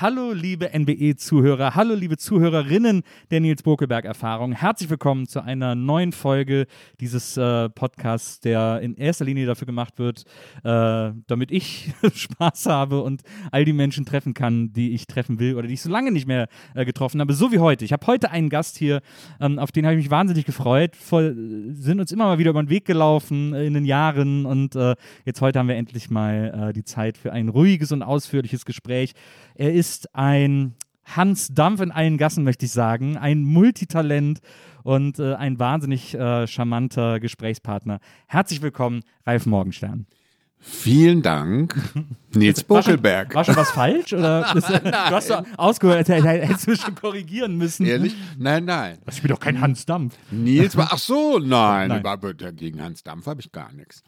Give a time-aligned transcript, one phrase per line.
[0.03, 4.51] Hallo, liebe NBE-Zuhörer, hallo, liebe Zuhörerinnen der Nils Bokelberg-Erfahrung.
[4.51, 6.67] Herzlich willkommen zu einer neuen Folge
[6.99, 10.25] dieses äh, Podcasts, der in erster Linie dafür gemacht wird,
[10.65, 15.55] äh, damit ich Spaß habe und all die Menschen treffen kann, die ich treffen will
[15.55, 17.33] oder die ich so lange nicht mehr äh, getroffen habe.
[17.33, 17.85] So wie heute.
[17.85, 19.03] Ich habe heute einen Gast hier,
[19.41, 20.97] ähm, auf den habe ich mich wahnsinnig gefreut.
[20.97, 24.47] Voll, äh, sind uns immer mal wieder über den Weg gelaufen äh, in den Jahren
[24.47, 28.65] und äh, jetzt heute haben wir endlich mal die Zeit für ein ruhiges und ausführliches
[28.65, 29.13] Gespräch.
[29.55, 33.17] Er ist ein Hans Dampf in allen Gassen, möchte ich sagen.
[33.17, 34.41] Ein Multitalent
[34.83, 38.01] und äh, ein wahnsinnig äh, charmanter Gesprächspartner.
[38.27, 40.07] Herzlich willkommen, Ralf Morgenstern.
[40.65, 41.75] Vielen Dank,
[42.35, 43.35] Nils War schon, Buckelberg.
[43.35, 44.13] war schon was falsch?
[44.13, 47.85] Oder ist, du hast doch ausgehört, hättest du schon korrigieren müssen.
[47.85, 48.15] Ehrlich?
[48.39, 48.99] Nein, nein.
[49.11, 50.15] Ich bin doch kein Hans Dampf.
[50.31, 52.57] Nils, ach so, nein, Nein.
[52.57, 54.05] gegen Hans Dampf habe ich gar nichts.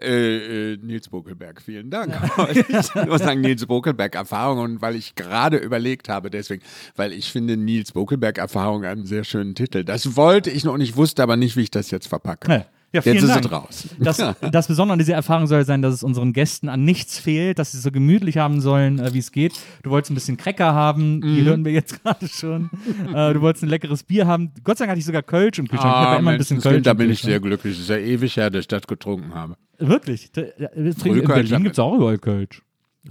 [0.00, 2.12] Äh, äh, Nils Bokelberg, vielen Dank.
[2.50, 6.64] Ich muss sagen, Nils Bokelberg Erfahrung und weil ich gerade überlegt habe, deswegen,
[6.96, 9.84] weil ich finde Nils Bokelberg Erfahrung einen sehr schönen Titel.
[9.84, 12.52] Das wollte ich noch und ich wusste aber nicht, wie ich das jetzt verpacke.
[12.52, 12.66] Ja.
[12.92, 13.44] Ja, vielen jetzt ist Dank.
[13.46, 13.88] es raus.
[13.98, 17.58] Das, das Besondere an dieser Erfahrung soll sein, dass es unseren Gästen an nichts fehlt,
[17.58, 19.54] dass sie so gemütlich haben sollen, äh, wie es geht.
[19.82, 21.34] Du wolltest ein bisschen Cracker haben, Mhm.
[21.34, 22.68] die hören wir jetzt gerade schon.
[23.14, 24.50] Äh, du wolltest ein leckeres Bier haben.
[24.62, 25.90] Gott sei Dank hatte ich sogar Kölsch im Kühlschrank.
[25.92, 27.74] ich habe ja immer ein bisschen Kölsch da bin ich sehr glücklich.
[27.74, 29.56] Es ist ja ewig her, dass ich das getrunken habe.
[29.78, 30.30] Wirklich?
[30.36, 32.62] In Berlin gibt es auch überall Kölsch.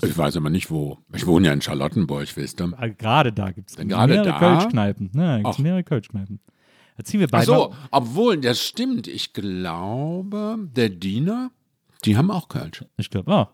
[0.02, 1.00] Ich weiß aber nicht wo.
[1.14, 2.72] Ich wohne ja in Charlottenburg, weißt du.
[2.78, 4.40] Ah, Gerade da gibt es mehrere da?
[4.40, 5.09] Kölschkneipen.
[5.16, 5.59] Ja, da gibt es Ach.
[5.59, 6.40] mehrere Kölschkneipen.
[7.01, 7.45] Da ziehen wir Ach beide.
[7.47, 9.07] so, mal- obwohl, das stimmt.
[9.07, 11.50] Ich glaube, der Diener,
[12.06, 12.85] die haben auch Kölsch.
[12.97, 13.47] Ich glaube, oh,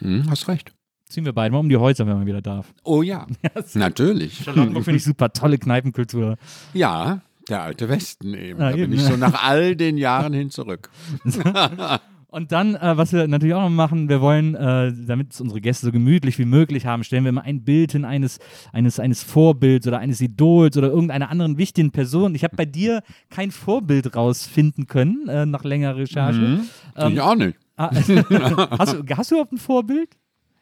[0.00, 0.72] Hm, hast recht.
[1.06, 2.72] ziehen wir beide mal um die Häuser, wenn man wieder darf.
[2.82, 3.26] Oh ja,
[3.74, 4.38] natürlich.
[4.44, 6.38] Charlottenburg finde ich super, tolle Kneipenkultur.
[6.72, 7.20] Ja,
[7.50, 8.58] der alte Westen eben.
[8.62, 9.10] Ah, da bin eben, ich ja.
[9.10, 10.88] so nach all den Jahren hin zurück.
[12.34, 15.60] Und dann, äh, was wir natürlich auch noch machen, wir wollen, äh, damit es unsere
[15.60, 18.40] Gäste so gemütlich wie möglich haben, stellen wir immer ein Bild hin eines,
[18.72, 22.34] eines, eines Vorbilds oder eines Idols oder irgendeiner anderen wichtigen Person.
[22.34, 26.40] Ich habe bei dir kein Vorbild rausfinden können, äh, nach längerer Recherche.
[26.40, 26.68] Mhm.
[27.12, 27.56] ich auch nicht.
[27.76, 30.08] Hast, du, hast du überhaupt ein Vorbild?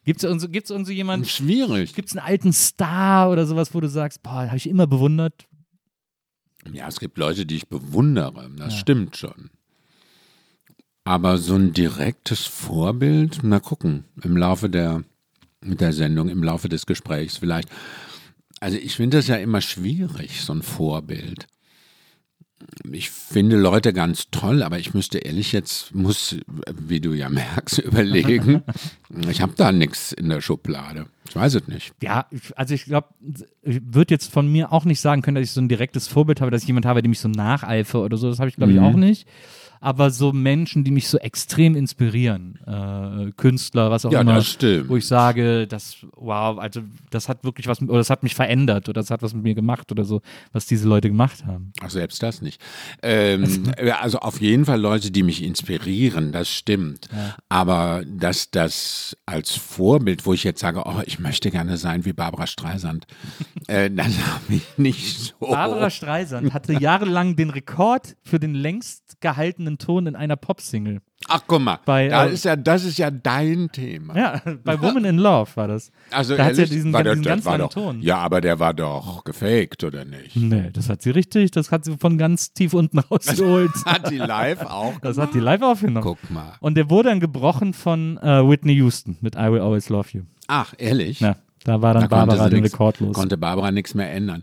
[0.05, 1.95] Gibt es gibt's irgend so jemanden, Schwierig.
[1.95, 5.47] gibt es einen alten Star oder sowas, wo du sagst, boah, habe ich immer bewundert?
[6.71, 8.51] Ja, es gibt Leute, die ich bewundere.
[8.57, 8.79] Das Ja.
[8.81, 9.51] stimmt schon.
[11.05, 15.03] Aber so ein direktes Vorbild, na gucken, im Laufe der,
[15.63, 17.69] der Sendung, im Laufe des Gesprächs vielleicht.
[18.61, 21.49] Also ich finde das ja immer schwierig, so ein Vorbild.
[22.93, 26.37] Ich finde Leute ganz toll, aber ich müsste ehrlich jetzt, muss,
[26.73, 28.63] wie du ja merkst, überlegen.
[29.29, 31.07] Ich habe da nichts in der Schublade.
[31.29, 31.93] Ich weiß es nicht.
[32.01, 33.09] Ja, also ich glaube,
[33.63, 36.41] ich würde jetzt von mir auch nicht sagen können, dass ich so ein direktes Vorbild
[36.41, 38.29] habe, dass ich jemand habe, dem ich so nacheifere oder so.
[38.31, 38.85] Das habe ich, glaube ich, Mhm.
[38.85, 39.27] auch nicht.
[39.85, 44.47] Aber so Menschen, die mich so extrem inspirieren, äh, Künstler, was auch Ja, immer, das
[44.47, 44.89] stimmt.
[44.89, 48.89] wo ich sage, das, wow, also das hat wirklich was, oder das hat mich verändert
[48.89, 50.21] oder das hat was mit mir gemacht oder so,
[50.53, 51.73] was diese Leute gemacht haben.
[51.81, 52.61] Ach, selbst das nicht.
[53.03, 57.09] Ähm, also auf jeden Fall Leute, die mich inspirieren, das stimmt.
[57.49, 62.13] Aber dass das als Vorbild, wo ich jetzt sage, oh, ich möchte gerne sein wie
[62.13, 63.09] Barbara Streisand,
[63.67, 65.49] äh, das habe ich nicht so.
[65.49, 71.01] Barbara Streisand hatte jahrelang den Rekord für den längst gehaltenen Ton in einer Popsingle.
[71.29, 74.17] Ach, guck mal, Bei, da äh, ist ja, das ist ja dein Thema.
[74.17, 75.93] Ja, bei Woman in Love war das.
[76.11, 78.03] Also da hat sie ja diesen, war diesen ganz langen doch, Ton.
[78.03, 80.37] Ja, aber der war doch gefaked, oder nicht?
[80.37, 83.71] Nee, das hat sie richtig, das hat sie von ganz tief unten rausgeholt.
[83.87, 86.05] Hat die live auch Das hat die live aufgenommen.
[86.05, 86.55] Guck mal.
[86.61, 90.23] Und der wurde dann gebrochen von äh, Whitney Houston mit I Will Always Love You.
[90.49, 91.21] Ach, ehrlich?
[91.21, 91.37] Ja.
[91.65, 93.15] Da war dann Da Barbara den nix- Rekord los.
[93.15, 94.43] Konnte Barbara nichts mehr ändern.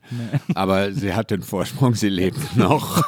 [0.55, 3.03] Aber sie hat den Vorsprung, sie lebt noch.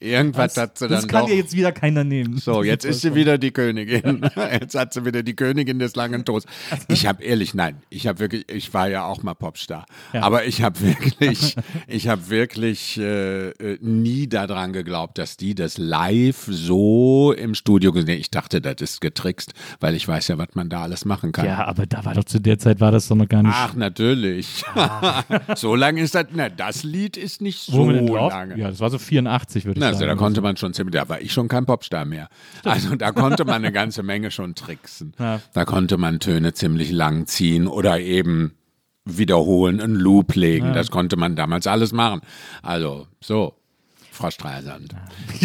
[0.00, 1.28] Irgendwas hat sie das dann kann doch.
[1.28, 2.38] dir jetzt wieder keiner nehmen.
[2.38, 4.22] So, jetzt ist sie wieder die Königin.
[4.52, 6.46] Jetzt hat sie wieder die Königin des langen Todes.
[6.88, 10.22] Ich habe ehrlich, nein, ich habe wirklich, ich war ja auch mal Popstar, Ja.
[10.22, 15.78] aber ich habe wirklich, ich habe wirklich äh, äh, nie daran geglaubt, dass die das
[15.78, 18.20] live so im Studio gesehen.
[18.20, 21.46] Ich dachte, das ist getrickst, weil ich weiß ja, was man da alles machen kann.
[21.46, 23.54] Ja, aber da war doch zu der Zeit war das doch noch gar nicht.
[23.54, 24.64] Ach, natürlich.
[25.54, 28.58] so lange ist das, na, das Lied ist nicht so lange.
[28.58, 30.08] Ja, das war so 84, würde ich Na, also sagen.
[30.08, 32.28] da konnte man schon ziemlich, da war ich schon kein Popstar mehr.
[32.64, 35.14] Also da konnte man eine ganze Menge schon tricksen.
[35.18, 35.40] Ja.
[35.52, 38.52] Da konnte man Töne ziemlich lang ziehen oder eben
[39.04, 40.72] wiederholen, einen Loop legen.
[40.72, 42.20] Das konnte man damals alles machen.
[42.62, 43.54] Also, so.
[44.14, 44.94] Frau Streisand.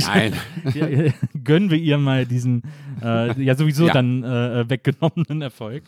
[0.06, 0.34] Nein.
[1.44, 2.64] gönnen wir ihr mal diesen,
[3.04, 3.94] äh, ja sowieso Ja.
[3.94, 5.84] dann äh, weggenommenen Erfolg.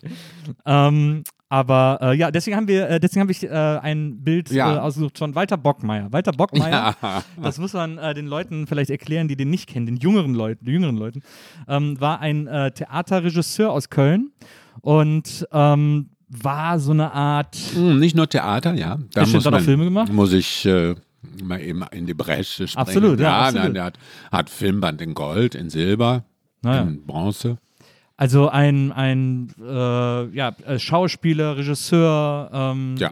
[0.66, 4.76] Ähm, aber äh, ja, deswegen haben wir, äh, deswegen habe ich äh, ein Bild Ja.
[4.76, 6.12] äh, ausgesucht von Walter Bockmeier.
[6.12, 7.24] Walter Bockmeier, Ja.
[7.42, 10.66] das muss man äh, den Leuten vielleicht erklären, die den nicht kennen, den jüngeren Leuten,
[10.66, 11.22] den jüngeren Leuten,
[11.68, 14.32] ähm, war ein äh, Theaterregisseur aus Köln
[14.82, 18.98] und ähm, war so eine Art Hm, Nicht nur Theater, ja.
[19.14, 20.12] Da Hat schon muss dann auch Filme gemacht?
[20.14, 20.96] Muss ich äh,
[21.44, 22.88] mal eben in die Bresche springen.
[22.88, 23.64] Absolut, ja, absolut.
[23.66, 24.00] Nein, der hat,
[24.32, 26.24] hat Filmband in Gold, in Silber,
[26.62, 26.82] Naja.
[26.84, 27.58] in Bronze.
[28.18, 29.66] Also ein, ein äh,
[30.36, 33.10] ja, äh, Schauspieler, Regisseur, ähm, Ja.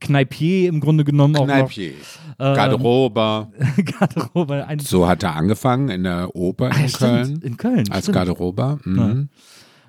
[0.00, 1.90] Kneipier im Grunde genommen auch Kneipier,
[2.38, 3.50] Ähm, Garderober.
[3.76, 3.84] noch.
[3.98, 4.66] Garderobe.
[4.66, 7.40] Ein, So hat er angefangen in der Oper Ah, ja, in stimmt, Köln.
[7.42, 7.90] In Köln.
[7.90, 8.14] Als stimmt.
[8.14, 8.78] Garderober.
[8.84, 9.28] Mhm.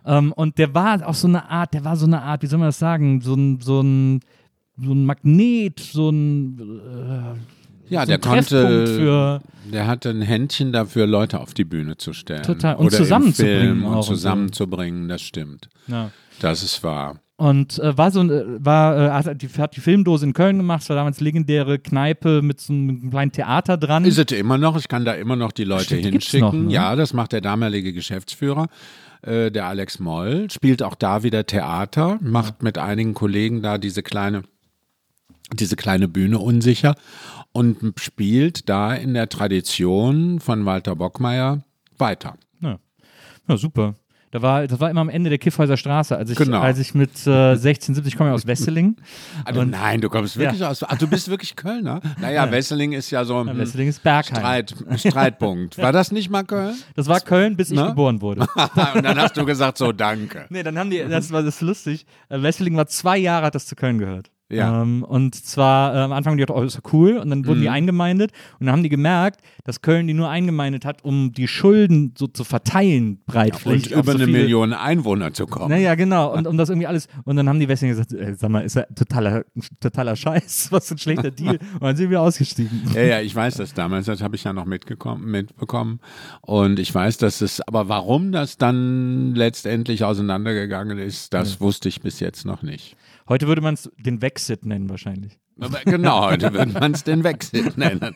[0.06, 2.60] Ähm, und der war auch so eine Art, der war so eine Art, wie soll
[2.60, 4.20] man das sagen, so ein, so ein,
[4.78, 9.42] so ein Magnet, so ein, äh, Ja, so der konnte,
[9.72, 12.44] der hatte ein Händchen dafür, Leute auf die Bühne zu stellen.
[12.44, 12.76] Total.
[12.76, 15.70] Und zusammenzubringen Und zusammenzubringen, das stimmt.
[15.88, 16.12] ja.
[16.40, 17.20] Das ist wahr.
[17.38, 20.58] Und äh, war so ein, äh, war, äh, hat, die, hat die Filmdose in Köln
[20.58, 24.06] gemacht, es war damals legendäre Kneipe mit so einem kleinen Theater dran.
[24.06, 24.76] Ist es immer noch?
[24.78, 26.46] Ich kann da immer noch die Leute Stimmt, hinschicken.
[26.48, 26.72] noch, ne?
[26.72, 28.68] Ja, das macht der damalige Geschäftsführer,
[29.22, 30.50] äh, der Alex Moll.
[30.52, 34.42] Spielt auch da wieder Theater, macht mit einigen Kollegen da diese kleine,
[35.54, 36.96] diese kleine Bühne unsicher
[37.52, 41.64] und spielt da in der Tradition von Walter Bockmeier
[41.98, 42.36] weiter.
[42.62, 42.78] Ja,
[43.48, 43.96] ja super.
[44.34, 46.62] Da war, das war immer am Ende der Kiffhäuser Straße, als ich, Genau.
[46.62, 48.96] als ich mit äh, 16, 17, ich komme ja aus Wesseling.
[49.44, 50.84] Also, nein, du kommst wirklich aus.
[50.84, 52.00] Ach, du bist wirklich Kölner?
[52.22, 54.38] Naja, Wesseling ist ja so ein Wesseling ist Bergheim.
[54.38, 55.78] Streit, Streitpunkt.
[55.80, 56.76] War das nicht mal Köln?
[56.96, 57.88] Das war Köln, bis ich Ne?
[57.88, 58.48] geboren wurde.
[58.96, 60.46] Und dann hast du gesagt, so danke.
[60.50, 62.06] nee, dann haben die, das war das ist lustig.
[62.30, 64.32] Äh, Wesseling war zwei Jahre, hat das zu Köln gehört.
[64.52, 64.82] Ja.
[64.82, 67.18] Ähm, und zwar äh, am Anfang haben die gedacht, oh, das ist ja cool.
[67.18, 67.64] Und dann wurden Mhm.
[67.64, 68.32] die eingemeindet.
[68.60, 72.28] Und dann haben die gemerkt, dass Köln die nur eingemeindet hat, um die Schulden so
[72.28, 73.96] zu verteilen, Und breitflächig.
[73.96, 75.70] auf über so eine Million Einwohner zu kommen.
[75.70, 76.34] Naja, genau.
[76.34, 77.08] Und um das irgendwie alles.
[77.26, 79.44] Und dann haben die Wesseling gesagt, äh, sag mal, ist ja totaler,
[79.80, 81.58] totaler Scheiß, was für ein schlechter Deal.
[81.76, 82.82] Und dann sind wir ausgestiegen.
[82.94, 86.00] Ja, ja, ich weiß das damals, das habe ich ja noch mitgekommen, mitbekommen.
[86.42, 92.02] Und ich weiß, dass es, aber warum das dann letztendlich auseinandergegangen ist, das wusste ich
[92.02, 92.96] bis jetzt noch nicht.
[93.30, 95.38] Heute würde man es den Wexit nennen, wahrscheinlich.
[95.86, 98.12] Genau, heute würde man es den Wechsel nennen.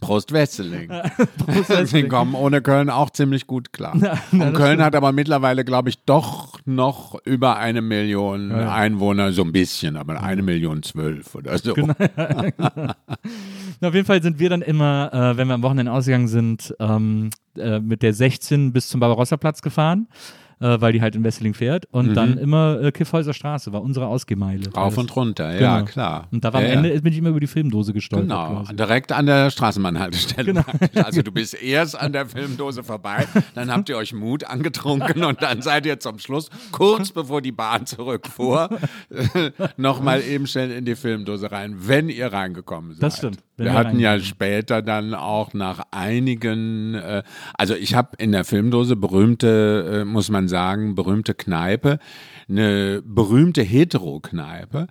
[0.00, 0.88] Prost Wesseling.
[0.88, 3.94] Wir kommen ohne Köln auch ziemlich gut klar.
[4.32, 9.52] Und Köln hat aber mittlerweile, glaube ich, doch noch über eine Million Einwohner, so ein
[9.52, 11.74] bisschen, aber eine Million zwölf oder so.
[11.76, 12.96] Na,
[13.88, 17.30] auf jeden Fall sind wir dann immer, äh, wenn wir am Wochenende ausgegangen sind, ähm,
[17.56, 20.08] äh, mit der 16 bis zum Barbarossa-Platz gefahren,
[20.60, 21.86] äh, weil die halt in Wesseling fährt.
[21.90, 24.68] Und dann immer äh, Kiffhäuser Straße war unsere Ausgehmeile.
[24.68, 24.74] Mhm.
[24.74, 25.90] Rauf und runter, ja, Genau.
[25.90, 26.28] klar.
[26.30, 28.28] Und da war am ja, Ende bin ich immer über die Filmdose gestolpert.
[28.28, 28.76] Genau, quasi.
[28.76, 30.54] direkt an der Straßenbahnhaltestelle.
[30.54, 31.04] praktisch.
[31.04, 35.42] Also du bist erst an der Filmdose vorbei, dann habt ihr euch Mut angetrunken und
[35.42, 38.68] dann seid ihr zum Schluss, kurz bevor die Bahn zurückfuhr,
[39.76, 43.02] nochmal eben schnell in die Filmdose rein, wenn ihr reingekommen seid.
[43.02, 48.16] Das stimmt, wenn Wir hatten ja später dann auch nach einigen, äh, also ich habe
[48.16, 51.98] in der Filmdose berühmte, äh, muss man sagen, berühmte Kneipe,
[52.48, 54.86] eine berühmte Hetero-Kneipe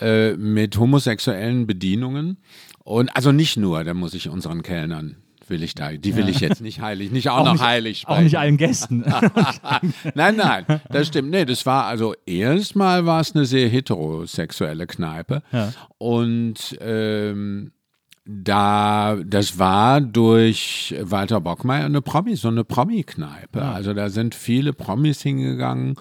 [0.00, 2.38] äh, mit homosexuellen Bedienungen.
[2.84, 5.16] Und also nicht nur, da muss ich unseren Kellnern,
[5.48, 8.18] will ich da, die will ich jetzt nicht heilig, nicht auch, noch nicht, heilig sprechen.
[8.18, 9.04] Auch nicht allen Gästen.
[10.14, 11.30] Nein, nein, das stimmt.
[11.30, 15.42] Nee, das war also erstmal war es eine sehr heterosexuelle Kneipe.
[15.52, 15.72] Ja.
[15.98, 17.72] Und ähm,
[18.26, 23.62] da, das war durch Walter Bockmeier eine Promi, so eine Promi-Kneipe.
[23.62, 25.94] Also da sind viele Promis hingegangen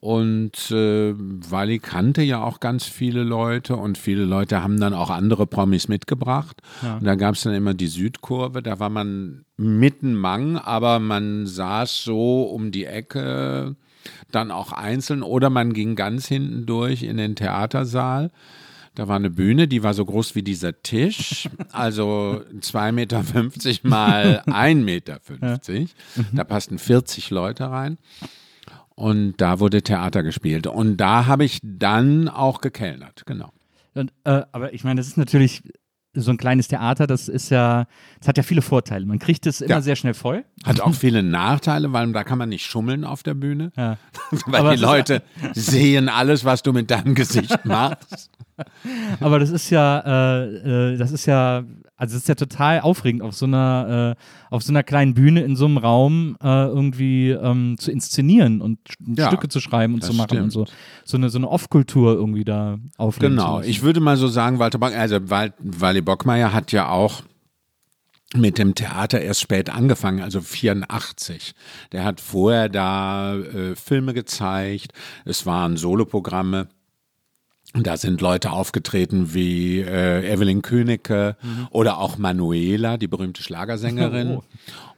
[0.00, 5.10] und äh, Wally kannte ja auch ganz viele Leute und viele Leute haben dann auch
[5.10, 6.62] andere Promis mitgebracht.
[6.98, 11.46] Und da gab es dann immer die Südkurve, da war man mitten Mang, aber man
[11.46, 13.76] saß so um die Ecke
[14.30, 18.30] dann auch einzeln oder man ging ganz hinten durch in den Theatersaal.
[18.96, 23.22] Da war eine Bühne, die war so groß wie dieser Tisch, also 2,50 Meter
[23.82, 25.20] mal 1,50 Meter.
[26.32, 27.98] Da passten 40 Leute rein.
[28.94, 30.66] Und da wurde Theater gespielt.
[30.66, 33.52] Und da habe ich dann auch gekellnert, genau.
[33.94, 35.62] Und, äh, aber ich meine, das ist natürlich
[36.14, 37.86] so ein kleines Theater, das ist ja,
[38.20, 39.04] das hat ja viele Vorteile.
[39.04, 39.80] Man kriegt es immer Ja.
[39.82, 40.46] sehr schnell voll.
[40.64, 43.70] Hat auch viele Nachteile, weil da kann man nicht schummeln auf der Bühne.
[43.76, 43.98] Ja.
[44.46, 45.22] Weil Aber die Leute
[45.52, 48.30] sehen alles, was du mit deinem Gesicht machst.
[49.20, 51.64] Aber das ist ja, äh, äh, das ist ja,
[51.96, 55.42] also es ist ja total aufregend, auf so einer, äh, auf so einer kleinen Bühne
[55.42, 60.02] in so einem Raum äh, irgendwie ähm, zu inszenieren und Ja, Stücke zu schreiben und
[60.04, 60.66] zu machen und so.
[60.66, 60.78] stimmt.
[61.04, 63.38] So eine, so eine Off-Kultur irgendwie da aufregend.
[63.38, 63.60] Genau.
[63.60, 67.22] Ich würde mal so sagen, Walter Bock, also Wal Wally Bockmeier hat ja auch
[68.34, 71.54] mit dem Theater erst spät angefangen, also 84.
[71.92, 74.92] Der hat vorher da äh, Filme gezeigt,
[75.24, 76.68] es waren Soloprogramme.
[77.82, 81.36] Da sind Leute aufgetreten wie äh, Evelyn Königke
[81.70, 84.40] oder auch Manuela, die berühmte Schlagersängerin.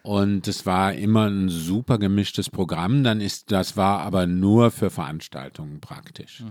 [0.04, 0.10] Oh.
[0.10, 3.04] Und es war immer ein super gemischtes Programm.
[3.04, 6.42] Dann ist, das war aber nur für Veranstaltungen praktisch.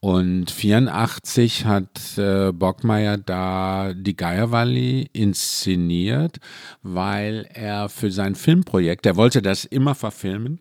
[0.00, 6.38] Und 84 hat äh, Bockmeier da die Geierwalli inszeniert,
[6.82, 10.58] weil er für sein Filmprojekt, er wollte das immer verfilmen.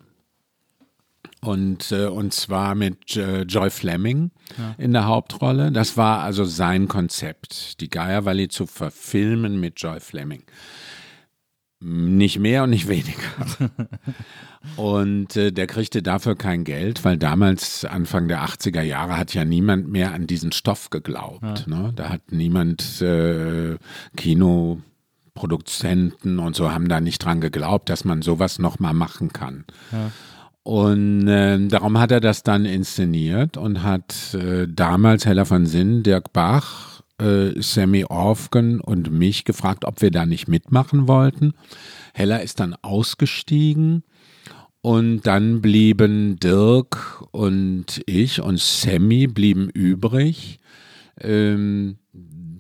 [1.43, 4.29] Und, äh, und zwar mit äh, Joy Fleming
[4.77, 5.71] in der Hauptrolle.
[5.71, 10.43] Das war also sein Konzept, die Geierwalli zu verfilmen mit Joy Fleming.
[11.79, 13.17] Nicht mehr und nicht weniger.
[14.75, 19.43] Und äh, der kriegte dafür kein Geld, weil damals, Anfang der 80er Jahre, hat ja
[19.43, 21.65] niemand mehr an diesen Stoff geglaubt.
[21.67, 21.93] Ne?
[21.95, 23.77] Da hat niemand äh,
[24.15, 29.65] Kinoproduzenten und so haben da nicht dran geglaubt, dass man sowas nochmal machen kann.
[30.63, 36.03] Und äh, darum hat er das dann inszeniert und hat äh, damals Hella von Sinn,
[36.03, 41.53] Dirk Bach, äh, Sammy Orfgen und mich gefragt, ob wir da nicht mitmachen wollten.
[42.13, 44.03] Hella ist dann ausgestiegen
[44.81, 50.59] und dann blieben Dirk und ich und Sammy blieben übrig.
[51.19, 51.97] Ähm,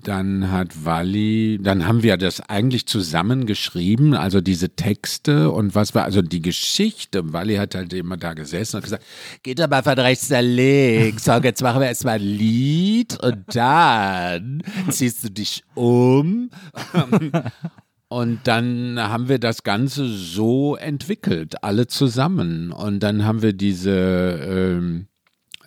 [0.03, 5.95] dann hat Wally, dann haben wir das eigentlich zusammen geschrieben, also diese Texte und was
[5.95, 7.33] war, also die Geschichte.
[7.33, 9.03] Wally hat halt immer da gesessen und gesagt,
[9.43, 11.25] geht mal von rechts nach links.
[11.25, 16.49] So, jetzt machen wir erstmal ein Lied und dann ziehst du dich um.
[18.11, 22.73] Und dann haben wir das Ganze so entwickelt, alle zusammen.
[22.73, 25.07] Und dann haben wir diese, ähm,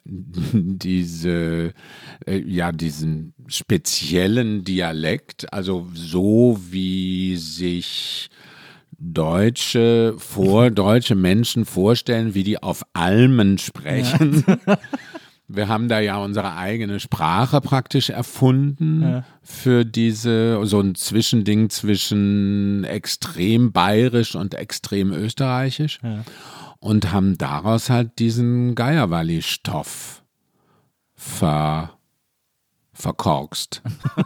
[0.54, 1.72] diese,
[2.26, 8.28] äh, ja, diesen speziellen Dialekt, also so wie sich
[8.98, 14.44] deutsche, vor, deutsche Menschen vorstellen, wie die auf Almen sprechen.
[15.46, 19.02] Wir haben da ja unsere eigene Sprache praktisch erfunden
[19.42, 26.00] für diese, so ein Zwischending zwischen extrem bayerisch und extrem österreichisch.
[26.84, 30.22] Und haben daraus halt diesen Geierwalli-Stoff
[31.14, 31.92] ver,
[32.92, 33.80] verkorkst.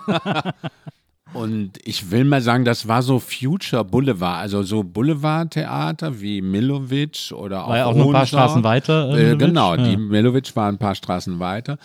[1.35, 7.33] Und ich will mal sagen, das war so Future Boulevard, also so Boulevardtheater wie Milovic
[7.33, 8.37] oder auch War ja auch noch ein paar Hohenschau.
[8.39, 9.11] Straßen weiter.
[9.11, 9.39] Äh, Milovic.
[9.39, 9.83] genau, Ja.
[9.85, 11.79] die Milovic war ein paar Straßen weiter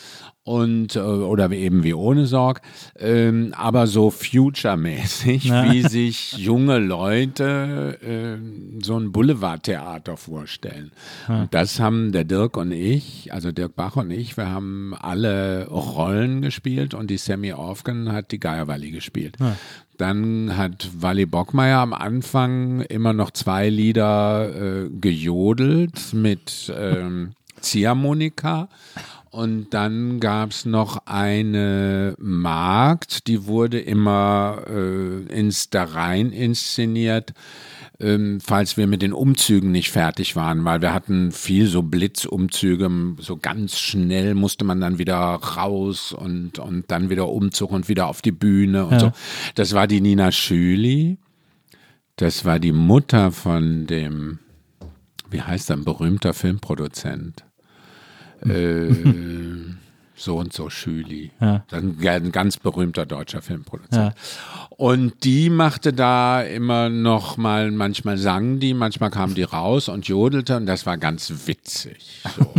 [0.45, 2.61] und äh, oder eben wie ohne Sorg,
[2.99, 5.71] ähm, aber so future-mäßig, Ja.
[5.71, 10.91] wie sich junge Leute äh, so ein Boulevardtheater vorstellen.
[11.27, 15.67] Und das haben der Dirk und ich, also Dirk Bach und ich, wir haben alle
[15.67, 19.37] Rollen gespielt und die Sammy Orfgen hat die Geierwalli gespielt.
[19.97, 28.67] Dann hat Wally Bockmeier am Anfang immer noch zwei Lieder äh, gejodelt mit ähm, Ziehharmonika.
[29.33, 37.33] Und dann gab es noch eine Magd, die wurde immer äh, ins Darein inszeniert,
[37.99, 42.91] ähm, falls wir mit den Umzügen nicht fertig waren, weil wir hatten viel so Blitzumzüge,
[43.21, 48.05] so ganz schnell musste man dann wieder raus und, und dann wieder Umzug und wieder
[48.09, 48.99] auf die Bühne und Ja.
[48.99, 49.11] so.
[49.55, 51.17] Das war die Nina Schüli.
[52.17, 54.37] Das war die Mutter von dem,
[55.31, 57.43] wie heißt er, ein berühmter Filmproduzent.
[58.45, 59.73] Äh,
[60.15, 61.31] so und so Schüli.
[61.39, 61.65] Ja.
[61.71, 64.13] Ein, ganz berühmter deutscher Filmproduzent.
[64.69, 70.07] Und die machte da immer noch mal, manchmal sang die, manchmal kam die raus und
[70.07, 72.21] jodelte und das war ganz witzig.
[72.37, 72.53] So.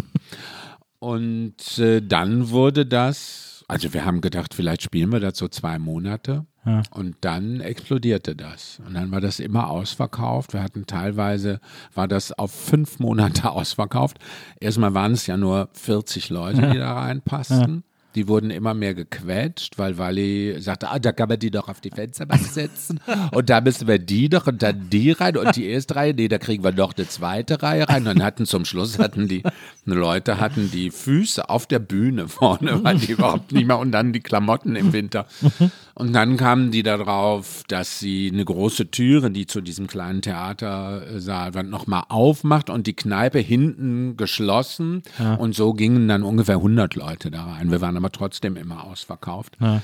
[0.98, 5.78] und äh, dann wurde das, also wir haben gedacht, vielleicht spielen wir das so zwei
[5.78, 6.46] Monate.
[6.64, 6.82] Ja.
[6.90, 8.80] Und dann explodierte das.
[8.86, 10.52] Und dann war das immer ausverkauft.
[10.52, 11.60] Wir hatten teilweise,
[11.94, 14.18] war das auf fünf Monate ausverkauft.
[14.60, 17.84] Erstmal waren es ja nur 40 Leute, die da reinpassten.
[18.14, 21.80] Die wurden immer mehr gequetscht, weil Wally sagte, ah, da kann man die doch auf
[21.80, 23.00] die Fensterbank setzen.
[23.32, 26.28] und da müssen wir die doch und dann die rein und die erste Reihe, nee,
[26.28, 28.06] da kriegen wir noch eine zweite Reihe rein.
[28.06, 29.42] Und dann hatten zum Schluss hatten die
[29.84, 34.12] Leute hatten die Füße auf der Bühne vorne, weil die überhaupt nicht mehr und dann
[34.12, 35.26] die Klamotten im Winter.
[35.94, 41.50] Und dann kamen die darauf, dass sie eine große Türe, die zu diesem kleinen Theatersaal
[41.64, 45.02] nochmal aufmacht und die Kneipe hinten geschlossen.
[45.38, 47.70] Und so gingen dann ungefähr 100 Leute da rein.
[47.70, 49.56] Wir waren aber trotzdem immer ausverkauft.
[49.60, 49.80] Ja.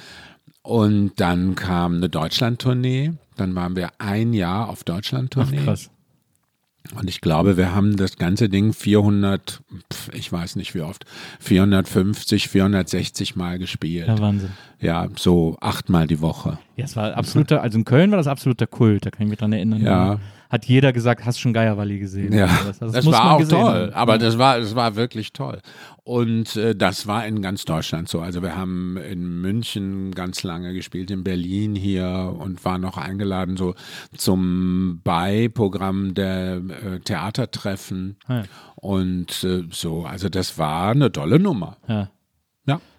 [0.62, 3.12] Und dann kam eine Deutschlandtournee.
[3.36, 5.64] Dann waren wir ein Jahr auf Deutschlandtournee.
[5.64, 5.88] Krass.
[6.94, 9.62] Und ich glaube, wir haben das ganze Ding 400,
[9.92, 11.04] pf, ich weiß nicht wie oft,
[11.40, 14.08] 450, 460 Mal gespielt.
[14.08, 14.50] Ja, Wahnsinn.
[14.80, 16.58] Ja, so achtmal die Woche.
[16.76, 19.38] Ja, es war absoluter, also in Köln war das absoluter Kult, da kann ich mich
[19.38, 19.82] dran erinnern.
[19.82, 20.20] Ja.
[20.50, 22.32] Hat jeder gesagt, hast schon Geierwalli gesehen.
[22.32, 23.60] Ja, Also das, das war auch toll.
[23.62, 23.92] haben.
[23.94, 25.60] Aber das war, das war wirklich toll.
[26.02, 28.20] Und äh, das war in ganz Deutschland so.
[28.20, 33.56] Also wir haben in München ganz lange gespielt, in Berlin hier und waren noch eingeladen
[33.56, 33.74] so
[34.16, 38.16] zum Beiprogramm der äh, Theatertreffen.
[38.28, 38.42] Ja.
[38.74, 41.76] Und äh, so, also das war eine tolle Nummer.
[41.86, 42.10] Ja.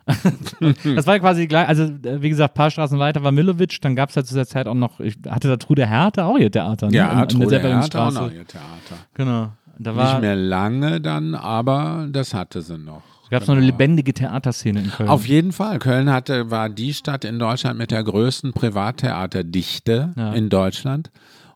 [0.96, 3.96] Das war quasi gleich, also äh, wie gesagt, ein paar Straßen weiter war Millowitsch, dann
[3.96, 6.52] gab es ja zu der Zeit auch noch, ich, hatte da Trude Härte auch ihr
[6.52, 6.96] Theater, ne?
[6.98, 7.60] Ja, Trude.
[7.60, 8.98] Hertha auch noch ihr Theater.
[9.14, 9.52] Genau.
[9.80, 13.02] Da war, Nicht mehr lange dann, aber das hatte sie noch.
[13.32, 15.10] gab es noch eine lebendige Theaterszene in Köln.
[15.10, 15.80] Auf jeden Fall.
[15.80, 20.34] Köln hatte, war die Stadt in Deutschland mit der größten Privattheaterdichte Ja.
[20.34, 21.10] in Deutschland.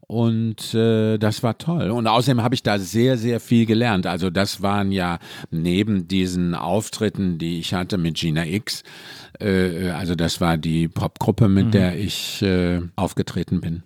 [0.07, 1.89] Und äh, das war toll.
[1.89, 4.05] Und außerdem habe ich da sehr, sehr viel gelernt.
[4.05, 5.17] Also das waren ja
[5.49, 8.83] neben diesen Auftritten, die ich hatte mit Gina X,
[9.39, 13.83] äh, also das war die Popgruppe, mit der ich äh, aufgetreten bin.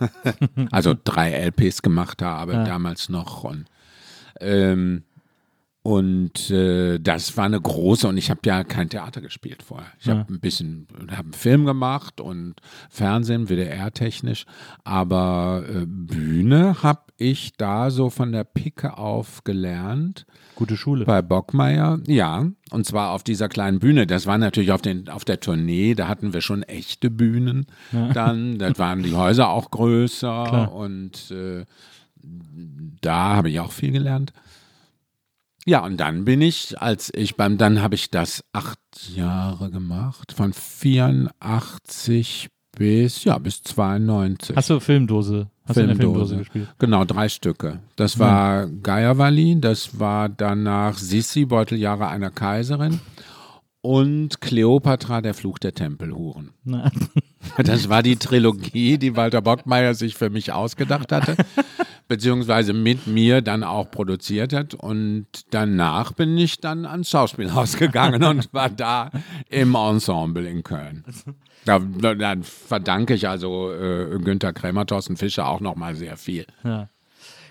[0.70, 2.64] also drei LPs gemacht habe Ja.
[2.64, 3.44] damals noch.
[3.44, 3.64] Und
[4.40, 5.04] ähm,
[5.86, 9.86] und äh, das war eine große, und ich habe ja kein Theater gespielt vorher.
[10.00, 10.16] Ich Ja.
[10.16, 12.54] habe ein bisschen, habe einen Film gemacht und
[12.88, 14.46] Fernsehen, WDR-technisch,
[14.82, 20.24] aber äh, Bühne habe ich da so von der Picke auf gelernt.
[20.54, 21.04] Gute Schule.
[21.04, 22.46] Bei Bockmeier, ja.
[22.70, 24.06] Und zwar auf dieser kleinen Bühne.
[24.06, 27.66] Das war natürlich auf, den, auf der Tournee, da hatten wir schon echte Bühnen.
[28.14, 30.72] Dann, da waren die Häuser auch größer Klar.
[30.72, 31.66] und äh,
[33.02, 34.32] da habe ich auch viel gelernt.
[35.66, 38.78] Ja, und dann bin ich, als ich beim, dann habe ich das acht
[39.14, 44.56] Jahre gemacht, von 84 bis, ja, bis 92.
[44.56, 45.48] Hast du Filmdose?
[45.66, 46.68] Hast du in der Filmdose gespielt?
[46.78, 47.80] Genau, drei Stücke.
[47.96, 53.00] Das war Geierwalli, das war danach Sissi, Beuteljahre einer Kaiserin
[53.80, 56.50] und Kleopatra, der Fluch der Tempelhuren.
[56.64, 56.90] Na,
[57.58, 61.36] Das war die Trilogie, die Walter Bockmeier sich für mich ausgedacht hatte,
[62.08, 64.74] beziehungsweise mit mir dann auch produziert hat.
[64.74, 69.10] Und danach bin ich dann ans Schauspielhaus gegangen und war da
[69.48, 71.04] im Ensemble in Köln.
[71.66, 76.44] Da, da, da verdanke ich also äh, Günther Krämer, Thorsten Fischer auch nochmal sehr viel.
[76.62, 76.90] ja.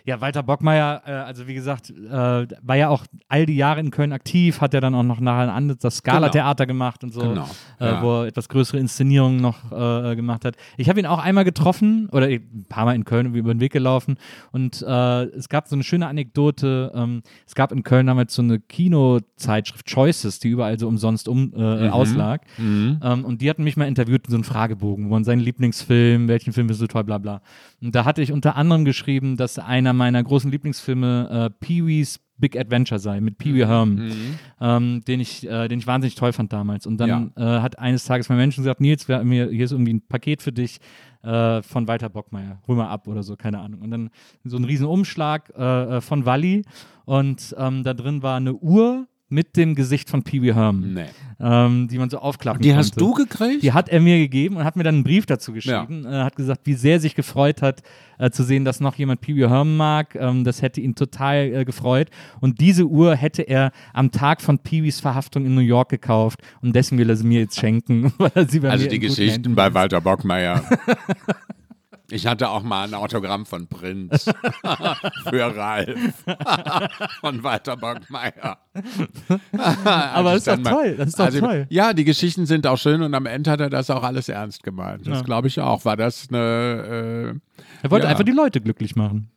[0.06, 3.90] Ja, Walter Bockmeier, äh, also wie gesagt, äh, war ja auch all die Jahre in
[3.90, 7.22] Köln aktiv, hat ja dann auch noch nachher ein anderes, das Scala-Theater gemacht und so,
[7.22, 7.48] Genau,
[7.80, 8.02] äh, ja.
[8.04, 10.56] wo er etwas größere Inszenierungen noch äh, gemacht hat.
[10.76, 13.72] Ich habe ihn auch einmal getroffen oder ein paar Mal in Köln über den Weg
[13.72, 14.18] gelaufen
[14.52, 16.92] und äh, es gab so eine schöne Anekdote.
[16.94, 21.54] Ähm, es gab in Köln damals so eine Kinozeitschrift Choices, die überall so umsonst um,
[21.56, 22.42] äh, auslag.
[22.60, 26.28] Ähm, und die hatten mich mal interviewt in so einem Fragebogen, wo man seinen Lieblingsfilm,
[26.28, 27.42] welchen Film findest du toll, bla bla.
[27.82, 32.58] Und da hatte ich unter anderem geschrieben, dass einer meiner großen Lieblingsfilme äh, Pee-wee's Big
[32.58, 34.12] Adventure sei, mit Pee Wee Herman,
[34.60, 36.86] ähm, den, ich, äh, den ich wahnsinnig toll fand damals.
[36.86, 39.94] Und dann äh, hat eines Tages mein Mensch gesagt, Nils, wir, mir, hier ist irgendwie
[39.94, 40.80] ein Paket für dich
[41.22, 43.82] äh, von Walter Bockmeier, hol mal ab oder so, keine Ahnung.
[43.82, 44.10] Und dann
[44.44, 46.64] so ein riesen Umschlag äh, äh, von Walli
[47.06, 51.06] und ähm, da drin war eine Uhr mit dem Gesicht von Pee Wee Herman, Nee.
[51.40, 52.78] ähm, die man so aufklappen Die konnte.
[52.80, 53.64] hast du gekriegt?
[53.64, 56.06] Die hat er mir gegeben und hat mir dann einen Brief dazu geschrieben.
[56.06, 57.82] Äh, hat gesagt, wie sehr er sich gefreut hat,
[58.20, 60.16] äh, zu sehen, dass noch jemand Pee Wee Herman mag.
[60.16, 62.10] Ähm, das hätte ihn total äh, gefreut.
[62.42, 66.40] Und diese Uhr hätte er am Tag von Pee Wees Verhaftung in New York gekauft.
[66.62, 68.14] Und deswegen will er sie mir jetzt schenken.
[68.36, 69.74] Also die Geschichten bei.
[69.74, 70.64] Walter Bockmeier.
[72.10, 74.26] Ich hatte auch mal ein Autogramm von Prinz
[75.30, 76.24] für Ralf
[77.22, 78.58] von Walter Bockmeier.
[79.58, 80.96] Aber das ist doch mal- toll.
[80.98, 81.66] Das ist doch also, toll.
[81.70, 84.64] Ja, die Geschichten sind auch schön und am Ende hat er das auch alles ernst
[84.64, 85.08] gemeint.
[85.08, 85.24] Das Ja.
[85.24, 85.86] glaube ich auch.
[85.86, 87.40] War das eine.
[87.82, 88.12] Er wollte ja.
[88.12, 89.32] einfach die Leute glücklich machen.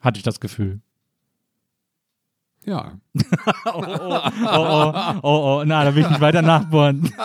[0.00, 0.80] Hatte ich das Gefühl.
[2.64, 2.92] Ja.
[3.64, 7.12] Oh, oh, oh, oh, oh, oh, na, da will ich nicht weiter nachbohren.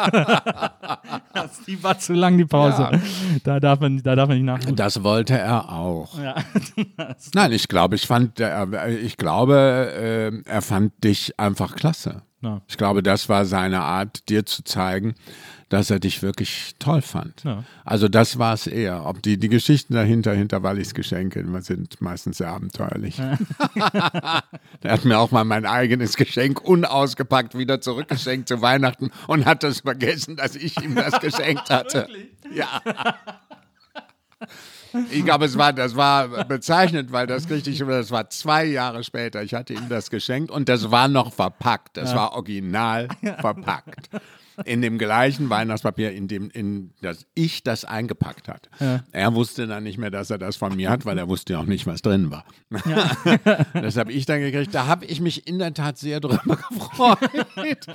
[1.34, 2.90] Das- die war zu lang, die Pause.
[2.92, 3.00] Ja.
[3.44, 4.76] Da, darf man, da darf man nicht nachbohren.
[4.76, 6.18] Das wollte er auch.
[6.20, 6.36] Ja.
[7.34, 9.54] Nein, ich glaube, ich fand, äh, ich glaube,
[10.46, 12.24] äh, er fand dich einfach klasse.
[12.42, 12.62] Ja.
[12.68, 15.16] Ich glaube, das war seine Art, dir zu zeigen,
[15.70, 17.44] dass er dich wirklich toll fand.
[17.44, 17.64] Ja.
[17.84, 19.06] Also das war es eher.
[19.06, 23.20] Ob die, die Geschichten dahinter, hinter Wallis Geschenke, sind meistens sehr abenteuerlich.
[23.20, 24.44] er
[24.86, 29.82] hat mir auch mal mein eigenes Geschenk unausgepackt wieder zurückgeschenkt zu Weihnachten und hat das
[29.82, 32.08] vergessen, dass ich ihm das geschenkt hatte.
[32.54, 32.82] Ja.
[35.12, 39.44] Ich glaube, es war, das war bezeichnet, weil das ich, das war zwei Jahre später.
[39.44, 41.98] Ich hatte ihm das geschenkt und das war noch verpackt.
[41.98, 43.08] Das war original
[43.40, 44.10] verpackt.
[44.66, 48.70] In dem gleichen Weihnachtspapier, in dem in das ich das eingepackt hatte.
[49.12, 51.60] Er wusste dann nicht mehr, dass er das von mir hat, weil er wusste ja
[51.60, 52.44] auch nicht, was drin war.
[53.74, 54.74] das habe ich dann gekriegt.
[54.74, 57.86] Da habe ich mich in der Tat sehr drüber gefreut.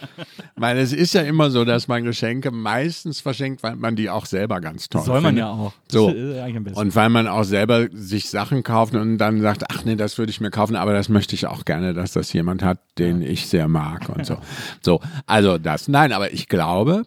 [0.57, 4.27] weil es ist ja immer so, dass man Geschenke meistens verschenkt, weil man die auch
[4.27, 5.45] selber ganz toll Soll man findet.
[5.45, 5.73] ja auch.
[5.91, 6.09] So.
[6.09, 10.31] Und weil man auch selber sich Sachen kauft und dann sagt, ach nee, das würde
[10.31, 13.47] ich mir kaufen, aber das möchte ich auch gerne, dass das jemand hat, den ich
[13.49, 14.39] sehr mag und so.
[14.83, 17.05] So, also das, nein, aber ich glaube,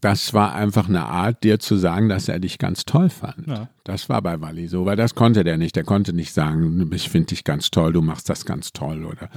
[0.00, 3.46] das war einfach eine Art, dir zu sagen, dass er dich ganz toll fand.
[3.46, 3.68] Ja.
[3.84, 5.74] Das war bei Wally so, weil das konnte der nicht.
[5.76, 9.28] Der konnte nicht sagen, ich finde dich ganz toll, du machst das ganz toll oder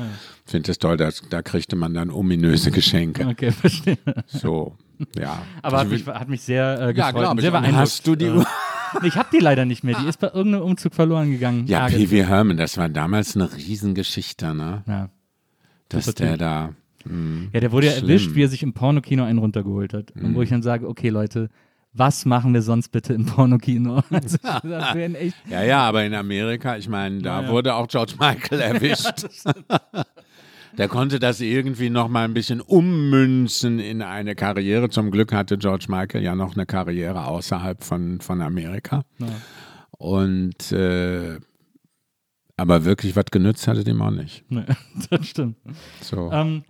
[0.45, 3.25] finde es toll, das, da kriegte man dann ominöse Geschenke.
[3.27, 3.97] okay, verstehe.
[4.27, 4.77] So,
[5.17, 5.41] ja.
[5.63, 7.23] Aber hat Also, mich, hat mich sehr äh, ja, gefreut.
[7.23, 7.77] glaub sehr Und beeindruckt.
[7.77, 8.45] hast du die Uhr?
[9.03, 9.97] Ich habe die leider nicht mehr.
[9.99, 11.65] Die ist bei irgendeinem Umzug verloren gegangen.
[11.65, 14.83] Ja, Wee Herman, das war damals eine Riesengeschichte, ne?
[14.85, 15.09] Ja.
[15.89, 16.69] Dass Super der da.
[17.53, 18.09] Ja, der wurde ja Schlimm.
[18.09, 20.11] erwischt, wie er sich im Pornokino einen runtergeholt hat.
[20.11, 20.35] Und Mhm.
[20.35, 21.49] wo ich dann sage, okay, Leute,
[21.93, 24.01] was machen wir sonst bitte im Pornokino?
[24.11, 25.35] Also, das wären echt.
[25.49, 27.51] Ja, ja, aber in Amerika, ich meine, da Ja, ja.
[27.51, 29.25] wurde auch George Michael erwischt.
[30.77, 34.89] Der konnte das irgendwie noch mal ein bisschen ummünzen in eine Karriere.
[34.89, 39.03] Zum Glück hatte George Michael ja noch eine Karriere außerhalb von, von Amerika.
[39.19, 39.27] Ja.
[39.97, 41.39] Und äh,
[42.61, 44.43] aber wirklich was genützt hatte dem auch nicht.
[44.49, 44.63] Nee,
[45.09, 45.57] das stimmt.
[46.01, 46.31] So.
[46.31, 46.63] Ähm,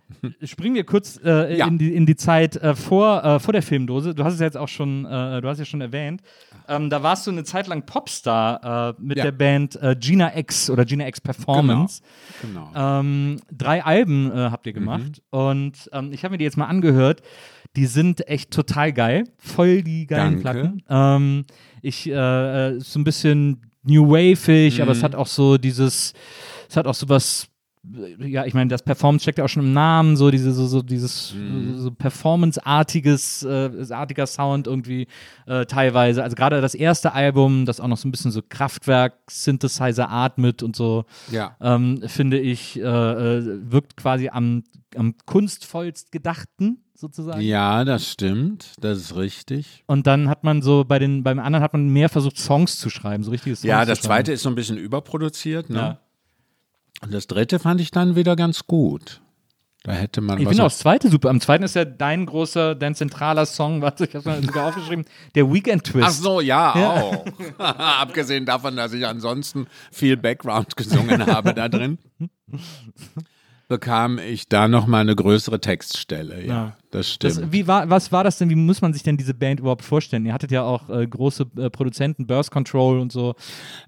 [0.44, 1.68] springen wir kurz äh, Ja.
[1.68, 4.16] in, die, in die Zeit äh, vor, äh, vor der Filmdose.
[4.16, 6.22] Du hast es ja jetzt auch schon, äh, du hast ja schon erwähnt.
[6.68, 9.26] Ähm, da warst du eine Zeit lang Popstar äh, mit Ja.
[9.26, 12.02] der Band äh, Gina X oder Gina X Performance.
[12.42, 12.72] genau.
[12.76, 17.22] Ähm, drei Alben habt ihr gemacht und ähm, ich habe mir die jetzt mal angehört.
[17.76, 19.24] Die sind echt total geil.
[19.38, 20.82] Voll die geilen Danke.
[20.82, 20.84] Platten.
[20.90, 21.46] Ähm,
[21.82, 24.98] ich, so ein bisschen New Wave-ig, aber Mhm.
[24.98, 26.14] es hat auch so dieses,
[26.70, 27.48] es hat auch so was,
[28.20, 30.82] ja, ich meine, das Performance steckt ja auch schon im Namen, so diese, so, so
[30.82, 31.78] dieses Mhm.
[31.80, 35.08] so Performance-artiges, äh, artiger Sound irgendwie
[35.48, 36.24] äh, teilweise.
[36.24, 40.76] Also gerade das erste Album, das auch noch so ein bisschen so Kraftwerk-Synthesizer atmet und
[40.76, 41.56] so ja.
[41.60, 44.64] ähm, finde ich, äh, äh, wirkt quasi am,
[44.96, 47.42] am kunstvollst gedachten sozusagen.
[47.42, 48.74] ja, das stimmt.
[48.80, 49.84] Das ist richtig.
[49.88, 52.92] Und dann hat man so bei den, beim anderen hat man mehr versucht, Songs zu
[52.92, 55.70] schreiben, so richtige Songs Ja, das zweite ist so ein bisschen überproduziert.
[55.72, 55.78] Ne?
[55.78, 56.00] Ja.
[57.02, 59.22] Und das dritte fand ich dann wieder ganz gut.
[59.84, 61.30] Da hätte man Ich finde auch das zweite super.
[61.32, 65.06] Am zweiten ist ja dein großer, dein zentraler Song, warte, ich habe mal sogar aufgeschrieben,
[65.34, 66.06] der Weekend Twist.
[66.08, 66.90] Ach so, ja, Ja.
[67.02, 67.26] auch.
[67.58, 71.98] Abgesehen davon, dass ich ansonsten viel Background gesungen habe da drin,
[73.72, 76.42] bekam ich da noch mal eine größere Textstelle.
[76.46, 76.78] Ja, Ja.
[76.92, 77.38] das stimmt.
[77.38, 78.50] Das, wie war, was war das denn?
[78.50, 80.26] Wie muss man sich denn diese Band überhaupt vorstellen?
[80.26, 83.34] Ihr hattet ja auch äh, große äh, Produzenten, Burst Control und so.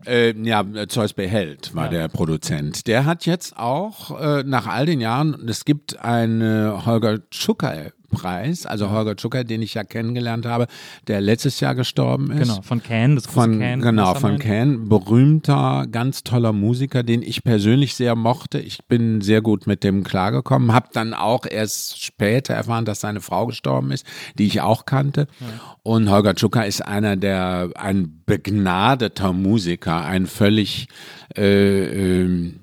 [0.06, 1.92] Äh, ja, Zeus Beheld war Ja.
[1.92, 2.88] der Produzent.
[2.88, 8.66] Der hat jetzt auch äh, nach all den Jahren, es gibt einen Holger Tschucker Preis,
[8.66, 10.68] also Holger Tschucker, den ich ja kennengelernt habe,
[11.08, 12.50] der letztes Jahr gestorben ist.
[12.50, 13.82] Genau, von Can, das Von, Can.
[13.82, 14.40] genau, von.
[14.40, 14.90] Can.
[14.90, 18.60] Berühmter, ganz toller Musiker, den ich persönlich sehr mochte.
[18.60, 20.74] Ich bin sehr gut mit dem klargekommen.
[20.74, 24.06] Hab dann auch erst später erfahren, dass seine Frau gestorben ist,
[24.38, 25.28] die ich auch kannte.
[25.84, 30.88] Und Holger Tschucker ist einer der, ein begnadeter Musiker, ein völlig,
[31.36, 32.62] äh, ähm,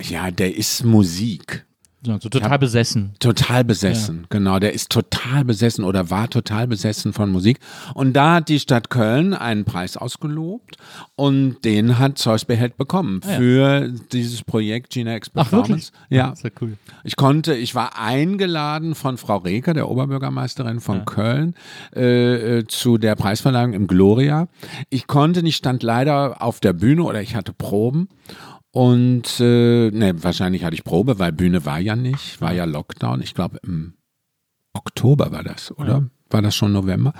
[0.00, 1.66] ja, der ist Musik.
[2.06, 3.12] Ja, so total besessen.
[3.18, 4.58] Total besessen, genau.
[4.58, 7.58] Der ist total besessen oder war total besessen von Musik.
[7.94, 10.76] Und da hat die Stadt Köln einen Preis ausgelobt
[11.16, 13.36] und den hat Zeus Beheld bekommen Ah, ja.
[13.38, 15.92] für dieses Projekt Gina X Ach, Performance.
[15.92, 15.92] wirklich?
[16.10, 16.30] Ja.
[16.30, 16.76] Das ist ja cool.
[17.04, 21.54] Ich konnte, ich war eingeladen von Frau Reker, der Oberbürgermeisterin von Köln,
[21.96, 24.48] äh, äh, zu der Preisverleihung im Gloria.
[24.90, 28.08] Ich konnte nicht, stand leider auf der Bühne oder ich hatte Proben.
[28.74, 33.22] Und äh, ne, wahrscheinlich hatte ich Probe, weil Bühne war ja nicht, war ja Lockdown.
[33.22, 33.94] Ich glaube im
[34.72, 36.10] Oktober war das, oder?
[36.28, 37.12] War das schon November?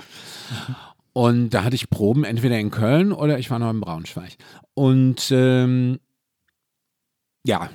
[1.13, 4.35] Und da hatte ich Proben entweder in Köln oder ich war noch in Braunschweig.
[4.73, 5.99] Und ähm,
[7.45, 7.69] ja,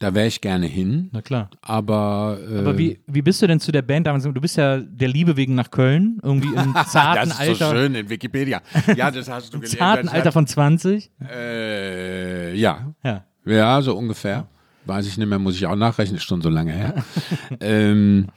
[0.00, 1.10] Da wäre ich gerne hin.
[1.12, 1.50] Na klar.
[1.60, 4.24] Aber, äh, Aber wie, wie bist du denn zu der Band damals?
[4.24, 7.68] Du bist ja der Liebe wegen nach Köln, irgendwie im zarten das ist Alter.
[7.68, 8.62] so schön in Wikipedia.
[8.96, 9.78] Ja, das hast du Im gelesen.
[9.78, 11.10] zarten Das Alter von 20.
[11.30, 12.94] Äh, ja.
[13.04, 13.24] Ja.
[13.44, 14.46] Ja, so ungefähr.
[14.86, 16.94] Weiß ich nicht mehr, muss ich auch nachrechnen, ist schon so lange her.
[17.60, 18.28] ähm,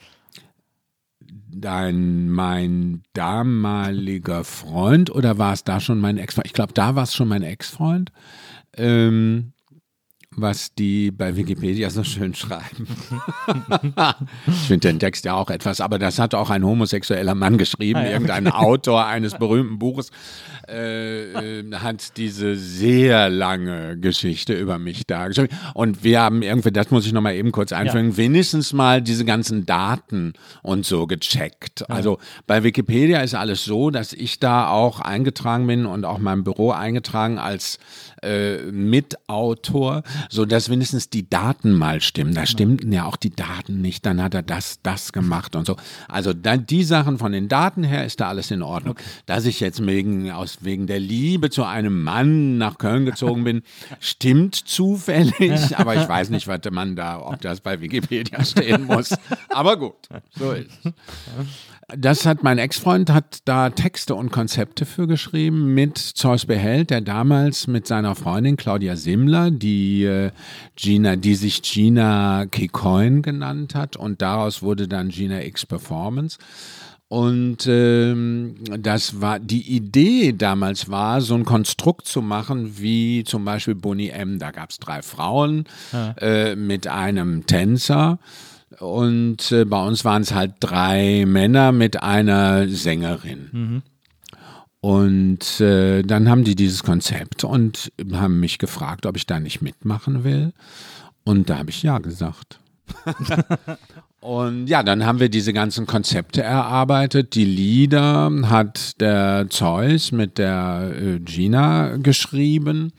[1.49, 6.45] dein, mein damaliger Freund, oder war es da schon mein Ex-Freund?
[6.45, 8.11] Ich glaube, da war es schon mein Ex-Freund.
[8.75, 9.52] Ähm,
[10.35, 12.87] was die bei Wikipedia so schön schreiben.
[14.47, 17.99] ich finde den Text ja auch etwas, aber das hat auch ein homosexueller Mann geschrieben,
[17.99, 18.11] Ah, ja.
[18.11, 20.09] irgendein Autor eines berühmten Buches,
[20.67, 25.51] äh, äh, hat diese sehr lange Geschichte über mich dargestellt.
[25.73, 29.65] Und wir haben irgendwie, das muss ich nochmal eben kurz einfügen, wenigstens mal diese ganzen
[29.65, 31.89] Daten und so gecheckt.
[31.89, 32.17] Also
[32.47, 36.71] bei Wikipedia ist alles so, dass ich da auch eingetragen bin und auch mein Büro
[36.71, 37.77] eingetragen als
[38.23, 42.33] äh, Mitautor, so dass wenigstens die Daten mal stimmen.
[42.33, 44.05] Da stimmten ja auch die Daten nicht.
[44.05, 45.75] Dann hat er das, das gemacht und so.
[46.07, 48.95] Also dann die Sachen von den Daten her ist da alles in Ordnung.
[49.25, 53.63] Dass ich jetzt wegen aus wegen der Liebe zu einem Mann nach Köln gezogen bin,
[53.99, 55.77] stimmt zufällig.
[55.77, 59.13] Aber ich weiß nicht, was man da, ob das bei Wikipedia stehen muss.
[59.49, 59.95] Aber gut,
[60.37, 60.69] so ist.
[60.85, 60.93] es.
[61.97, 67.01] Das hat mein Ex-Freund hat da Texte und Konzepte für geschrieben mit Zeus Behält, der
[67.01, 70.31] damals mit seiner Freundin Claudia Simmler, die äh,
[70.75, 76.37] Gina, die sich Gina Kikoin genannt hat und daraus wurde dann Gina X Performance.
[77.09, 83.45] Und ähm, das war die Idee damals war, so ein Konstrukt zu machen wie zum
[83.45, 84.39] Beispiel Bonnie M.
[84.39, 85.65] Da gab es drei Frauen
[86.19, 88.17] äh, mit einem Tänzer.
[88.79, 93.81] Und äh, bei uns waren es halt drei Männer mit einer Sängerin.
[94.81, 99.61] Und äh, dann haben die dieses Konzept und haben mich gefragt, ob ich da nicht
[99.61, 100.53] mitmachen will.
[101.23, 102.59] Und da habe ich ja gesagt.
[104.19, 107.35] Und ja, dann haben wir diese ganzen Konzepte erarbeitet.
[107.35, 112.93] Die Lieder hat der Zeus mit der äh, Gina geschrieben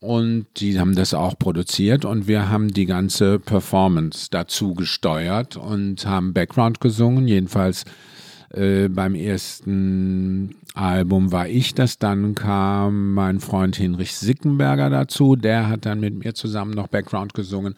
[0.00, 6.06] und die haben das auch produziert und wir haben die ganze Performance dazu gesteuert und
[6.06, 7.26] haben Background gesungen.
[7.26, 7.84] Jedenfalls
[8.50, 15.68] äh, beim ersten Album war ich das, dann kam mein Freund Hinrich Sickenberger dazu, der
[15.68, 17.74] hat dann mit mir zusammen noch Background gesungen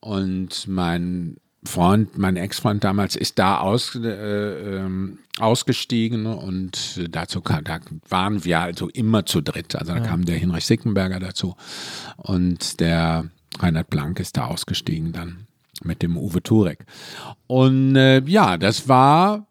[0.00, 1.36] und mein
[1.66, 8.44] Freund, mein Ex-Freund damals ist da aus, äh, ähm, ausgestiegen und dazu kam, da waren
[8.44, 9.76] wir also immer zu dritt.
[9.76, 11.56] Also da kam der Hinrich Sickenberger dazu
[12.16, 15.46] und der Reinhard Blank ist da ausgestiegen dann
[15.82, 16.86] mit dem Uwe Turek.
[17.46, 19.46] Und äh, ja, das war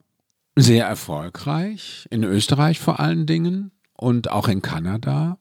[0.56, 5.38] sehr erfolgreich, in Österreich vor allen Dingen und auch in Kanada.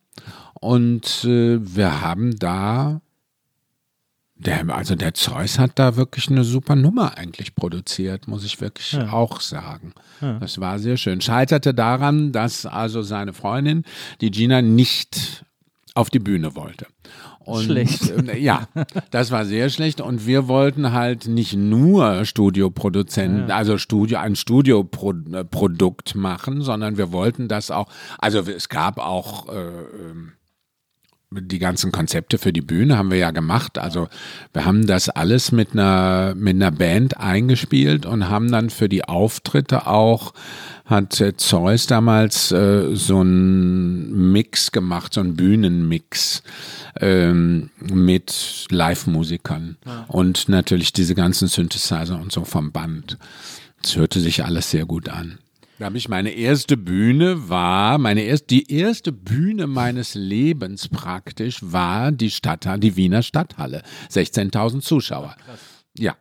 [0.60, 3.00] Und äh, wir haben da
[4.36, 8.92] der, also der Zeus hat da wirklich eine super Nummer eigentlich produziert, muss ich wirklich
[8.92, 9.12] Ja.
[9.12, 9.92] auch sagen.
[10.40, 11.20] Das war sehr schön.
[11.20, 13.84] Scheiterte daran, dass also seine Freundin,
[14.20, 15.44] die Gina, nicht
[15.94, 16.86] auf die Bühne wollte.
[17.38, 18.10] Und, Schlecht.
[18.10, 18.66] äh, Ja,
[19.10, 20.00] das war sehr schlecht.
[20.00, 27.48] Und wir wollten halt nicht nur Studioproduzenten, also Studio, ein Studioprodukt machen, sondern wir wollten
[27.48, 30.32] das auch, also es gab auch äh, ähm,
[31.40, 33.78] die ganzen Konzepte für die Bühne haben wir ja gemacht.
[33.78, 34.08] Also
[34.52, 39.04] wir haben das alles mit einer, mit einer Band eingespielt und haben dann für die
[39.04, 40.34] Auftritte auch,
[40.84, 46.42] hat Zeus damals äh, so einen Mix gemacht, so einen Bühnenmix
[47.00, 49.76] ähm, mit Live-Musikern
[50.08, 53.18] und natürlich diese ganzen Synthesizer und so vom Band.
[53.82, 55.38] Es hörte sich alles sehr gut an.
[55.78, 61.58] Da habe ich meine erste Bühne war, meine erst, die erste Bühne meines Lebens praktisch
[61.62, 63.82] war die Stadthalle, die Wiener Stadthalle.
[64.10, 65.34] 16.000 Zuschauer.
[65.98, 66.16] Ja.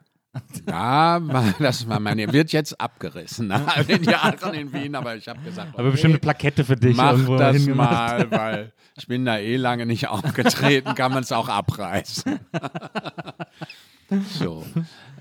[0.66, 5.28] Da war, das war meine, wird jetzt abgerissen all den Jahren in Wien, aber ich
[5.28, 7.92] habe gesagt, Aber bestimmt eine Plakette für dich mach das hingemacht.
[7.92, 12.39] mal, weil ich bin da eh lange nicht aufgetreten, kann man es auch abreißen.
[14.39, 14.66] so.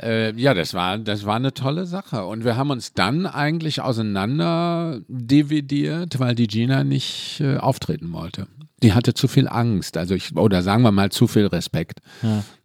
[0.02, 2.24] Äh, ja, das war, das war eine tolle Sache.
[2.24, 8.46] Und wir haben uns dann eigentlich auseinander dividiert, weil die Gina nicht äh, auftreten wollte.
[8.82, 12.00] Die hatte zu viel Angst, also ich, oder sagen wir mal zu viel Respekt.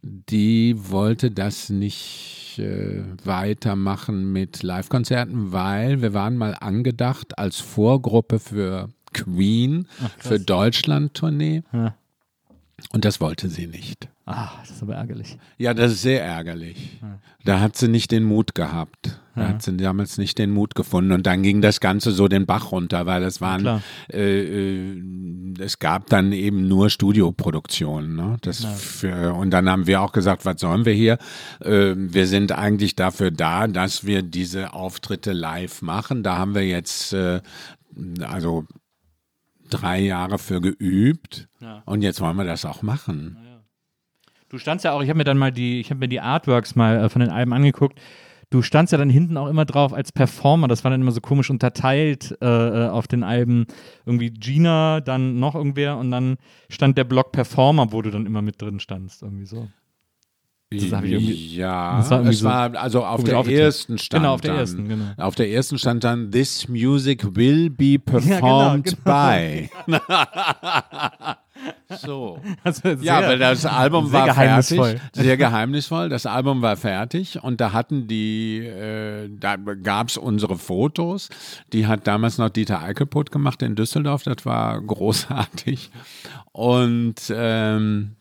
[0.02, 8.40] Die wollte das nicht äh, weitermachen mit Live-Konzerten, weil wir waren mal angedacht als Vorgruppe
[8.40, 11.62] für Queen, für Deutschland-Tournee.
[11.72, 11.96] Ja.
[12.94, 14.08] Und das wollte sie nicht.
[14.28, 15.38] Ah, das ist aber ärgerlich.
[15.58, 17.00] Ja, das ist sehr ärgerlich.
[17.44, 19.20] Da hat sie nicht den Mut gehabt.
[19.36, 19.48] Da Ja.
[19.50, 21.12] hat sie damals nicht den Mut gefunden.
[21.12, 23.82] Und dann ging das Ganze so den Bach runter, weil es waren,
[24.14, 24.42] äh,
[24.92, 25.02] äh,
[25.60, 28.16] es gab dann eben nur Studioproduktionen.
[28.16, 28.38] Ne?
[28.42, 31.18] Das für, und dann haben wir auch gesagt, was sollen wir hier?
[31.62, 36.22] Äh, wir sind eigentlich dafür da, dass wir diese Auftritte live machen.
[36.22, 37.42] Da haben wir jetzt, äh,
[38.22, 38.66] also
[39.68, 41.48] drei Jahre für geübt.
[41.60, 41.84] Ja.
[41.86, 43.38] Und jetzt wollen wir das auch machen.
[44.50, 46.76] Du standst ja auch, ich habe mir dann mal die, ich habe mir die Artworks
[46.76, 48.00] mal äh, von den Alben angeguckt.
[48.50, 50.70] Du standst ja dann hinten auch immer drauf als Performer.
[50.70, 53.66] Das war dann immer so komisch unterteilt äh, äh, auf den Alben.
[54.06, 56.38] Irgendwie Gina, dann noch irgendwer und dann
[56.70, 59.22] stand der Block Performer, wo du dann immer mit drin standst.
[59.22, 59.68] Irgendwie so.
[60.70, 63.98] Das hab ich irgendwie- ja, das war irgendwie es so war also auf der ersten
[63.98, 65.06] stand Genau, auf der dann, ersten, genau.
[65.16, 68.98] Auf der ersten stand dann This music will be performed genau.
[69.06, 69.70] by.
[72.02, 72.42] so.
[72.66, 74.78] Also sehr, Ja, weil das Album war fertig.
[75.14, 76.10] Sehr geheimnisvoll.
[76.10, 81.30] Das Album war fertig und da hatten die, äh, da gab es unsere Fotos.
[81.72, 84.24] Die hat damals noch Dieter Eickelput gemacht in Düsseldorf.
[84.24, 85.92] Das war großartig.
[86.52, 88.17] Und ähm,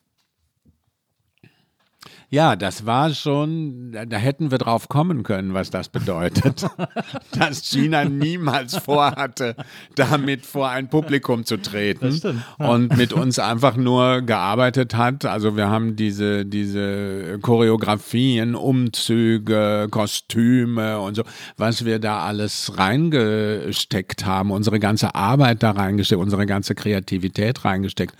[2.29, 6.67] ja, das war schon, da, hätten wir drauf kommen können, was das bedeutet.
[7.39, 9.55] dass China niemals vorhatte,
[9.95, 12.13] damit vor ein Publikum zu treten.
[12.13, 15.25] Stimmt, Und mit uns einfach nur gearbeitet hat.
[15.25, 21.23] Also wir haben diese, diese Choreografien, Umzüge, Kostüme und so,
[21.57, 28.17] was wir da alles reingesteckt haben, unsere ganze Arbeit da reingesteckt, unsere ganze Kreativität reingesteckt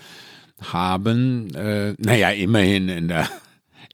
[0.71, 1.53] haben.
[1.55, 3.27] Äh, naja, immerhin in der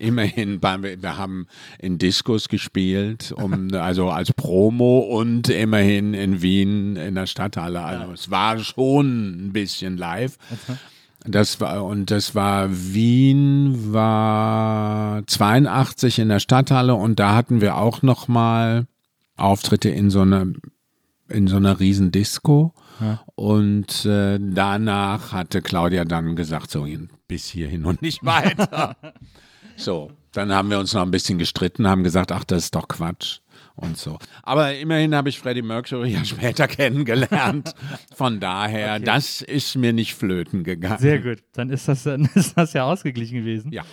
[0.03, 1.47] Immerhin, beim, wir haben
[1.79, 7.81] in Discos gespielt, um, also als Promo und immerhin in Wien in der Stadthalle.
[7.81, 10.37] Also es war schon ein bisschen live.
[11.25, 17.77] Das war, und das war Wien, war 82 in der Stadthalle und da hatten wir
[17.77, 18.87] auch noch mal
[19.37, 20.47] Auftritte in so einer,
[21.29, 22.73] in so einer riesen Disco.
[23.35, 26.85] Und äh, danach hatte Claudia dann gesagt, so
[27.27, 28.95] bis hierhin und nicht weiter.
[29.75, 32.87] So, dann haben wir uns noch ein bisschen gestritten, haben gesagt, ach, das ist doch
[32.87, 33.39] Quatsch
[33.75, 34.19] und so.
[34.43, 37.73] Aber immerhin habe ich Freddie Mercury ja später kennengelernt.
[38.15, 40.99] Von daher, das ist mir nicht flöten gegangen.
[40.99, 41.39] Sehr gut.
[41.53, 43.71] Dann ist das, dann ist das ja ausgeglichen gewesen.
[43.71, 43.83] Ja.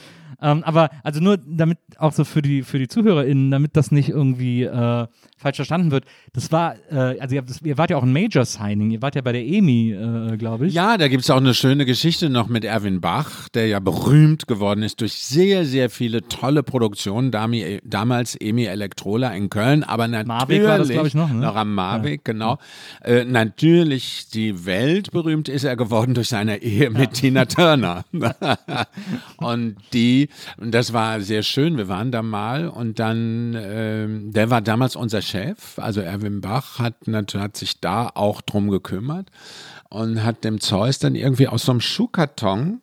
[0.43, 4.09] Ähm, aber also nur damit auch so für die für die ZuhörerInnen, damit das nicht
[4.09, 5.07] irgendwie äh,
[5.41, 6.05] falsch verstanden wird.
[6.33, 8.91] Das war, äh, also ihr, das, ihr wart ja auch ein Major Signing.
[8.91, 10.75] Ihr wart ja bei der EMI, äh, glaube ich.
[10.75, 14.47] Ja, da gibt es auch eine schöne Geschichte noch mit Erwin Bach, der ja berühmt
[14.47, 17.31] geworden ist durch sehr, sehr viele tolle Produktionen.
[17.31, 21.41] Dami, damals Emi Elektrola in Köln, aber natürlich Marbeck war das, ich, noch, ne?
[21.41, 22.59] noch am Marbeck, genau.
[23.03, 28.05] Äh, natürlich die Welt berühmt ist er geworden durch seine Ehe mit Tina Turner.
[29.39, 31.77] und die, und das war sehr schön.
[31.77, 36.79] Wir waren da mal und dann, ähm, der war damals unser Chef, also Erwin Bach
[36.79, 39.31] hat, hat sich da auch drum gekümmert
[39.89, 42.81] und hat dem Zeus dann irgendwie aus so einem Schuhkarton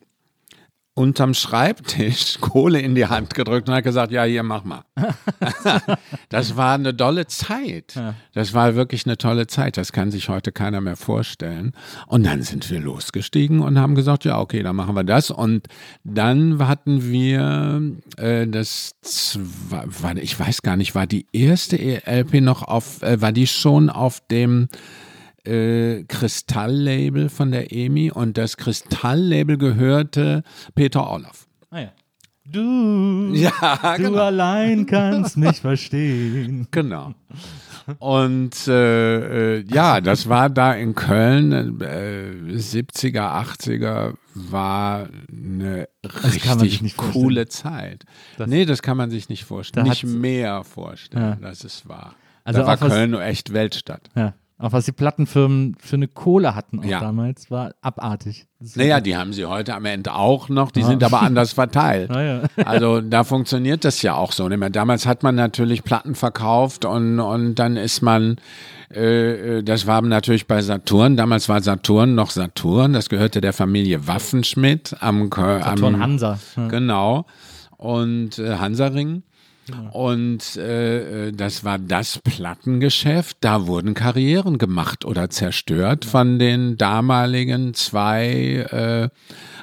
[0.98, 4.82] unterm Schreibtisch Kohle in die Hand gedrückt und hat gesagt, ja, hier, mach mal.
[6.28, 7.94] das war eine tolle Zeit.
[8.34, 9.76] Das war wirklich eine tolle Zeit.
[9.76, 11.72] Das kann sich heute keiner mehr vorstellen.
[12.06, 15.30] Und dann sind wir losgestiegen und haben gesagt, ja, okay, dann machen wir das.
[15.30, 15.68] Und
[16.04, 17.80] dann hatten wir
[18.16, 23.20] äh, das, zwa- war, ich weiß gar nicht, war die erste LP noch auf, äh,
[23.20, 24.68] war die schon auf dem
[25.48, 30.42] äh, Kristalllabel von der EMI und das Kristalllabel gehörte
[30.74, 31.46] Peter Orloff.
[31.70, 31.92] Ah, ja.
[32.50, 36.66] Du, Ja, du allein kannst mich verstehen.
[36.70, 37.14] Genau.
[37.98, 45.88] Und äh, äh, ja, das war da in Köln, äh, 70er, 80er, war eine
[46.24, 48.04] sich richtig nicht coole Zeit.
[48.36, 49.86] Das- nee, das kann man sich nicht vorstellen.
[49.88, 51.48] Nicht mehr vorstellen, Ja.
[51.48, 52.14] das ist wahr.
[52.44, 54.08] Also da war Köln echt Weltstadt.
[54.14, 54.34] Ja.
[54.60, 56.98] Auch was die Plattenfirmen für eine Kohle hatten auch Ja.
[56.98, 58.46] damals, war abartig.
[58.74, 60.86] Naja, die haben sie heute am Ende auch noch, die Ja.
[60.88, 62.10] sind aber anders verteilt.
[62.14, 62.42] Ah, ja.
[62.64, 64.70] Also da funktioniert das ja auch so nicht mehr.
[64.70, 68.36] Damals hat man natürlich Platten verkauft und, und dann ist man,
[68.92, 73.52] äh, äh, das war natürlich bei Saturn, damals war Saturn noch Saturn, das gehörte der
[73.52, 76.38] Familie Waffenschmidt am, Saturn am Hansa.
[76.68, 77.26] Genau.
[77.76, 79.22] Und äh, Hansaring.
[79.92, 83.38] Und äh, äh, das war das Plattengeschäft.
[83.40, 89.08] Da wurden Karrieren gemacht oder zerstört von den damaligen zwei äh,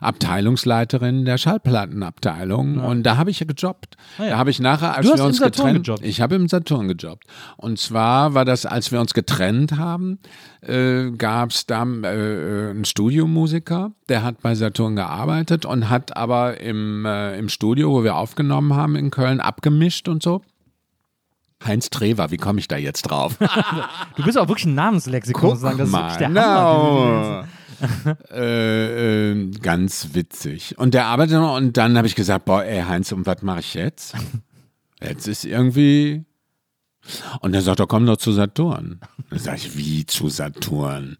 [0.01, 2.77] Abteilungsleiterinnen der Schallplattenabteilung.
[2.77, 3.95] Und da habe ich ja gejobbt.
[4.17, 4.29] Ah, ja.
[4.31, 6.05] Da habe ich nachher, als Du wir uns getrennt, gejobbt?
[6.05, 7.25] ich habe im Saturn gejobbt.
[7.57, 10.19] Und zwar war das, als wir uns getrennt haben,
[10.61, 16.59] äh, gab es da äh, einen Studiomusiker, der hat bei Saturn gearbeitet und hat aber
[16.59, 20.41] im, äh, im Studio, wo wir aufgenommen haben in Köln, abgemischt und so.
[21.63, 23.37] Heinz Trever, wie komme ich da jetzt drauf?
[24.15, 25.77] Du bist auch wirklich ein Namenslexikon, muss ich sagen.
[25.77, 27.41] Das ist wirklich der Hammer.
[27.41, 27.47] no.
[28.31, 30.77] äh, äh, ganz witzig.
[30.77, 33.59] Und der arbeitet noch und dann habe ich gesagt, boah, ey Heinz, und was mache
[33.59, 34.15] ich jetzt?
[35.01, 36.23] Jetzt ist irgendwie.
[37.41, 39.01] Und dann sagt er, komm doch zu Saturn.
[39.29, 41.17] Dann sage ich, wie zu Saturn?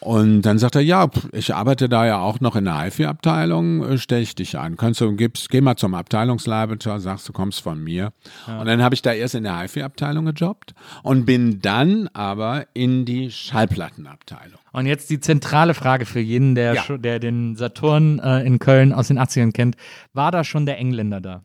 [0.00, 3.98] Und dann sagt er, ja, ich arbeite da ja auch noch in der HIFI-Abteilung, äh,
[3.98, 4.76] stell ich dich an.
[4.76, 8.12] Kannst du, gibst, geh mal zum Abteilungsleiter, sagst du kommst von mir.
[8.46, 13.04] Und dann habe ich da erst in der HIFI-Abteilung gejobbt und bin dann aber in
[13.04, 14.58] die Schallplattenabteilung.
[14.72, 16.98] Und jetzt die zentrale Frage für jeden, der, Ja.
[16.98, 19.76] der den Saturn äh, in Köln aus den 80ern kennt.
[20.12, 21.42] War da schon der Engländer da?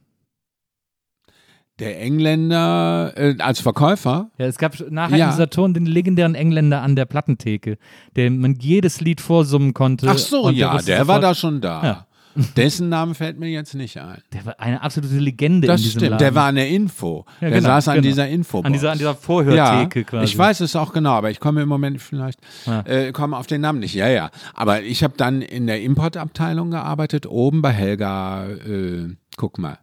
[1.81, 5.31] Der Engländer äh, als Verkäufer, Ja, es gab nachher Ja.
[5.31, 7.77] im Saturn den legendären Engländer an der Plattentheke,
[8.15, 10.07] dem man jedes Lied vorsummen konnte.
[10.09, 11.83] ach so, und ja, wusste der war da schon da.
[11.83, 12.07] Ja.
[12.55, 14.21] Dessen Name fällt mir jetzt nicht ein.
[14.31, 16.19] Der war eine absolute Legende Das in diesem stimmt, Laden.
[16.23, 17.25] der war an der Info.
[17.41, 18.03] Ja, der genau, saß an genau.
[18.07, 18.61] dieser Info.
[18.61, 20.23] an dieser, an dieser Vorhörtheke ja, quasi.
[20.23, 22.81] Ich weiß es auch genau, aber ich komme im Moment vielleicht, Ja.
[22.85, 23.95] äh, komme auf den Namen nicht.
[23.95, 24.29] Ja, ja.
[24.53, 29.79] Aber ich habe dann in der Importabteilung gearbeitet, oben bei Helga, äh, guck mal.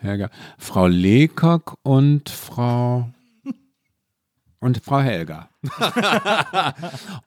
[0.00, 3.10] Helga, Frau Lecock und Frau
[4.60, 5.48] und Frau Helga.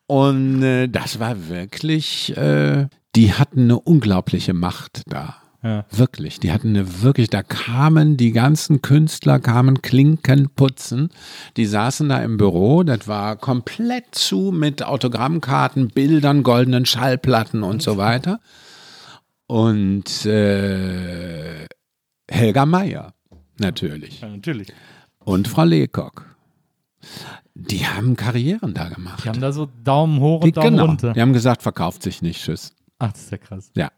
[0.08, 5.36] und äh, das war wirklich, äh, die hatten eine unglaubliche Macht da.
[5.62, 5.86] Ja.
[5.92, 11.10] Wirklich, die hatten eine wirklich, da kamen die ganzen Künstler, kamen Klinken putzen.
[11.58, 17.82] Die saßen da im Büro, das war komplett zu mit Autogrammkarten, Bildern, goldenen Schallplatten und
[17.82, 18.40] so weiter.
[19.50, 21.66] Und äh,
[22.30, 23.16] Helga Meier,
[23.58, 24.22] natürlich.
[24.22, 24.72] Ja, natürlich.
[25.18, 26.26] Und Frau Lecock.
[27.56, 29.24] Die haben Karrieren da gemacht.
[29.24, 31.14] Die haben da so Daumen hoch und Die, Daumen genau, runter.
[31.14, 32.74] die haben gesagt, verkauft sich nicht, tschüss.
[33.00, 33.72] Ach, das ist ja krass.
[33.76, 33.92] Ja.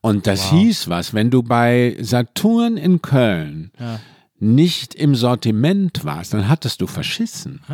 [0.00, 0.58] Und das Wow.
[0.58, 4.00] hieß was, wenn du bei Saturn in Köln Ja.
[4.40, 7.60] nicht im Sortiment warst, dann hattest du verschissen.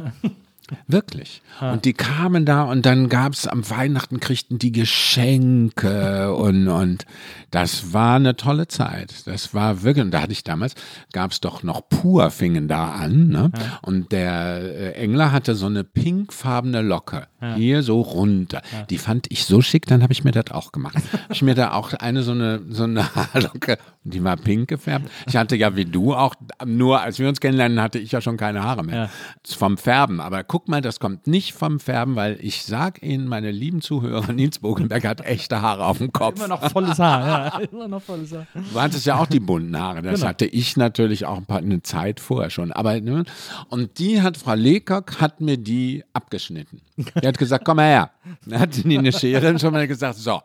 [0.87, 1.43] Wirklich.
[1.61, 7.07] Und die kamen da und dann gab es am Weihnachten kriegten die Geschenke und, und
[7.51, 9.27] das war eine tolle Zeit.
[9.27, 10.75] Das war wirklich, und da hatte ich damals,
[11.13, 13.29] gab es doch noch Pur, fingen da an.
[13.29, 13.51] Ne?
[13.83, 17.27] Und der äh, Engler hatte so eine pinkfarbene Locke.
[17.57, 18.63] Hier so runter.
[18.91, 20.97] Die fand ich so schick, dann habe ich mir das auch gemacht.
[21.31, 25.09] Ich mir da auch eine so eine, so eine Haarlocke, die war pink gefärbt.
[25.27, 26.35] Ich hatte ja wie du auch,
[26.67, 28.97] nur als wir uns kennenlernen, hatte ich ja schon keine Haare mehr.
[29.05, 29.11] Ja.
[29.57, 30.21] Vom Färben.
[30.21, 34.33] Aber guck mal, das kommt nicht vom Färben, weil ich sag Ihnen, meine lieben Zuhörer,
[34.33, 36.37] Nils Bogenberg hat echte Haare auf dem Kopf.
[36.39, 37.59] Immer noch volles Haar, ja.
[37.73, 38.47] Immer noch volles Haar.
[38.55, 40.03] Du hattest ja auch die bunten Haare.
[40.03, 40.29] Das Genau.
[40.29, 42.73] hatte ich natürlich auch ein paar, eine Zeit vorher schon.
[42.73, 43.25] Aber, ne?
[43.69, 46.81] Und die hat, Frau Lecock hat mir die abgeschnitten.
[47.29, 48.11] Die hat gesagt, komm mal her.
[48.47, 50.41] Dann hat die eine Schere schon mal gesagt, so.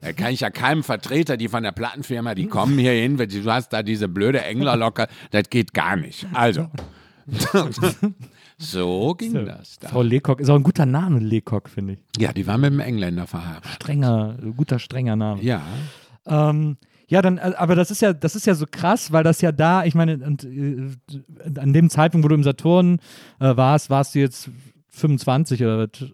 [0.00, 3.28] Da kann ich ja keinem Vertreter, die von der Plattenfirma, die kommen hier hin, weil
[3.28, 6.26] du hast da diese blöde Englerlocke, das geht gar nicht.
[6.32, 6.68] Also.
[8.58, 9.90] so ging das da.
[9.90, 12.20] Frau Lecoq ist auch ein guter Name, Lecoq, finde ich.
[12.20, 13.70] Ja, die war mit dem Engländer verheiratet.
[13.74, 15.40] Strenger, guter, strenger Name.
[15.40, 15.62] Ja.
[16.26, 19.40] Ähm, ja, dann, äh, aber das ist ja, das ist ja so krass, weil das
[19.40, 22.98] ja da, ich meine, und, äh, an dem Zeitpunkt, wo du im Saturn
[23.38, 24.50] äh, warst, warst du jetzt
[24.94, 26.10] 25 oder was?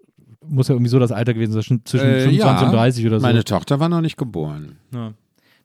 [0.46, 2.66] Muss ja irgendwie so das Alter gewesen sein, zwischen Äh, 25 ja.
[2.66, 3.26] und 30 oder so.
[3.26, 4.78] Meine Tochter war noch nicht geboren.
[4.92, 5.12] ja.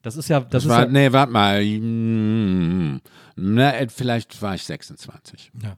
[0.01, 1.63] Das ist ja, das, Das ist war, ja, nee, warte mal.
[1.65, 3.01] Mm,
[3.37, 5.51] Na, vielleicht war ich 26.
[5.63, 5.77] ja.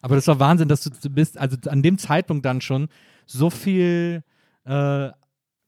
[0.00, 2.86] Aber das doch Wahnsinn, dass du du bist, also an dem Zeitpunkt dann schon
[3.26, 4.22] so viel
[4.64, 5.08] äh,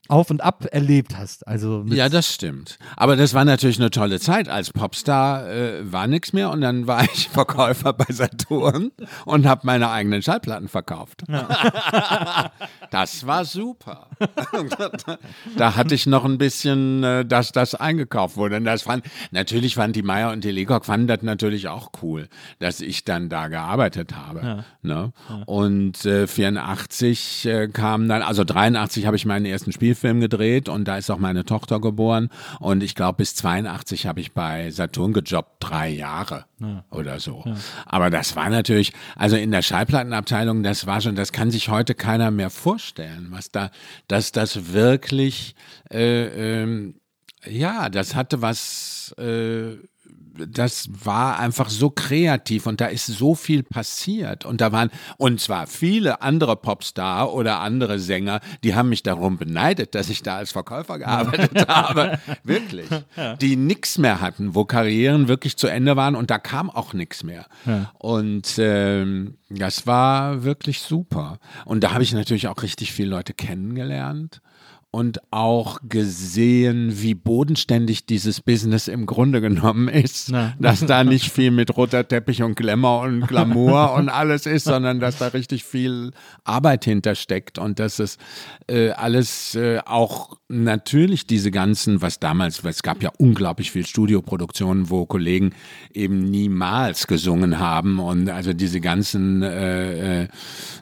[0.09, 1.47] auf und ab erlebt hast.
[1.47, 2.79] Also Ja, das stimmt.
[2.97, 4.49] Aber das war natürlich eine tolle Zeit.
[4.49, 8.93] Als Popstar äh, war nichts mehr und dann war ich Verkäufer bei Saturn
[9.25, 11.25] und habe meine eigenen Schallplatten verkauft.
[12.91, 14.09] das war super.
[15.57, 18.57] da hatte ich noch ein bisschen, äh, dass das eingekauft wurde.
[18.57, 22.29] Und das fand, natürlich fand die Meier und die Lecoq fanden das natürlich auch cool,
[22.59, 24.65] dass ich dann da gearbeitet habe.
[24.83, 25.13] Ne?
[25.47, 30.87] Und äh, 84 äh, kam dann, also 83 habe ich meinen ersten Spielfilm gedreht und
[30.87, 32.29] da ist auch meine Tochter geboren.
[32.61, 36.45] Und ich glaube, bis 82 habe ich bei Saturn gejobbt, drei Jahre
[36.91, 37.45] oder so.
[37.87, 41.95] Aber das war natürlich, also in der Schallplattenabteilung, das war schon, das kann sich heute
[41.95, 43.71] keiner mehr vorstellen, was da,
[44.09, 45.55] dass das wirklich,
[45.91, 47.01] äh, ähm,
[47.47, 49.77] ja, das hatte was, äh,
[50.49, 54.45] das war einfach so kreativ und da ist so viel passiert.
[54.45, 59.39] Und da waren und zwar viele andere Popstar oder andere Sänger, die haben mich darum
[59.39, 62.89] beneidet, dass ich da als Verkäufer gearbeitet habe, wirklich,
[63.41, 67.23] die nichts mehr hatten, wo Karrieren wirklich zu Ende waren und da kam auch nichts
[67.23, 67.47] mehr.
[67.99, 71.39] Und ähm, das war wirklich super.
[71.65, 74.41] Und da habe ich natürlich auch richtig viele Leute kennengelernt
[74.97, 80.31] und auch gesehen, wie bodenständig dieses Business im Grunde genommen ist.
[80.31, 80.55] Na.
[80.59, 84.99] Dass da nicht viel mit roter Teppich und Glamour und Glamour und alles ist, sondern
[84.99, 86.13] dass da richtig viel
[86.45, 88.17] Arbeit hintersteckt und dass es
[88.69, 93.85] äh, alles äh, auch natürlich diese ganzen, was damals, weil es gab ja unglaublich viel
[93.85, 95.51] Studioproduktionen, wo Kollegen
[95.93, 100.29] eben niemals gesungen haben und also diese ganzen äh,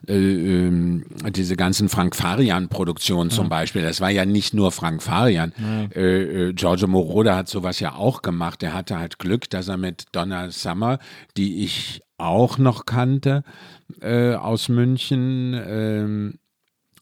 [0.09, 4.73] äh, äh, ähm, diese ganzen Frank Farian Produktionen zum Beispiel, das war ja nicht nur
[4.73, 5.53] Frank Farian.
[5.95, 8.63] Äh, äh, Giorgio Moroder hat sowas ja auch gemacht.
[8.63, 10.99] Er hatte halt Glück, dass er mit Donna Summer,
[11.37, 13.45] die ich auch noch kannte
[14.01, 16.39] äh, aus München, ähm,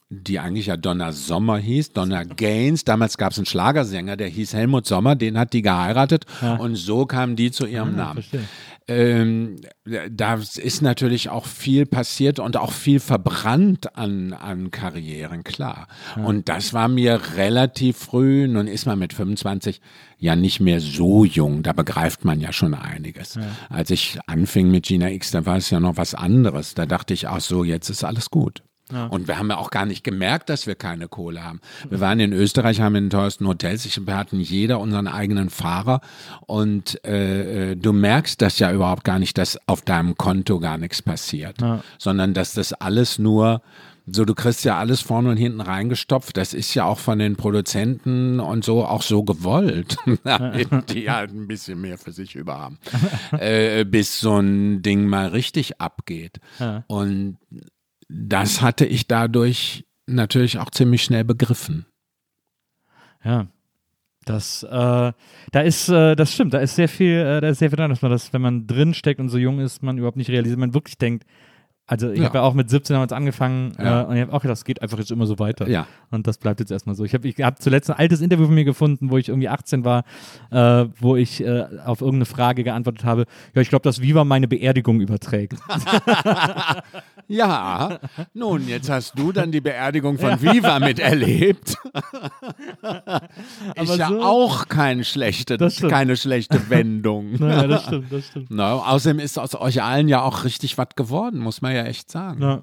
[0.08, 2.84] die eigentlich ja Donna Sommer hieß, Donna Gaines.
[2.84, 6.26] Damals gab es einen Schlagersänger, der hieß Helmut Sommer, den hat die geheiratet
[6.58, 8.22] und so kamen die zu ihrem Namen.
[8.22, 8.44] verstehe.
[8.88, 9.56] Ähm,
[10.10, 15.88] da ist natürlich auch viel passiert und auch viel verbrannt an, an Karrieren, klar.
[16.24, 19.80] Und das war mir relativ früh, nun ist man mit 25
[20.18, 23.38] ja nicht mehr so jung, da begreift man ja schon einiges.
[23.68, 26.74] Als ich anfing mit Gina X, da war es ja noch was anderes.
[26.74, 28.62] Da dachte ich, ach so, jetzt ist alles gut.
[29.10, 31.60] Und wir haben ja auch gar nicht gemerkt, dass wir keine Kohle haben.
[31.88, 35.50] Wir waren in Österreich, haben in den teuersten Hotels, ich, wir hatten jeder unseren eigenen
[35.50, 36.00] Fahrer.
[36.46, 40.78] Und äh, äh, du merkst das ja überhaupt gar nicht, dass auf deinem Konto gar
[40.78, 41.56] nichts passiert,
[41.98, 43.62] sondern dass das alles nur
[44.06, 46.36] so, du kriegst ja alles vorne und hinten reingestopft.
[46.36, 51.30] Das ist ja auch von den Produzenten und so auch so gewollt, damit die halt
[51.30, 52.78] ein bisschen mehr für sich über haben,
[53.38, 56.40] äh, bis so ein Ding mal richtig abgeht.
[56.88, 57.38] Und
[58.12, 61.86] das hatte ich dadurch natürlich auch ziemlich schnell begriffen.
[63.24, 63.46] Ja.
[64.24, 67.70] Das, äh, da ist, äh, das stimmt, da ist sehr viel, äh, da ist sehr
[67.70, 70.16] viel dran, dass man das, wenn man drin steckt und so jung ist, man überhaupt
[70.16, 71.24] nicht realisiert, man wirklich denkt,
[71.86, 72.26] also ich Ja.
[72.26, 74.02] habe ja auch mit 17 damals angefangen Ja.
[74.02, 75.68] äh, und ich habe auch gedacht, das geht einfach jetzt immer so weiter.
[75.68, 75.86] Ja.
[76.10, 77.04] Und das bleibt jetzt erstmal so.
[77.04, 79.84] Ich habe ich hab zuletzt ein altes Interview von mir gefunden, wo ich irgendwie 18
[79.84, 80.04] war,
[80.50, 83.24] äh, wo ich äh, auf irgendeine Frage geantwortet habe,
[83.54, 85.58] ja, ich glaube, dass Viva meine Beerdigung überträgt.
[87.28, 87.98] Ja,
[88.34, 91.76] nun, jetzt hast du dann die Beerdigung von Viva miterlebt.
[93.76, 95.56] ist ja so- auch kein schlechte,
[95.88, 97.34] keine schlechte Wendung.
[97.38, 98.46] naja, das stimmt, das stimmt.
[98.50, 102.10] Na, außerdem ist aus euch allen ja auch richtig was geworden, muss man ja echt
[102.10, 102.42] sagen.
[102.42, 102.62] Ja.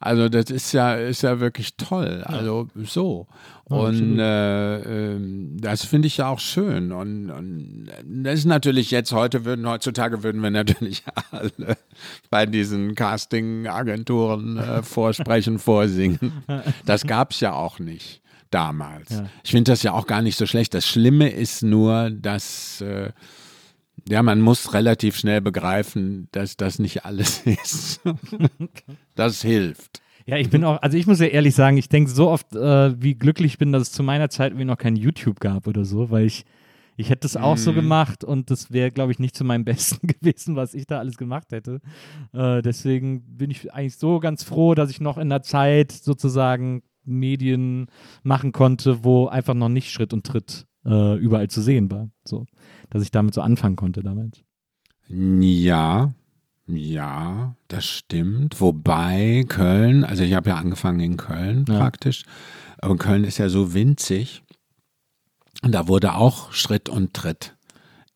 [0.00, 2.22] Also das ist ja, ist ja wirklich toll.
[2.24, 3.26] Also so.
[3.64, 6.90] Und äh, ähm, das finde ich ja auch schön.
[6.90, 11.76] Und, und das ist natürlich jetzt, heute würden, heutzutage würden wir natürlich alle
[12.30, 16.32] bei diesen Casting-Agenturen äh, vorsprechen, vorsingen.
[16.86, 19.22] Das gab es ja auch nicht damals.
[19.44, 20.72] Ich finde das ja auch gar nicht so schlecht.
[20.72, 23.10] Das Schlimme ist nur, dass äh,
[24.08, 28.00] ja, man muss relativ schnell begreifen, dass das nicht alles ist.
[29.14, 30.00] das hilft.
[30.26, 33.02] Ja, ich bin auch, also ich muss ja ehrlich sagen, ich denke so oft, äh,
[33.02, 35.84] wie glücklich ich bin, dass es zu meiner Zeit irgendwie noch kein YouTube gab oder
[35.84, 36.44] so, weil ich,
[36.96, 40.06] ich hätte es auch so gemacht und das wäre, glaube ich, nicht zu meinem Besten
[40.06, 41.80] gewesen, was ich da alles gemacht hätte.
[42.32, 46.82] Äh, deswegen bin ich eigentlich so ganz froh, dass ich noch in der Zeit sozusagen
[47.04, 47.86] Medien
[48.22, 52.10] machen konnte, wo einfach noch nicht Schritt und Tritt äh, überall zu sehen war.
[52.24, 52.46] So,
[52.90, 54.42] dass ich damit so anfangen konnte damals.
[55.08, 56.14] Ja,
[56.66, 58.60] ja, das stimmt.
[58.60, 61.78] Wobei Köln, also ich habe ja angefangen in Köln Ja.
[61.78, 62.24] praktisch,
[62.78, 64.42] aber Köln ist ja so winzig.
[65.62, 67.56] Und da wurde auch Schritt und Tritt.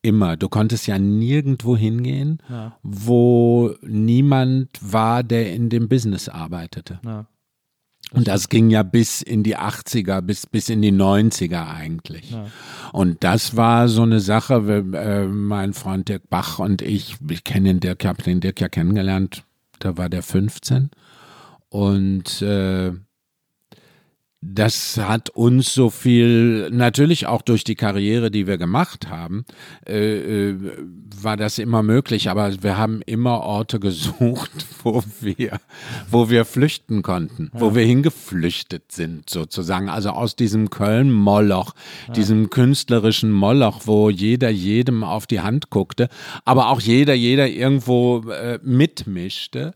[0.01, 0.37] Immer.
[0.37, 2.77] Du konntest ja nirgendwo hingehen, Ja.
[2.83, 6.99] wo niemand war, der in dem Business arbeitete.
[7.03, 7.27] Ja.
[8.15, 12.31] Und das ging ja bis in die 80er, bis, bis in die 90er eigentlich.
[12.31, 12.45] Ja.
[12.91, 17.43] Und das war so eine Sache, wir, äh, mein Freund Dirk Bach und ich, ich
[17.43, 19.43] kenne den Dirk, ich habe den Dirk ja kennengelernt,
[19.79, 20.91] da war der 15.
[21.69, 22.93] Und äh,
[24.53, 29.45] das hat uns so viel, natürlich auch durch die Karriere, die wir gemacht haben,
[29.87, 30.55] äh, äh,
[31.21, 32.29] war das immer möglich.
[32.29, 34.51] Aber wir haben immer Orte gesucht,
[34.83, 35.59] wo wir,
[36.09, 39.89] wo wir flüchten konnten, wo wir hingeflüchtet sind, sozusagen.
[39.89, 41.73] Also aus diesem Köln-Moloch,
[42.15, 46.09] diesem künstlerischen Moloch, wo jeder jedem auf die Hand guckte,
[46.43, 49.73] aber auch jeder, jeder irgendwo äh, mitmischte.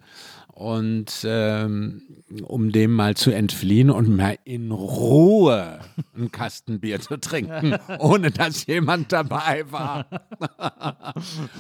[0.59, 2.01] Und ähm,
[2.43, 5.79] um dem mal zu entfliehen und mal in Ruhe
[6.13, 10.05] einen Kasten Bier zu trinken, ohne dass jemand dabei war.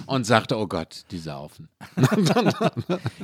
[0.05, 1.69] und sagte, oh Gott, die saufen.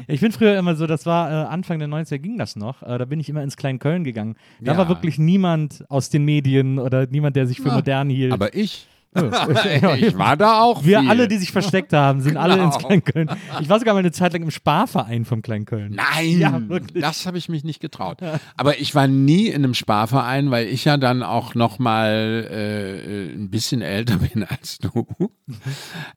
[0.07, 2.81] Ich bin früher immer so, das war äh, Anfang der 90er ging das noch.
[2.81, 4.35] Äh, da bin ich immer ins Köln gegangen.
[4.61, 4.77] Da Ja.
[4.77, 8.31] war wirklich niemand aus den Medien oder niemand, der sich für Ja, modern hielt.
[8.31, 8.87] Aber ich,
[9.97, 11.09] ich war da auch Wir viel.
[11.09, 12.87] alle, die sich versteckt haben, sind alle ins Genau.
[12.87, 13.29] Kleinköln.
[13.61, 15.93] Ich war sogar mal eine Zeit lang im Sparverein vom Kleinköln.
[15.95, 16.61] Nein, Ja,
[16.93, 18.19] das habe ich mich nicht getraut.
[18.57, 23.33] Aber ich war nie in einem Sparverein, weil ich ja dann auch noch mal äh,
[23.33, 25.05] ein bisschen älter bin als du.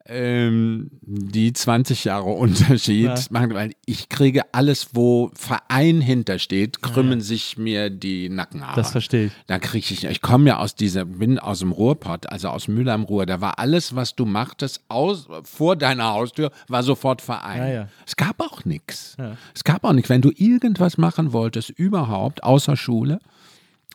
[0.07, 3.15] ähm, die 20 Jahre Unterschied Ja.
[3.31, 8.77] machen, weil ich kriege alles, wo Verein hintersteht, krümmen sich mir die Nackenhaare.
[8.77, 9.33] Das verstehe ich.
[9.47, 12.95] Da kriege ich, ich komme ja aus dieser, bin aus dem Ruhrpott, also aus Mühl
[12.95, 13.27] am Ruhr.
[13.27, 17.59] Da war alles, was du machtest, aus, vor deiner Haustür, war sofort Verein.
[17.59, 17.89] Ja, ja.
[18.07, 19.17] Es gab auch nichts.
[19.55, 20.11] Es gab auch nichts.
[20.11, 23.21] Wenn du irgendwas machen wolltest, überhaupt, außer Schule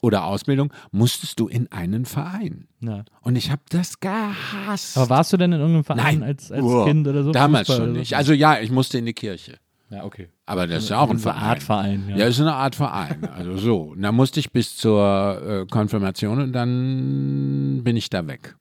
[0.02, 2.68] oder Ausbildung, musstest du in einen Verein.
[2.82, 3.06] Ja.
[3.22, 4.98] Und ich habe das gehasst.
[4.98, 6.86] Aber warst du denn in irgendeinem Verein Nein, als, als Uah.
[6.86, 7.32] Kind oder so?
[7.32, 8.10] Damals Fußball schon nicht.
[8.10, 8.16] so?
[8.16, 9.58] Also ja, ich musste in die Kirche.
[9.89, 10.30] ja, okay.
[10.46, 11.41] Aber das ist ja auch ein Verein.
[11.41, 12.18] Art Verein, ja.
[12.18, 13.30] Ja, ist eine Art Verein.
[13.34, 13.78] Also so.
[13.94, 18.56] Und da musste ich bis zur äh, Konfirmation und dann bin ich da weg.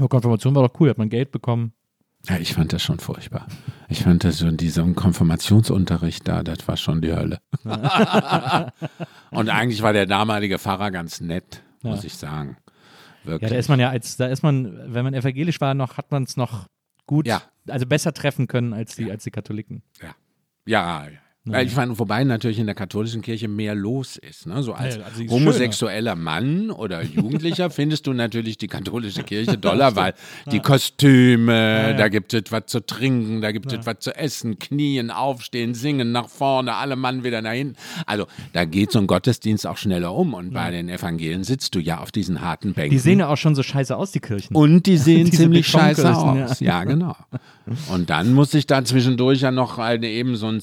[0.00, 1.72] Aber Konfirmation war doch cool, hat man Geld bekommen.
[2.28, 3.46] Ja, ich fand das schon furchtbar.
[3.88, 7.38] Ich fand das so in diesem Konfirmationsunterricht da, das war schon die Hölle.
[9.30, 12.56] und eigentlich war der damalige Pfarrer ganz nett, muss ich sagen.
[13.24, 13.50] Ja, Wirklich.
[13.50, 16.24] da ist man ja als, da ist man, wenn man evangelisch war, noch, hat man
[16.24, 16.66] es noch
[17.06, 17.42] gut, Ja.
[17.68, 19.82] also besser treffen können als die, als die Katholiken.
[20.66, 21.06] Ja,
[21.44, 24.46] weil ich fand, wobei natürlich in der katholischen Kirche mehr los ist.
[24.46, 24.62] Ne?
[24.62, 29.96] So als Ja, also homosexueller Mann oder Jugendlicher findest du natürlich die katholische Kirche doller,
[29.96, 30.12] weil
[30.52, 35.10] die Kostüme, da gibt es was zu trinken, da gibt es was zu essen, knien,
[35.10, 37.76] aufstehen, singen, nach vorne, alle Mann wieder nach hinten.
[38.04, 40.34] Also da geht so ein Gottesdienst auch schneller um.
[40.34, 42.90] Und bei den Evangelien sitzt du ja auf diesen harten Bänken.
[42.90, 44.54] Die sehen ja auch schon so scheiße aus, die Kirchen.
[44.54, 46.60] Und die sehen ziemlich scheiße aus.
[46.60, 46.84] Ja.
[46.84, 47.16] genau.
[47.90, 50.60] Und dann musste ich da zwischendurch ja noch eine eben so eine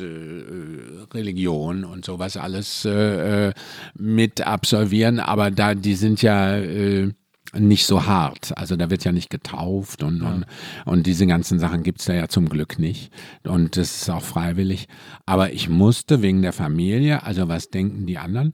[0.00, 3.52] äh, Religion und sowas alles äh, äh,
[3.94, 5.20] mit absolvieren.
[5.20, 7.12] Aber da, die sind ja äh,
[7.52, 8.56] nicht so hart.
[8.56, 10.44] Also da wird ja nicht getauft und, und,
[10.84, 13.12] und diese ganzen Sachen gibt's da ja zum Glück nicht.
[13.44, 14.88] Und das ist auch freiwillig.
[15.26, 18.52] Aber ich musste wegen der Familie, also was denken die anderen,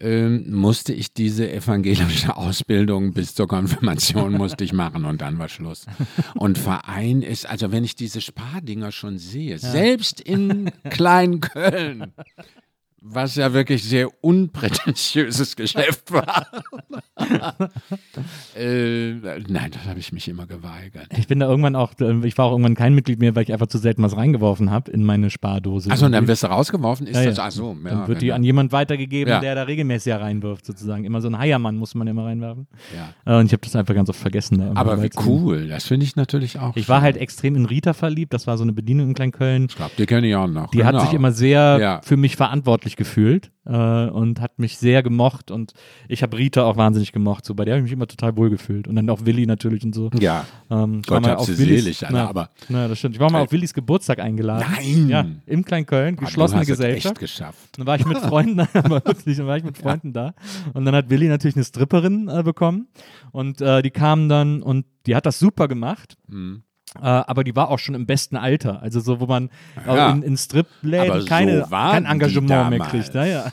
[0.00, 5.48] ähm, musste ich diese evangelische Ausbildung bis zur Konfirmation musste ich machen und dann war
[5.48, 5.86] Schluss.
[6.34, 12.12] Und Verein ist, also wenn ich diese Spardinger schon sehe, selbst in Kleinköln,
[13.00, 16.46] was ja wirklich sehr unprätentiöses Geschäft war.
[18.56, 19.12] äh,
[19.48, 21.06] nein, das habe ich mich immer geweigert.
[21.16, 23.52] Ich bin da irgendwann auch, äh, ich war auch irgendwann kein Mitglied mehr, weil ich
[23.52, 25.90] einfach zu selten was reingeworfen habe in meine Spardose.
[25.90, 27.06] Achso, und dann wirst du rausgeworfen?
[27.06, 29.40] Ist Ja, das, ach so, ja, dann wird die an jemand weitergegeben, Ja.
[29.40, 31.04] der da regelmäßig reinwirft, sozusagen.
[31.04, 32.66] Immer so ein Heiermann muss man immer reinwerfen.
[32.94, 33.32] ja.
[33.32, 34.58] Äh, Und ich habe das einfach ganz oft vergessen.
[34.58, 36.74] Da Aber wie cool, das finde ich natürlich auch.
[36.76, 37.04] Ich war schön.
[37.04, 38.32] halt extrem in Rita verliebt.
[38.32, 39.66] Das war so eine Bedienung in Kleinköln.
[39.68, 40.70] Ich glaube, die kenne ich auch noch.
[40.70, 41.04] Die hat genau.
[41.04, 45.50] sich immer sehr für mich verantwortlich gefühlt äh, und hat mich sehr gemocht.
[45.50, 45.72] Und
[46.08, 47.44] ich habe Rita auch wahnsinnig gemocht.
[47.44, 48.88] So, bei der habe ich mich immer total wohl gefühlt.
[48.88, 50.10] Und dann auch Willi natürlich und so.
[50.18, 50.44] Ja.
[50.70, 52.98] Ähm, ich Gott war mal hab auf sie Willis- selig, Alter, na, aber- Na, das
[52.98, 53.14] stimmt.
[53.16, 54.66] Ich war mal Äh, auf Willis Geburtstag eingeladen.
[54.76, 55.08] Nein!
[55.08, 57.14] Ja, im Kleinköln, Ah, geschlossene du hast es Gesellschaft.
[57.16, 57.78] echt geschafft.
[57.78, 60.34] Dann war ich mit Freunden, aber wirklich, dann war ich mit Freunden da.
[60.74, 62.88] Und dann hat Willi natürlich eine Stripperin äh, bekommen.
[63.32, 66.16] Und äh, die kam dann und die hat das super gemacht.
[66.28, 66.62] Mhm.
[66.96, 68.80] Äh, aber die war auch schon im besten Alter.
[68.82, 69.50] Also so, wo man
[69.86, 70.10] Ja.
[70.10, 73.14] in, in Stripläden so keine, waren kein Engagement mehr kriegt.
[73.14, 73.52] Ja, ja.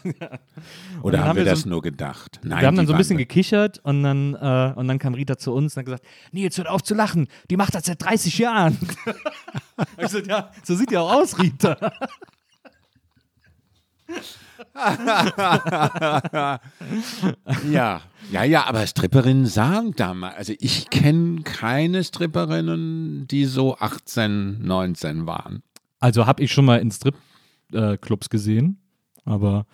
[1.02, 2.40] Oder haben haben wir wir das so- nur gedacht?
[2.44, 5.38] Nein, Wir haben dann so ein bisschen gekichert und dann, äh, und dann kam Rita
[5.38, 8.38] zu uns und hat gesagt, Nils, hört auf zu lachen, die macht das seit 30
[8.40, 8.78] Jahren.
[9.98, 11.78] ich so, ja, so sieht die auch aus, Rita.
[17.72, 18.02] Ja,
[18.32, 25.26] ja, ja, aber Stripperinnen sagen damals, also ich kenne keine Stripperinnen, die so 18, 19
[25.26, 25.64] waren.
[26.00, 28.80] Also habe ich schon mal in Strip-Clubs gesehen,
[29.24, 29.66] aber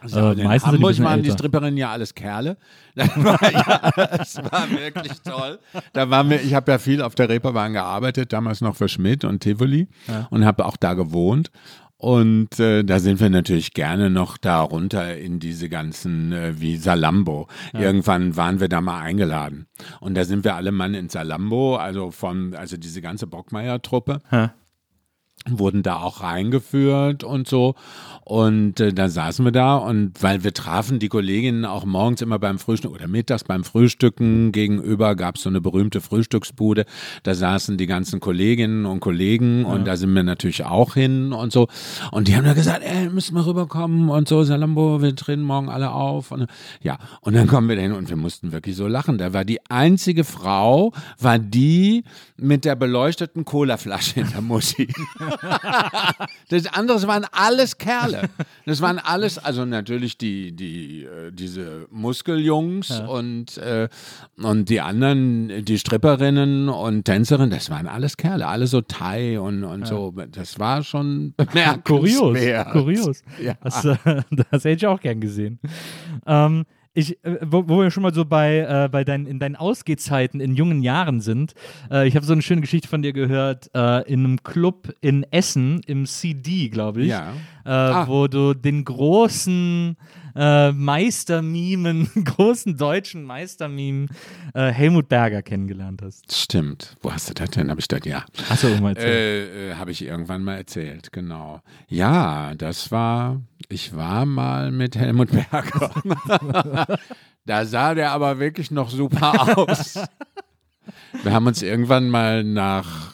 [0.00, 1.38] Also in äh, meistens sind die ein Hamburg waren die älter.
[1.38, 2.56] Stripperinnen ja alles Kerle.
[2.94, 5.58] Das war, ja, das war wirklich toll.
[5.92, 9.24] Da waren wir, ich habe ja viel auf der Reeperbahn gearbeitet, damals noch für Schmidt
[9.24, 9.88] und Tivoli
[10.30, 11.50] und habe auch da gewohnt.
[12.04, 16.76] Und äh, da sind wir natürlich gerne noch da runter in diese ganzen, äh, wie
[16.76, 17.48] Salambo.
[17.72, 19.68] Irgendwann waren wir da mal eingeladen.
[20.00, 24.50] Und da sind wir alle Mann in Salambo, also von, also diese ganze Bockmeier-Truppe Hä?
[25.48, 27.74] Wurden da auch reingeführt und so.
[28.24, 32.38] Und äh, da saßen wir da und weil wir trafen die Kolleginnen auch morgens immer
[32.38, 36.86] beim Frühstück oder mittags beim Frühstücken gegenüber gab es so eine berühmte Frühstücksbude.
[37.22, 41.52] Da saßen die ganzen Kolleginnen und Kollegen und da sind wir natürlich auch hin und
[41.52, 41.68] so.
[42.12, 45.68] Und die haben da gesagt, ey, müssen wir rüberkommen und so, Salambo, wir treten morgen
[45.68, 46.30] alle auf.
[46.30, 46.46] Und,
[46.80, 49.18] ja, und dann kommen wir dahin und wir mussten wirklich so lachen.
[49.18, 52.04] Da war die einzige Frau, war die
[52.38, 54.88] mit der beleuchteten Colaflasche in der Mutti.
[56.48, 58.28] das andere waren alles Kerle.
[58.66, 63.06] Das waren alles, also natürlich die, die, äh, diese Muskeljungs Ja.
[63.06, 63.88] und, äh,
[64.36, 69.64] und die anderen, die Stripperinnen und Tänzerinnen, das waren alles Kerle, alle so Thai und,
[69.64, 70.12] und so.
[70.32, 71.34] Das war schon
[71.84, 72.72] Kurios, bemerkenswert.
[72.72, 73.22] kurios.
[73.42, 73.54] Ja.
[73.62, 73.96] Das, äh,
[74.50, 75.58] das hätte ich auch gern gesehen.
[76.26, 76.64] Ähm,
[76.94, 80.40] ich, äh, wo, wo wir schon mal so bei, äh, bei deinen, in deinen Ausgehzeiten
[80.40, 81.54] in jungen Jahren sind,
[81.90, 85.26] äh, ich habe so eine schöne Geschichte von dir gehört, äh, in einem Club in
[85.30, 87.32] Essen, im CD, glaube ich, Ja.
[87.64, 88.06] Äh, Ah.
[88.08, 89.96] wo du den großen
[90.36, 94.08] äh, Meistermimen, großen deutschen Meistermimen
[94.52, 96.34] äh, Helmut Berger kennengelernt hast.
[96.34, 96.96] Stimmt.
[97.02, 97.70] Wo hast du das denn?
[97.70, 98.24] Habe ich das, ja.
[98.48, 101.60] Achso, um mal Äh, äh, Habe ich irgendwann mal erzählt, genau.
[101.88, 105.90] Ja, das war, ich war mal mit Helmut Berger.
[107.46, 109.98] da sah der aber wirklich noch super aus.
[111.22, 113.13] Wir haben uns irgendwann mal nach,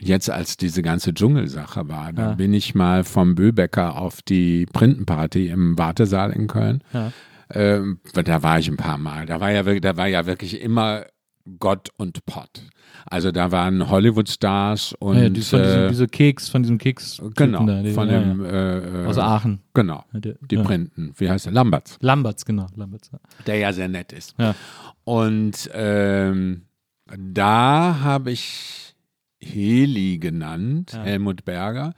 [0.00, 2.34] jetzt als diese ganze Dschungelsache war, da Ja.
[2.34, 6.82] bin ich mal vom Böbecker auf die Printenparty im Wartesaal in Köln.
[6.92, 7.12] Ja.
[7.50, 9.26] Ähm, da war ich ein paar Mal.
[9.26, 11.04] Da war ja wirklich, da war ja wirklich immer
[11.58, 12.60] Gott und Pott.
[13.06, 17.22] Also da waren Hollywood-Stars und ja, die, von diesem, äh, diese Keks, von diesem Keks.
[17.36, 18.50] genau, da, die, von ja, dem ja.
[18.50, 19.60] äh, äh, Aus Aachen.
[19.72, 20.62] genau, der- die ja.
[20.62, 21.12] Printen.
[21.16, 21.52] Wie heißt er?
[21.52, 22.66] Lamberts, Lamberts, genau.
[22.76, 23.10] Lamberts.
[23.46, 24.34] der ja sehr nett ist.
[25.04, 26.66] Und ähm,
[27.16, 28.87] da habe ich
[29.40, 31.02] Heli genannt, Ja.
[31.04, 31.94] Helmut Berger,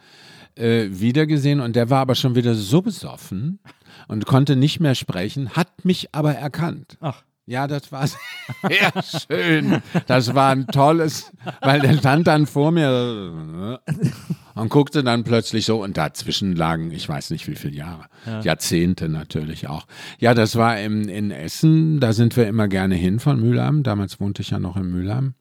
[0.57, 3.61] äh, wiedergesehen und der war aber schon wieder so besoffen
[4.09, 6.97] und konnte nicht mehr sprechen, hat mich aber erkannt.
[7.01, 7.23] Ach.
[7.47, 8.07] Ja, das war
[8.69, 9.83] sehr schön.
[10.07, 11.33] Das war ein tolles,
[11.63, 13.81] weil der stand dann vor mir
[14.55, 18.05] und guckte dann plötzlich so und dazwischen lagen, ich weiß nicht wie viele Jahre,
[18.45, 19.87] Jahrzehnte natürlich auch.
[20.21, 23.83] Ja, das war im, in Essen, da sind wir immer gerne hin von Mülheim.
[23.83, 25.35] Damals wohnte ich ja noch in Mülheim.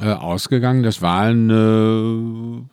[0.00, 2.68] Äh, ausgegangen, das war eine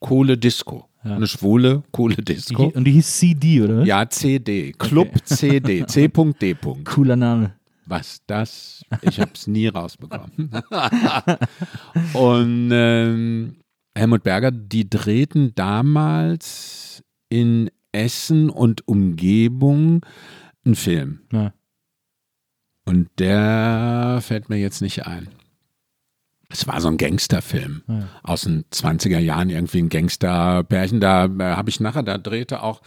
[0.00, 0.88] coole Disco.
[1.02, 2.64] Eine schwule, coole Die, Disco.
[2.74, 3.84] und die hieß CD, oder?
[3.84, 6.56] Ja, CD, Club CD, C.D.
[6.84, 7.54] Cooler Name.
[7.86, 8.84] Was das?
[9.00, 10.50] Ich habe es nie rausbekommen.
[12.12, 13.56] Und ähm,
[13.94, 20.04] Helmut Berger, die drehten damals in Essen und Umgebung
[20.66, 21.20] einen Film.
[21.32, 21.54] Ja.
[22.84, 25.28] Und der fällt mir jetzt nicht ein.
[26.50, 28.08] Es war so ein Gangsterfilm Ja.
[28.22, 30.98] aus den 20er Jahren, irgendwie ein Gangsterpärchen.
[31.00, 32.80] Da äh, habe ich nachher, da drehte auch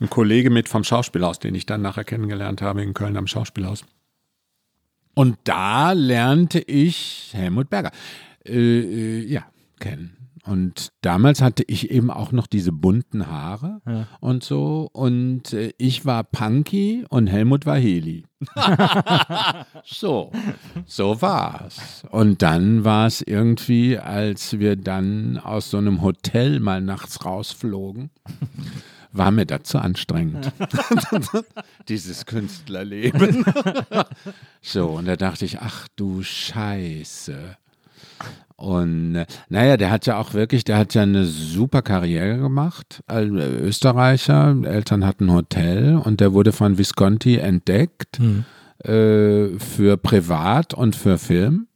[0.00, 3.84] ein Kollege mit vom Schauspielhaus, den ich dann nachher kennengelernt habe in Köln am Schauspielhaus.
[5.14, 7.90] Und da lernte ich Helmut Berger,
[8.46, 9.44] äh, äh, ja,
[9.80, 10.16] kennen.
[10.48, 14.06] Und damals hatte ich eben auch noch diese bunten Haare Ja.
[14.20, 14.88] und so.
[14.92, 18.24] Und äh, ich war Punky und Helmut war Heli.
[19.84, 20.30] so,
[20.86, 22.04] so war's.
[22.10, 28.10] Und dann war es irgendwie, als wir dann aus so einem Hotel mal nachts rausflogen,
[29.12, 30.52] war mir das zu anstrengend.
[31.88, 33.44] Dieses Künstlerleben.
[34.62, 37.56] so, und da dachte ich, ach du Scheiße.
[38.56, 43.02] Und äh, naja, der hat ja auch wirklich, der hat ja eine super Karriere gemacht
[43.06, 44.56] als Österreicher.
[44.64, 48.18] Eltern hatten ein Hotel und der wurde von Visconti entdeckt
[48.84, 51.68] äh, für Privat und für Film.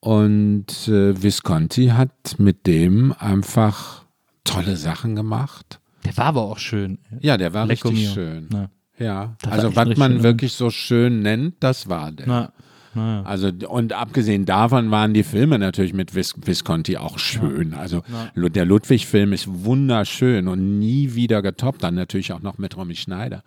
[0.00, 4.04] Und äh, Visconti hat mit dem einfach
[4.44, 5.80] tolle Sachen gemacht.
[6.04, 6.98] Der war aber auch schön.
[7.20, 8.14] Ja, der war Lecco richtig mio.
[8.14, 8.46] schön.
[8.50, 10.22] Na, Ja, Das also was man schön.
[10.22, 12.26] wirklich so schön nennt, das war der.
[12.28, 12.52] na,
[12.98, 13.22] na, ja.
[13.22, 17.74] Also und abgesehen davon waren die Filme natürlich mit Vis Visconti auch schön.
[17.74, 18.02] Also
[18.34, 21.82] Lu- der Ludwig-Film ist wunderschön und nie wieder getoppt.
[21.82, 23.42] Dann natürlich auch noch mit Romy Schneider.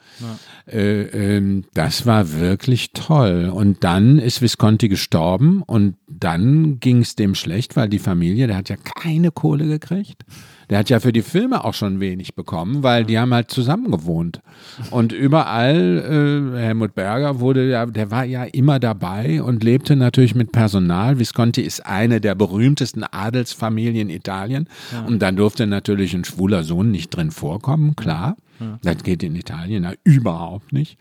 [0.68, 1.02] Äh,
[1.38, 3.52] ähm, das war wirklich toll.
[3.54, 8.58] Und dann ist Visconti gestorben und dann ging es dem schlecht, weil die Familie, der
[8.58, 10.24] hat ja keine Kohle gekriegt.
[10.72, 13.92] Der hat ja für die Filme auch schon wenig bekommen, weil die haben halt zusammen
[13.92, 14.42] gewohnt.
[14.90, 20.34] Und überall, äh, Helmut Berger wurde ja, der war ja immer dabei und lebte natürlich
[20.34, 21.20] mit Personal.
[21.20, 24.70] Visconti ist eine der berühmtesten Adelsfamilien Italien.
[25.08, 28.38] Und dann durfte natürlich ein schwuler Sohn nicht drin vorkommen, klar.
[28.82, 30.98] Das geht in Italien ja überhaupt nicht.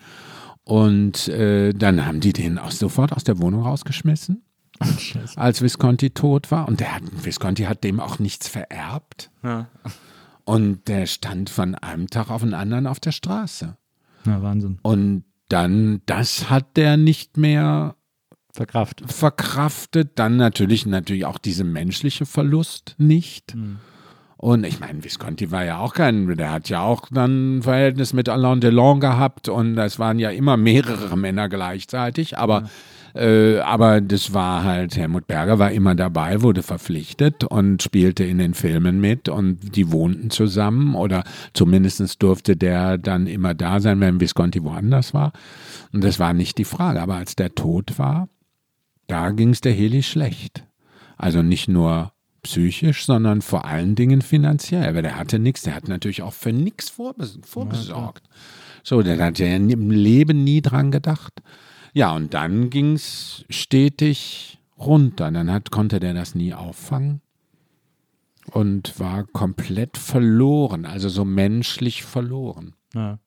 [0.65, 4.43] Und äh, dann haben die den auch sofort aus der Wohnung rausgeschmissen.
[5.37, 6.69] Als Visconti tot war.
[6.69, 9.31] Und der hat, Visconti hat dem auch nichts vererbt.
[9.43, 9.69] Ja.
[10.45, 13.77] Und der stand von einem Tag auf den anderen auf der Straße.
[14.25, 14.79] Na, Wahnsinn.
[14.83, 17.97] Und dann, das hat der nicht mehr
[18.53, 19.03] Verkraft.
[19.07, 20.13] verkraftet.
[20.19, 23.55] Dann natürlich, natürlich auch diese menschliche Verlust nicht.
[24.37, 28.15] Und ich meine, Visconti war ja auch kein, der hat ja auch dann ein Verhältnis
[28.15, 32.71] mit Alain Delon gehabt und das waren ja immer mehrere Männer gleichzeitig, aber
[33.15, 38.39] Äh, aber das war halt, Helmut Berger war immer dabei, wurde verpflichtet und spielte in
[38.39, 44.01] den Filmen mit und die wohnten zusammen oder zumindest durfte der dann immer da sein,
[44.01, 45.33] wenn Visconti woanders war.
[45.93, 47.01] Und das war nicht die Frage.
[47.01, 48.29] Aber als der tot war,
[49.07, 50.65] da ging es der Heli schlecht.
[51.17, 54.89] Also nicht nur psychisch, sondern vor allen Dingen finanziell.
[54.89, 58.23] Aber der hatte nichts, der hat natürlich auch für nichts vorbes vorbesorgt.
[58.83, 61.35] So, der hat ja im Leben nie dran gedacht.
[61.93, 65.31] Ja, und dann ging es stetig runter.
[65.31, 67.21] Dann hat, konnte der das nie auffangen
[68.53, 72.75] und war komplett verloren, also so menschlich verloren.
[72.95, 73.19] Ja.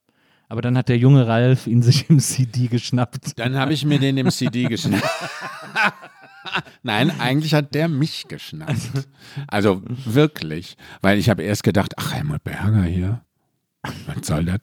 [0.49, 3.39] Aber dann hat der junge Ralf ihn sich im CD geschnappt.
[3.39, 5.03] Dann habe ich mir den im CD geschnappt.
[6.83, 9.07] Nein, eigentlich hat der mich geschnappt.
[9.47, 13.21] Also wirklich, weil ich habe erst gedacht, ach Helmut Berger hier,
[14.05, 14.59] was soll das?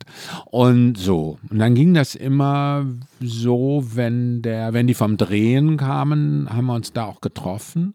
[0.46, 1.38] Und so.
[1.50, 2.86] Und dann ging das immer
[3.20, 7.94] so, wenn der, wenn die vom Drehen kamen, haben wir uns da auch getroffen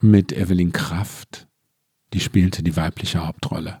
[0.00, 1.46] mit Evelyn Kraft.
[2.12, 3.80] Die spielte die weibliche Hauptrolle.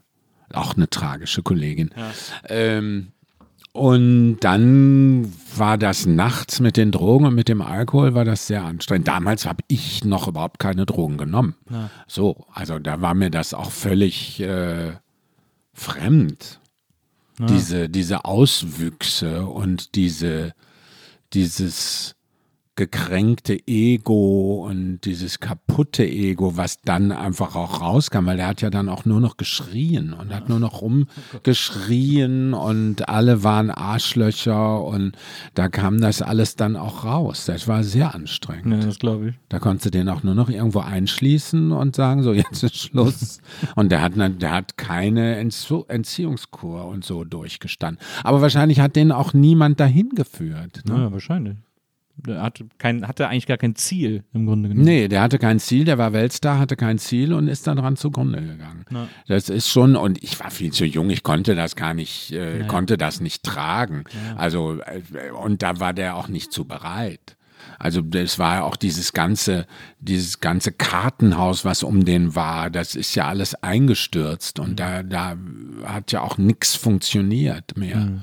[0.52, 1.90] Auch eine tragische Kollegin.
[1.96, 2.12] Ja.
[2.48, 3.12] Ähm,
[3.72, 8.62] und dann war das nachts mit den Drogen und mit dem Alkohol war das sehr
[8.62, 9.08] anstrengend.
[9.08, 11.56] Damals habe ich noch überhaupt keine Drogen genommen.
[11.68, 11.90] Ja.
[12.06, 14.92] So, also da war mir das auch völlig äh,
[15.74, 16.60] fremd.
[17.38, 17.46] Ja.
[17.46, 20.54] Diese, diese Auswüchse und diese,
[21.32, 22.13] dieses
[22.76, 28.70] gekränkte Ego und dieses kaputte Ego, was dann einfach auch rauskam, weil der hat ja
[28.70, 35.12] dann auch nur noch geschrien und hat nur noch rumgeschrien und alle waren Arschlöcher und
[35.54, 37.44] da kam das alles dann auch raus.
[37.46, 38.82] Das war sehr anstrengend.
[38.82, 39.34] Ja, das glaube ich.
[39.48, 43.40] Da konntest du den auch nur noch irgendwo einschließen und sagen, so jetzt ist Schluss.
[43.76, 48.04] und der hat, der hat keine Entziehungskur und so durchgestanden.
[48.24, 50.82] Aber wahrscheinlich hat den auch niemand dahin geführt.
[50.86, 50.96] Ne?
[50.96, 51.56] Ja, wahrscheinlich.
[52.16, 54.84] Der hatte, kein, hatte eigentlich gar kein Ziel im Grunde genommen.
[54.84, 57.96] Nee, der hatte kein Ziel, der war Weltstar, hatte kein Ziel und ist dann dran
[57.96, 58.84] zugrunde gegangen.
[58.90, 59.08] Ja.
[59.26, 62.60] Das ist schon, und ich war viel zu jung, ich konnte das gar nicht, äh,
[62.60, 62.66] ja.
[62.66, 64.04] konnte das nicht tragen.
[64.28, 64.36] Ja.
[64.36, 67.36] Also, äh, und da war der auch nicht zu bereit.
[67.78, 69.66] Also das war ja auch dieses ganze,
[69.98, 74.76] dieses ganze Kartenhaus, was um den war, das ist ja alles eingestürzt und mhm.
[74.76, 75.36] da, da
[75.84, 77.96] hat ja auch nichts funktioniert mehr.
[77.96, 78.20] Mhm.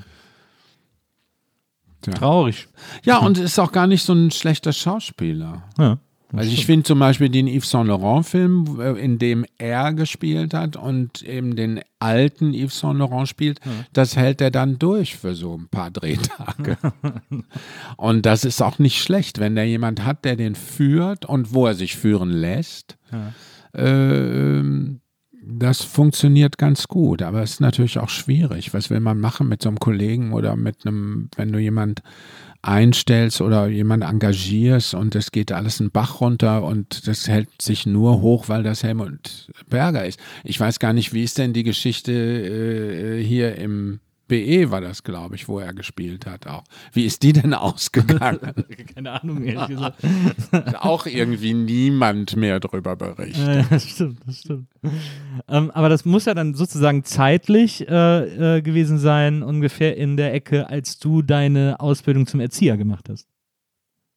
[2.06, 2.12] Ja.
[2.14, 2.68] Traurig.
[3.04, 5.62] Ja, und ist auch gar nicht so ein schlechter Schauspieler.
[5.78, 5.98] Ja.
[6.34, 10.54] Also ich finde zum Beispiel den Yves Saint Laurent Film, äh, in dem er gespielt
[10.54, 13.70] hat und eben den alten Yves Saint Laurent spielt, ja.
[13.92, 16.78] das hält er dann durch für so ein paar Drehtage.
[17.98, 21.66] und das ist auch nicht schlecht, wenn der jemand hat, der den führt und wo
[21.66, 22.96] er sich führen lässt.
[23.12, 23.32] Ja.
[23.78, 24.62] Äh,
[25.44, 28.72] das funktioniert ganz gut, aber es ist natürlich auch schwierig.
[28.74, 32.02] Was will man machen mit so einem Kollegen oder mit einem, wenn du jemand
[32.62, 37.86] einstellst oder jemand engagierst und es geht alles einen Bach runter und das hält sich
[37.86, 40.20] nur hoch, weil das Helmut Berger ist.
[40.44, 43.98] Ich weiß gar nicht, wie ist denn die Geschichte äh, hier im
[44.32, 46.64] BE war das, glaube ich, wo er gespielt hat auch.
[46.94, 48.40] Wie ist die denn ausgegangen?
[48.94, 50.02] Keine Ahnung, ehrlich gesagt.
[50.80, 53.46] auch irgendwie niemand mehr darüber berichtet.
[53.46, 54.68] Ja, das stimmt, das stimmt.
[55.48, 60.32] Ähm, aber das muss ja dann sozusagen zeitlich äh, äh, gewesen sein, ungefähr in der
[60.32, 63.28] Ecke, als du deine Ausbildung zum Erzieher gemacht hast.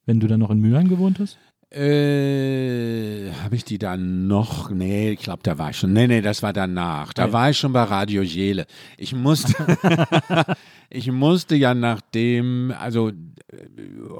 [0.06, 1.36] Wenn du dann noch in Mülheim gewohnt hast?
[1.76, 4.70] Äh, habe ich die dann noch?
[4.70, 5.92] Nee, ich glaube, da war ich schon.
[5.92, 7.12] Nee, nee, das war danach.
[7.12, 7.32] Da ja.
[7.34, 8.66] war ich schon bei Radio Jele.
[8.96, 9.52] Ich musste,
[10.88, 13.12] ich musste ja nachdem, also,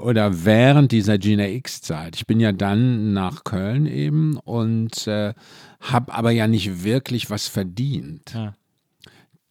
[0.03, 5.33] oder während dieser Gina X-Zeit, ich bin ja dann nach Köln eben und äh,
[5.81, 8.35] habe aber ja nicht wirklich was verdient.
[8.35, 8.55] Ja.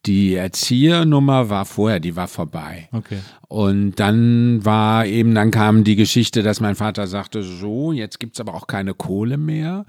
[0.06, 2.88] Die Erziehernummer war vorher, die war vorbei.
[2.92, 3.18] Okay.
[3.48, 8.36] Und dann war eben, dann kam die Geschichte, dass mein Vater sagte, so, jetzt gibt
[8.36, 9.84] es aber auch keine Kohle mehr.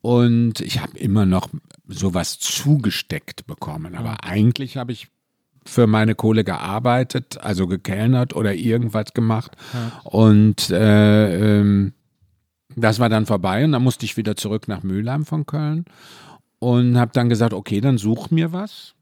[0.00, 1.48] Und ich habe immer noch
[1.86, 3.94] sowas zugesteckt bekommen.
[3.94, 4.18] Aber ja.
[4.22, 5.08] eigentlich habe ich
[5.66, 9.52] für meine Kohle gearbeitet, also gekellnert oder irgendwas gemacht.
[9.74, 10.00] Ja.
[10.04, 11.92] Und äh, ähm,
[12.74, 15.84] das war dann vorbei und dann musste ich wieder zurück nach Mülheim von Köln
[16.58, 18.94] und habe dann gesagt, okay, dann such mir was.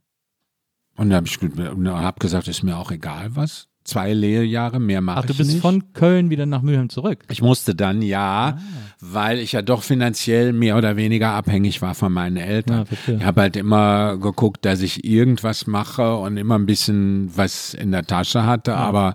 [0.97, 1.39] Und dann habe ich
[1.87, 3.69] hab gesagt, ist mir auch egal was.
[3.85, 5.31] Zwei Lehrjahre, mehr mache ich nicht.
[5.31, 5.63] Ach, du bist nicht.
[5.63, 7.23] von Köln wieder nach Mülheim zurück?
[7.31, 8.63] Ich musste dann, ja, ah.
[9.01, 12.87] weil ich ja doch finanziell mehr oder weniger abhängig war von meinen Eltern.
[13.07, 17.75] Ja, ich habe halt immer geguckt, dass ich irgendwas mache und immer ein bisschen was
[17.75, 18.79] in der Tasche hatte, ja.
[18.79, 19.15] aber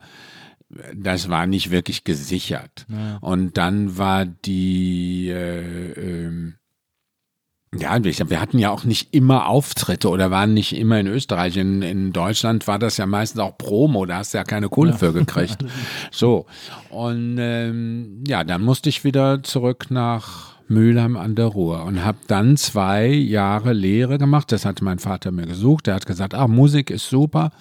[0.96, 2.86] das war nicht wirklich gesichert.
[2.90, 3.18] Ja.
[3.18, 6.54] Und dann war die äh, äh,
[7.74, 11.56] Ja, wir, hatten ja auch nicht immer Auftritte oder waren nicht immer in Österreich.
[11.56, 14.94] In, in Deutschland war das ja meistens auch Promo, da hast du ja keine Kohle
[14.94, 15.64] für gekriegt.
[16.12, 16.46] So.
[16.90, 22.18] Und ähm, ja, dann musste ich wieder zurück nach Mülheim an der Ruhr und habe
[22.28, 24.52] dann zwei Jahre Lehre gemacht.
[24.52, 25.88] Das hatte mein Vater mir gesucht.
[25.88, 27.52] Der hat gesagt, ah, Musik ist super.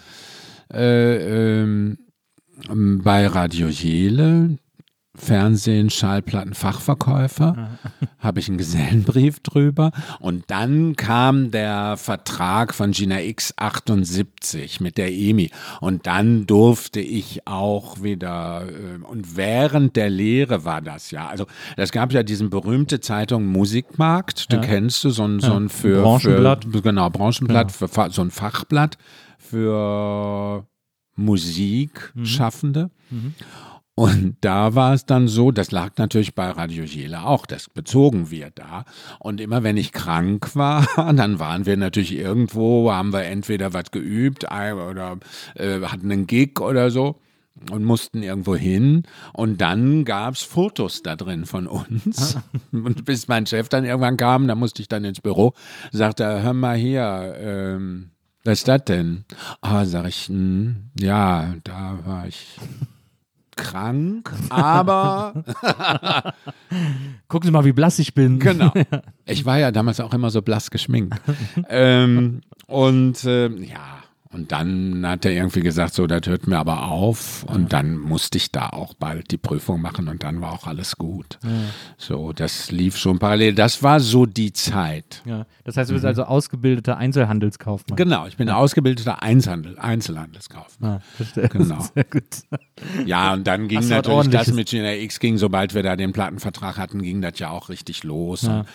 [0.72, 1.98] Äh, ähm,
[2.68, 4.58] bei Radio Jele,
[5.20, 7.68] Fernsehen, Schallplatten, Fachverkäufer,
[8.18, 9.90] habe ich einen Gesellenbrief drüber.
[10.18, 15.50] Und dann kam der Vertrag von Gina X 78 mit der EMI.
[15.80, 21.28] Und dann durfte ich auch wieder, äh, und während der Lehre war das ja.
[21.28, 21.46] Also,
[21.76, 24.62] es gab ja diesen berühmte Zeitung Musikmarkt, du Ja.
[24.62, 26.64] kennst du, so ein, so Ja, ein für, Branchenblatt.
[26.70, 27.88] Für, genau, Branchenblatt, Genau.
[27.88, 28.96] Für, so ein Fachblatt
[29.38, 30.66] für
[31.16, 32.90] Musikschaffende.
[34.00, 38.30] Und da war es dann so, das lag natürlich bei Radio Jela auch, das bezogen
[38.30, 38.86] wir da.
[39.18, 43.90] Und immer wenn ich krank war, dann waren wir natürlich irgendwo, haben wir entweder was
[43.90, 45.18] geübt oder
[45.54, 47.20] äh, hatten einen Gig oder so
[47.70, 49.02] und mussten irgendwo hin.
[49.34, 52.38] Und dann gab es Fotos da drin von uns.
[52.72, 55.52] Und bis mein Chef dann irgendwann kam, da musste ich dann ins Büro,
[55.92, 58.12] sagte er, hör mal hier, ähm,
[58.44, 59.26] was ist das denn?
[59.60, 62.56] Ah, sag ich, hm, ja, da war ich
[63.60, 65.34] krank, aber
[67.28, 68.38] Gucken Sie mal, wie blass ich bin.
[68.38, 68.72] genau.
[69.26, 71.16] Ich war ja damals auch immer so blass geschminkt.
[71.68, 73.99] ähm, und äh, ja,
[74.32, 77.42] und dann hat er irgendwie gesagt, so, das hört mir aber auf.
[77.44, 80.96] Und dann musste ich da auch bald die Prüfung machen und dann war auch alles
[80.96, 81.38] gut.
[81.98, 83.54] So, das lief schon parallel.
[83.56, 85.22] Das war so die Zeit.
[85.24, 85.46] Ja.
[85.64, 87.96] Das heißt, du bist also ausgebildeter Einzelhandelskaufmann.
[87.96, 90.90] Genau, ich bin ausgebildeter Einzelhandel, Einzelhandelskaufmann.
[90.90, 91.48] Ah, verstehe.
[91.48, 91.80] Genau.
[91.94, 92.22] Sehr gut.
[93.04, 96.78] Ja, und dann ging natürlich das mit Gina X, ging, sobald wir da den Plattenvertrag
[96.78, 98.60] hatten, ging das ja auch richtig los Ja.
[98.60, 98.66] und,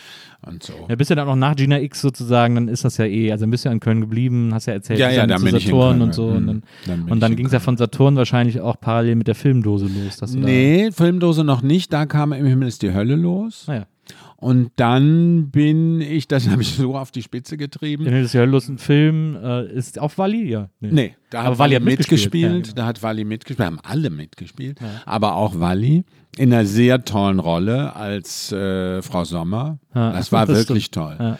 [0.45, 0.73] und so.
[0.87, 3.43] Ja, bist ja dann auch nach Gina X sozusagen, dann ist das ja eh, also
[3.43, 5.59] dann bist du ja in Köln geblieben, hast ja erzählt, Ja, ja, dann dann in
[5.59, 6.29] Saturn und so.
[6.29, 6.35] ja.
[6.37, 9.27] Und dann, Dann und dann in ging es ja von Saturn wahrscheinlich auch parallel mit
[9.27, 10.17] der Filmdose los.
[10.17, 13.63] Dass Nee, Filmdose noch nicht, da kam im Himmel ist die Hölle los.
[13.67, 13.85] Da, naja,
[14.37, 18.05] Und dann bin ich, das habe ich so auf die Spitze getrieben.
[18.05, 20.49] das ist ja los, ein Film, äh, ist auf Wally?
[20.49, 20.69] Ja.
[20.81, 21.99] Nee, da hat Wally mitgespielt.
[21.99, 22.43] mitgespielt.
[22.43, 22.75] Ja, genau.
[22.75, 23.65] Da hat Wally mitgespielt.
[23.65, 24.79] Haben alle mitgespielt.
[25.05, 26.03] Aber auch Wally
[26.37, 29.79] in einer sehr tollen Rolle als äh, Frau Sommer.
[29.93, 31.05] Ja, das war das wirklich stimmt.
[31.05, 31.17] toll.
[31.19, 31.39] Ja.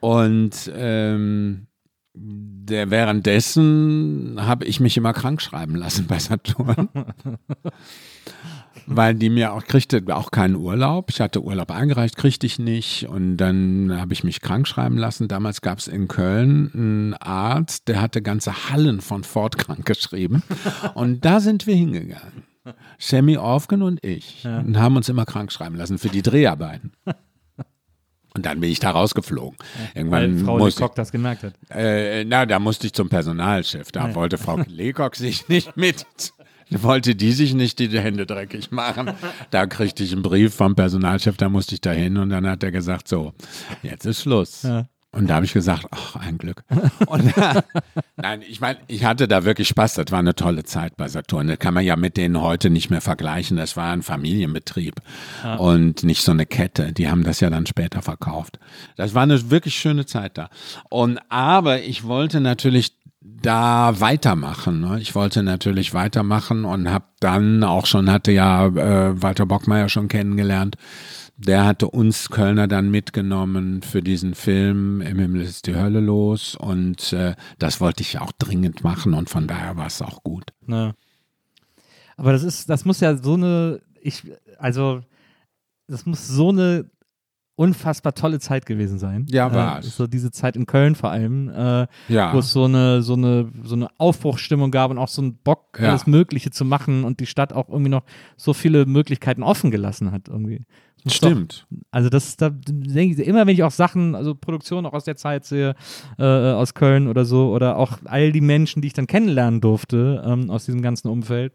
[0.00, 1.68] Und ähm,
[2.14, 6.88] der, währenddessen habe ich mich immer krank schreiben lassen bei Saturn.
[8.86, 11.10] Weil die mir auch kriegte auch keinen Urlaub.
[11.10, 13.06] Ich hatte Urlaub eingereicht, kriegte ich nicht.
[13.08, 15.28] Und dann habe ich mich krank schreiben lassen.
[15.28, 20.42] Damals gab es in Köln einen Arzt, der hatte ganze Hallen von Ford krank geschrieben.
[20.94, 22.42] Und da sind wir hingegangen.
[22.98, 24.44] Sammy Orfgen und ich.
[24.44, 26.92] Und haben uns immer krank schreiben lassen für die Dreharbeiten.
[28.34, 29.58] Und dann bin ich da rausgeflogen.
[29.58, 31.52] Weil Irgendwann Frau musste Lecoq das gemerkt hat.
[31.68, 33.92] äh, na, da musste ich zum Personalchef.
[33.92, 34.14] Da Ja.
[34.14, 36.06] wollte Frau Lecoq sich nicht mit.
[36.70, 39.10] Wollte die sich nicht die Hände dreckig machen.
[39.50, 42.62] Da kriegte ich einen Brief vom Personalchef, da musste ich da hin und dann hat
[42.62, 43.34] er gesagt, so,
[43.82, 44.62] jetzt ist Schluss.
[44.62, 44.88] Ja.
[45.14, 46.64] Und da habe ich gesagt, ach, ein Glück.
[47.06, 47.34] Und,
[48.16, 49.94] nein, ich meine, ich hatte da wirklich Spaß.
[49.94, 51.48] Das war eine tolle Zeit bei Saturn.
[51.48, 53.58] Das kann man ja mit denen heute nicht mehr vergleichen.
[53.58, 54.94] Das war ein Familienbetrieb
[55.58, 56.94] und nicht so eine Kette.
[56.94, 58.58] Die haben das ja dann später verkauft.
[58.96, 60.48] Das war eine wirklich schöne Zeit da.
[60.88, 64.80] Und aber ich wollte natürlich da weitermachen.
[64.80, 64.98] Ne?
[65.00, 70.08] Ich wollte natürlich weitermachen und habe dann auch schon, hatte ja äh, Walter Bockmeier schon
[70.08, 70.76] kennengelernt.
[71.36, 76.54] Der hatte uns Kölner dann mitgenommen für diesen Film Im Himmel ist die Hölle los
[76.54, 80.52] und äh, das wollte ich auch dringend machen und von daher war es auch gut.
[80.68, 80.92] Ja.
[82.16, 84.22] Aber das ist, das muss ja so eine, ich,
[84.58, 85.00] also,
[85.88, 86.90] das muss so eine
[87.54, 89.26] unfassbar tolle Zeit gewesen sein.
[89.28, 89.78] Ja.
[89.78, 92.32] Äh, so diese Zeit in Köln vor allem, äh, Ja.
[92.32, 95.78] wo es so eine, so eine, so eine Aufbruchsstimmung gab und auch so einen Bock,
[95.80, 95.90] Ja.
[95.90, 98.04] alles Mögliche zu machen und die Stadt auch irgendwie noch
[98.36, 100.64] so viele Möglichkeiten offen gelassen hat irgendwie.
[101.06, 101.66] Stimmt.
[101.70, 105.04] Doch, also das, da denke ich, immer wenn ich auch Sachen, also Produktionen auch aus
[105.04, 105.74] der Zeit sehe,
[106.18, 110.22] äh, aus Köln oder so, oder auch all die Menschen, die ich dann kennenlernen durfte
[110.26, 111.54] ähm, aus diesem ganzen Umfeld,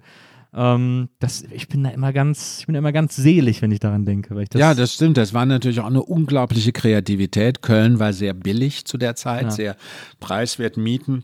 [0.53, 3.79] ähm, das, ich bin da immer ganz, ich bin da immer ganz selig, wenn ich
[3.79, 5.17] daran denke, weil das, ja, das stimmt.
[5.17, 7.61] Das war natürlich auch eine unglaubliche Kreativität.
[7.61, 9.51] Köln war sehr billig zu der Zeit, Ja.
[9.51, 9.75] sehr
[10.19, 11.23] preiswert Mieten.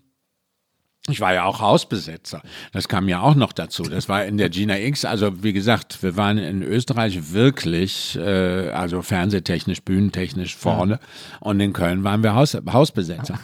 [1.09, 2.41] Ich war ja auch Hausbesetzer.
[2.71, 3.83] Das kam ja auch noch dazu.
[3.83, 5.03] Das war in der Gina X.
[5.03, 10.99] Also wie gesagt, wir waren in Österreich wirklich, äh, also fernsehtechnisch, bühnentechnisch vorne.
[11.41, 13.37] Und in Köln waren wir Haus, Hausbesetzer.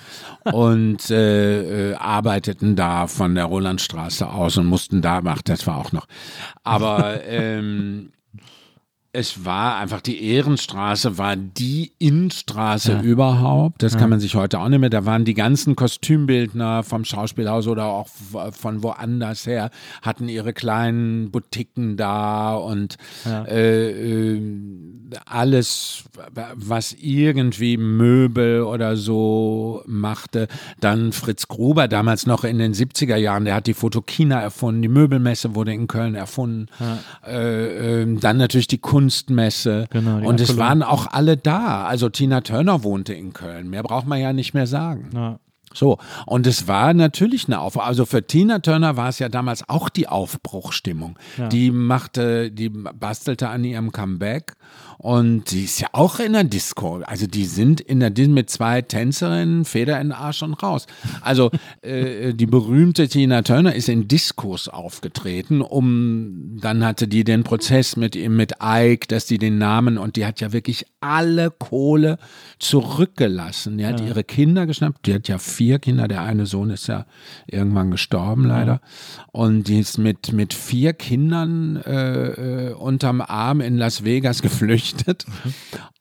[0.45, 5.41] und äh, äh, arbeiteten da von der Rolandstraße aus und mussten da machen.
[5.43, 6.07] Das war auch noch.
[6.63, 8.13] Aber ähm,
[9.11, 13.01] es war einfach die Ehrenstraße, war die Innenstraße ja.
[13.01, 13.81] überhaupt.
[13.81, 13.99] Das ja.
[13.99, 14.91] kann man sich heute auch nicht mehr.
[14.91, 18.07] Da waren die ganzen Kostümbildner vom Schauspielhaus oder auch
[18.51, 19.71] von woanders her,
[20.03, 23.45] hatten ihre kleinen Boutiquen da und ja.
[23.45, 24.41] äh, äh,
[25.25, 26.03] alles,
[26.53, 30.47] was irgendwie Möbel oder so machte.
[30.81, 34.83] Dann Fritz Gruber, damals noch in den 70er Jahren, der hat die Fotokina erfunden.
[34.83, 36.67] Die Möbelmesse wurde in Köln erfunden.
[37.25, 39.85] Äh, ähm, dann natürlich die Kunst Kunstmesse.
[39.89, 41.85] Genau, und es waren auch alle da.
[41.85, 43.69] Also Tina Turner wohnte in Köln.
[43.69, 45.09] Mehr braucht man ja nicht mehr sagen.
[45.13, 45.39] Ja.
[45.73, 47.85] So, und es war natürlich eine Aufbruch.
[47.85, 51.17] Also für Tina Turner war es ja damals auch die Aufbruchstimmung.
[51.37, 51.47] Ja.
[51.47, 54.53] Die machte, die bastelte an ihrem Comeback
[54.97, 57.01] und die ist ja auch in der Disco.
[57.05, 60.87] Also die sind in der Disco mit zwei Tänzerinnen, Feder in den Arsch und raus.
[61.21, 61.51] Also
[61.81, 67.95] äh, die berühmte Tina Turner ist in Diskos aufgetreten, um dann hatte die den Prozess
[67.95, 72.17] mit ihm, mit Ike, dass die den Namen und die hat ja wirklich alle Kohle
[72.59, 73.77] zurückgelassen.
[73.77, 74.07] Die hat ja.
[74.07, 75.05] ihre Kinder geschnappt.
[75.05, 76.07] Die hat ja vier Kinder.
[76.07, 77.05] Der eine Sohn ist ja
[77.45, 78.71] irgendwann gestorben leider.
[78.71, 78.81] Ja.
[79.33, 85.25] Und die ist mit, mit vier Kindern äh, äh unterm Arm in Las Vegas geflüchtet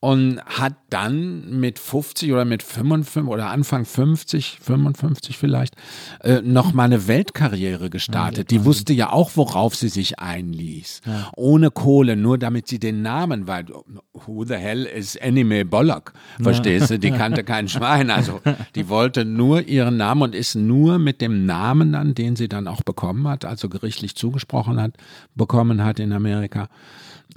[0.00, 5.74] und hat dann mit 50 oder mit 55 oder Anfang 50, 55 vielleicht,
[6.22, 8.52] äh, noch mal eine Weltkarriere gestartet.
[8.52, 11.00] Die wusste ja auch, worauf sie sich einließ.
[11.04, 11.30] Ja.
[11.34, 13.66] Ohne Kohle, nur damit sie den Namen, weil
[14.12, 16.12] who the hell is Anime Bollock?
[16.40, 16.98] Verstehst du?
[16.98, 18.10] Die kannte kein Schwein.
[18.10, 18.40] Also
[18.76, 22.68] die wollte nur ihren Namen und ist nur mit dem Namen dann, den sie dann
[22.68, 24.94] auch bekommen hat, also gerichtlich zugesprochen hat,
[25.34, 26.68] bekommen hat in Amerika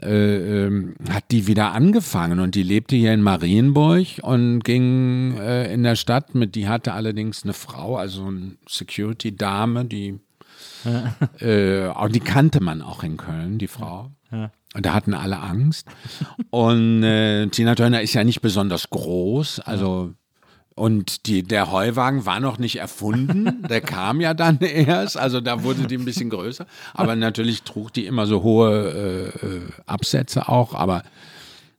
[0.01, 5.72] äh, äh, hat die wieder angefangen und die lebte hier in Marienburg und ging äh,
[5.72, 10.20] in der Stadt mit, die hatte allerdings eine Frau, also eine Security-Dame, die,
[11.39, 14.09] äh, die kannte man auch in Köln, die Frau.
[14.32, 14.51] Ja.
[14.74, 15.88] Und da hatten alle Angst.
[16.49, 20.14] Und äh, Tina Turner ist ja nicht besonders groß, also
[20.82, 25.61] und die, der Heuwagen war noch nicht erfunden, der kam ja dann erst, also da
[25.61, 26.65] wurde die ein bisschen größer.
[26.95, 31.03] Aber natürlich trug die immer so hohe äh, äh Absätze auch, aber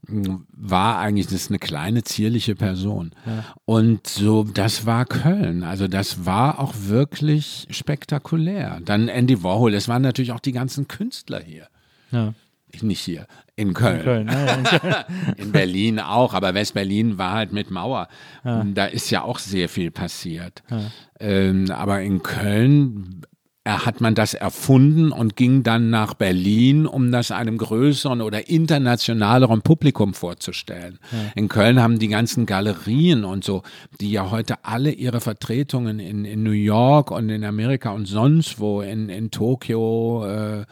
[0.07, 3.11] hm, war eigentlich das eine kleine zierliche Person.
[3.27, 3.45] Ja.
[3.65, 5.65] und so das war Köln.
[5.65, 8.79] Also das war auch wirklich spektakulär.
[8.85, 11.67] Dann Andy Warhol es waren natürlich auch die ganzen Künstler hier.
[12.13, 12.35] Ja
[12.81, 13.99] nicht hier, in Köln.
[13.99, 15.05] In, Köln, ne?
[15.37, 18.09] in Berlin auch, aber West-Berlin war halt mit Mauer.
[18.45, 18.65] Ja.
[18.65, 20.63] Da ist ja auch sehr viel passiert.
[20.71, 20.81] Ja.
[21.21, 23.27] Ähm, aber in Köln
[23.65, 29.63] hat man das erfunden und ging dann nach Berlin, um das einem größeren oder internationaleren
[29.63, 30.99] Publikum vorzustellen.
[31.13, 31.19] Ja.
[31.37, 33.63] In Köln haben die ganzen Galerien und so,
[34.01, 38.59] die ja heute alle ihre Vertretungen in, in New York und in Amerika und sonst
[38.59, 40.65] wo, in, in Tokio, äh,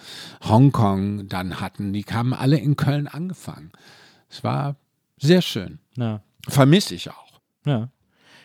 [0.43, 3.71] Hongkong dann hatten, die kamen alle in Köln angefangen.
[4.29, 4.75] Es war
[5.17, 5.79] sehr schön.
[5.97, 6.23] Ja.
[6.49, 7.41] Vermisse ich auch.
[7.65, 7.89] Ja.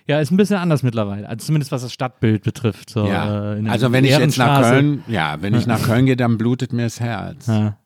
[0.08, 1.28] Ja, ist ein bisschen anders mittlerweile.
[1.28, 2.90] Also zumindest was das Stadtbild betrifft.
[2.92, 3.56] So, ja.
[3.56, 6.74] Äh, also wenn ich jetzt nach Köln, ja, wenn ich nach Köln gehe, dann blutet
[6.74, 7.48] mir das Herz.
[7.48, 7.78] Ja.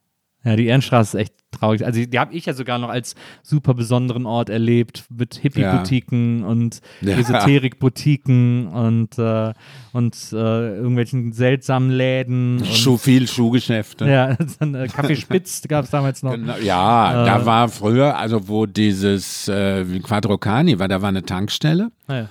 [0.43, 1.85] Ja, die Ehrenstraße ist echt traurig.
[1.85, 6.47] Also die habe ich ja sogar noch als super besonderen Ort erlebt mit Hippie-Boutiquen ja.
[6.47, 7.17] und ja.
[7.17, 9.53] Esoterik-Boutiquen und, äh,
[9.91, 12.63] und äh, irgendwelchen seltsamen Läden.
[12.65, 14.09] Schuh, viel Schuhgeschäfte.
[14.09, 16.31] Ja, dann, äh, Kaffee Spitz gab es damals noch.
[16.31, 17.45] Genau, ja, da äh.
[17.45, 21.91] war früher, also wo dieses äh, Quadrocani war, da war eine Tankstelle.
[22.07, 22.29] Ah, ja.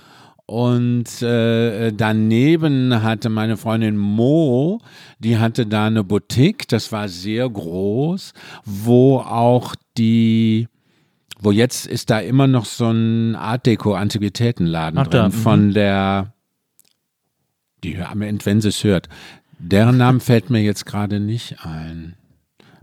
[0.49, 4.81] Und äh, daneben hatte meine Freundin Mo,
[5.19, 8.33] die hatte da eine Boutique, das war sehr groß,
[8.65, 10.67] wo auch die,
[11.39, 15.73] wo jetzt ist da immer noch so ein Art Deco Antiquitätenladen drin da, von mhm.
[15.75, 16.33] der,
[17.83, 19.07] die am Ende, wenn sie es hört,
[19.59, 22.15] deren Namen fällt mir jetzt gerade nicht ein.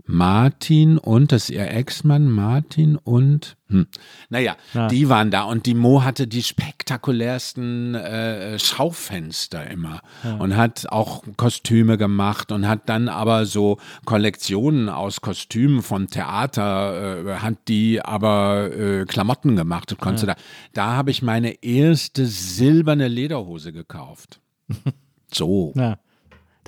[0.07, 3.87] Martin und, das ist ihr Ex-Mann, Martin und, hm.
[4.29, 4.87] naja, ja.
[4.87, 10.37] die waren da und die Mo hatte die spektakulärsten äh, Schaufenster immer ja.
[10.37, 17.25] und hat auch Kostüme gemacht und hat dann aber so Kollektionen aus Kostümen vom Theater,
[17.27, 19.95] äh, hat die aber äh, Klamotten gemacht.
[20.03, 20.11] Ja.
[20.11, 20.35] Da,
[20.73, 24.39] da habe ich meine erste silberne Lederhose gekauft.
[25.29, 25.73] So.
[25.75, 25.97] Ja.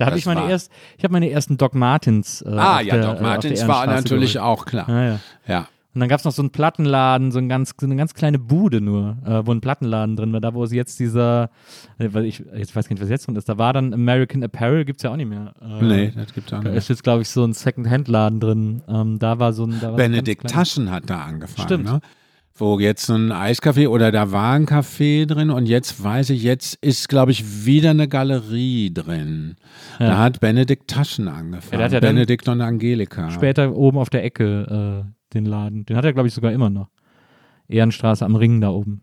[0.00, 2.40] Da habe ich meine erst, ich habe meine ersten Doc Martens.
[2.40, 4.48] Äh, ah ja, der, Doc Martens war natürlich geholt.
[4.48, 4.88] auch klar.
[4.88, 5.20] Ah, ja.
[5.46, 5.68] ja.
[5.92, 8.38] Und dann gab es noch so einen Plattenladen, so, ein ganz, so eine ganz kleine
[8.38, 11.50] Bude nur, äh, wo ein Plattenladen drin war, da wo es jetzt dieser,
[11.98, 14.42] äh, weil ich jetzt weiß gar nicht, was jetzt drin ist, da war dann American
[14.42, 15.52] Apparel, gibt es ja auch nicht mehr.
[15.60, 16.72] Äh, nee, das gibt es auch nicht.
[16.72, 18.82] Da ist jetzt, glaube ich, so ein Second-Hand-Laden drin.
[18.88, 19.80] Ähm, da war so ein.
[19.82, 21.66] Da Benedikt Taschen hat da angefangen.
[21.66, 21.84] Stimmt.
[21.84, 22.00] Ne?
[22.60, 26.74] Wo jetzt ein Eiscafé oder da war ein Café drin und jetzt weiß ich, jetzt
[26.76, 29.56] ist, glaube ich, wieder eine Galerie drin.
[29.98, 30.08] Ja.
[30.08, 31.80] Da hat Benedikt Taschen angefangen.
[31.80, 33.30] Ja, ja Benedikt und Angelika.
[33.30, 35.86] Später oben auf der Ecke äh, den Laden.
[35.86, 36.88] Den hat er, glaube ich, sogar immer noch.
[37.68, 39.02] Ehrenstraße am Ring da oben.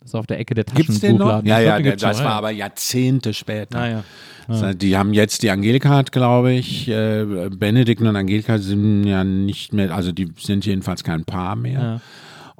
[0.00, 1.26] Das ist auf der Ecke der Gibt's den noch?
[1.26, 1.46] Taschenbuchladen.
[1.46, 2.38] Ja, glaub, ja, gibt's das noch, war ja.
[2.38, 3.78] aber Jahrzehnte später.
[3.78, 4.04] Naja.
[4.48, 9.22] So, Die haben jetzt, die Angelika hat, glaube ich, äh, Benedikt und Angelika sind ja
[9.22, 12.00] nicht mehr, also die sind jedenfalls kein Paar mehr.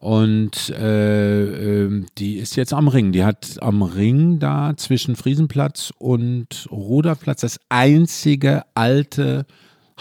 [0.00, 3.12] Und äh, ähm, die ist jetzt am Ring.
[3.12, 9.44] Die hat am Ring da zwischen Friesenplatz und Ruderplatz das einzige alte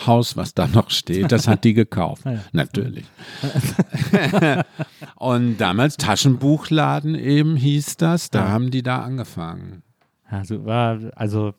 [0.06, 2.24] Haus, was da noch steht, das hat die gekauft.
[2.26, 2.40] Ja.
[2.54, 3.04] Natürlich.
[5.16, 8.50] und damals Taschenbuchladen eben hieß das, da Ja.
[8.50, 9.84] haben die da angefangen.
[10.30, 11.54] Also, war, also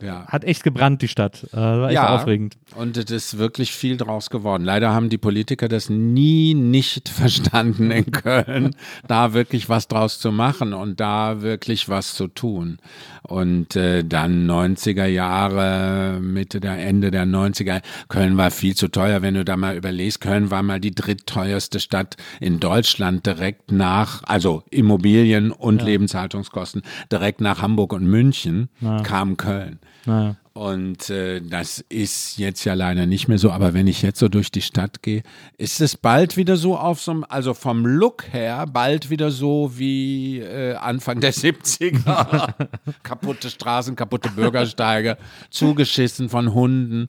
[0.00, 0.24] Ja.
[0.28, 1.46] hat echt gebrannt, die Stadt.
[1.52, 2.14] Äh, war echt Ja.
[2.14, 2.56] aufregend.
[2.76, 4.62] Und es ist wirklich viel draus geworden.
[4.64, 8.76] Leider haben die Politiker das nie nicht verstanden in Köln,
[9.08, 12.78] da wirklich was draus zu machen und da wirklich was zu tun.
[13.22, 19.22] Und äh, dann 90er Jahre, Mitte der Ende der 90er, Köln war viel zu teuer,
[19.22, 20.20] wenn du da mal überlegst.
[20.20, 27.40] Köln war mal die drittteuerste Stadt in Deutschland direkt nach, also Immobilien und Lebenshaltungskosten, direkt
[27.40, 28.68] nach Hamburg und München
[29.02, 29.79] kam Köln.
[30.06, 30.39] Naja.
[30.52, 34.28] Und äh, das ist jetzt ja leider nicht mehr so, aber wenn ich jetzt so
[34.28, 35.22] durch die Stadt gehe,
[35.58, 39.70] ist es bald wieder so auf so einem, also vom Look her, bald wieder so
[39.76, 42.54] wie äh, Anfang der 70er.
[43.04, 45.18] kaputte Straßen, kaputte Bürgersteige,
[45.50, 47.06] zugeschissen von Hunden.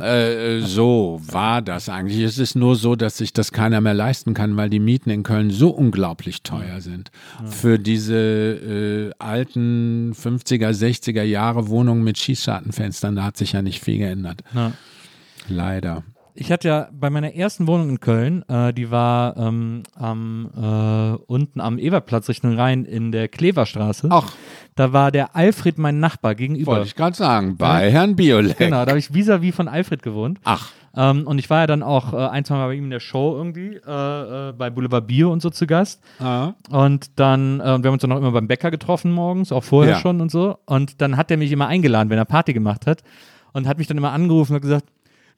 [0.00, 2.20] Äh, äh, so war das eigentlich.
[2.20, 5.22] Es ist nur so, dass sich das keiner mehr leisten kann, weil die Mieten in
[5.22, 7.10] Köln so unglaublich teuer sind.
[7.44, 12.18] Für diese äh, alten 50er, 60er Jahre Wohnungen mit
[12.80, 14.42] Schießschartenfenstern, da hat sich ja nicht viel geändert.
[14.54, 14.72] Ja.
[15.48, 16.02] Leider.
[16.34, 21.22] Ich hatte ja bei meiner ersten Wohnung in Köln, äh, die war ähm, am, äh,
[21.26, 24.08] unten am Eberplatz Richtung Rhein in der Kleverstraße.
[24.10, 24.32] Ach,
[24.76, 26.72] Da war der Alfred mein Nachbar gegenüber.
[26.72, 28.56] wollte ich gerade sagen, bei Herrn Biolek.
[28.58, 30.38] Genau, da habe ich vis-à-vis von Alfred gewohnt.
[30.44, 32.90] Ach, Ähm, und ich war ja dann auch äh, ein, zwei Mal bei ihm in
[32.90, 36.02] der Show irgendwie, äh, äh, bei Boulevard Bio und so zu Gast.
[36.18, 39.62] ah, Und dann, äh, wir haben uns dann auch immer beim Bäcker getroffen morgens, auch
[39.64, 39.98] vorher Ja.
[40.00, 40.56] schon und so.
[40.66, 43.02] Und dann hat er mich immer eingeladen, wenn er Party gemacht hat.
[43.52, 44.86] Und hat mich dann immer angerufen und hat gesagt,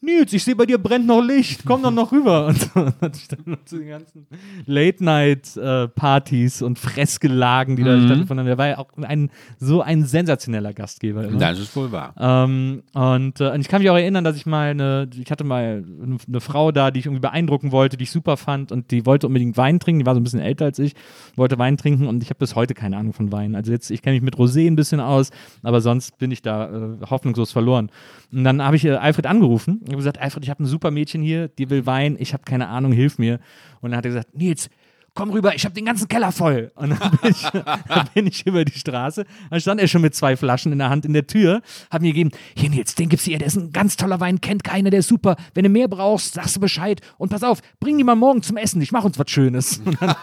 [0.04, 2.46] Nils, ich sehe bei dir brennt noch Licht, komm doch noch rüber.
[2.48, 4.26] Und so hatte ich dann noch zu den ganzen
[4.66, 8.06] Late-Night-Partys und Fressgelagen, die da Mhm.
[8.06, 8.46] stattgefunden haben.
[8.46, 11.24] Der war ja auch ein, so ein sensationeller Gastgeber.
[11.24, 11.38] Immer.
[11.38, 12.14] das ist wohl wahr.
[12.18, 15.44] Ähm, und, äh, und ich kann mich auch erinnern, dass ich mal eine, ich hatte
[15.44, 18.90] mal eine, eine Frau da, die ich irgendwie beeindrucken wollte, die ich super fand und
[18.90, 20.94] die wollte unbedingt Wein trinken, die war so ein bisschen älter als ich,
[21.36, 23.54] wollte Wein trinken und ich habe bis heute keine Ahnung von Wein.
[23.54, 25.30] Also jetzt, ich kenne mich mit Rosé ein bisschen aus,
[25.62, 27.90] aber sonst bin ich da äh, hoffnungslos verloren.
[28.32, 30.90] Und dann habe ich äh, Alfred angerufen und habe gesagt, Alfred, ich habe ein super
[30.90, 33.40] Mädchen hier, die will Wein, ich habe keine Ahnung, hilf mir.
[33.80, 34.70] Und dann hat er gesagt, Nils,
[35.14, 36.70] komm rüber, ich habe den ganzen Keller voll.
[36.74, 37.42] Und dann bin, ich,
[37.88, 39.24] dann bin ich über die Straße.
[39.50, 41.60] Dann stand er schon mit zwei Flaschen in der Hand in der Tür,
[41.90, 44.64] hat mir gegeben, hier Nils, den gibt's hier, der ist ein ganz toller Wein, kennt
[44.64, 45.36] keiner, der ist super.
[45.54, 47.00] Wenn du mehr brauchst, sagst du Bescheid.
[47.18, 49.78] Und pass auf, bring die mal morgen zum Essen, ich mach uns was Schönes.
[49.84, 50.14] Und dann,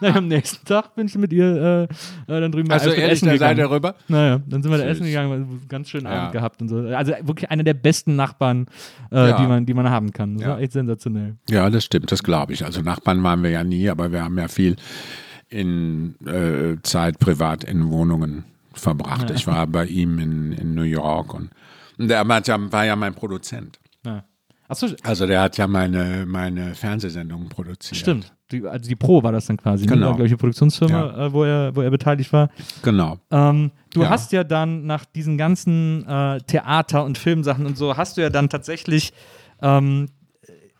[0.00, 1.88] dann am nächsten Tag bin ich mit ihr
[2.28, 3.58] äh, äh, dann drüben Also ehrlich, essen da seid gegangen.
[3.58, 3.94] ihr rüber?
[4.08, 6.12] Naja, dann sind wir da essen gegangen, ganz schönen Ja.
[6.12, 6.76] Abend gehabt und so.
[6.78, 8.66] Also wirklich einer der besten Nachbarn,
[9.12, 9.36] äh, Ja.
[9.40, 10.34] die, man, die man haben kann.
[10.36, 10.48] Das Ja.
[10.52, 11.36] war echt sensationell.
[11.50, 12.64] Ja, das stimmt, das glaube ich.
[12.64, 14.76] Also Nachbarn waren wir ja nie, aber wir haben ja viel
[15.48, 19.30] in äh, Zeit privat in Wohnungen verbracht.
[19.30, 21.50] Ich war bei ihm in, in New York und,
[21.98, 23.78] und der war ja, war ja mein Produzent.
[24.06, 24.24] Ja.
[24.68, 27.96] Achso, Also der hat ja meine, meine Fernsehsendungen produziert.
[27.96, 28.32] Stimmt.
[28.52, 29.84] Die, also die Pro war das dann quasi.
[29.86, 30.10] Genau.
[30.10, 30.14] Ne?
[30.14, 32.50] Glaube ich, die Produktionsfirma, äh, wo, er, wo er beteiligt war.
[32.82, 33.18] Genau.
[33.32, 34.10] Ähm, du Ja.
[34.10, 38.30] hast ja dann nach diesen ganzen äh, Theater- und Filmsachen und so, hast du ja
[38.30, 39.12] dann tatsächlich
[39.60, 40.06] ähm,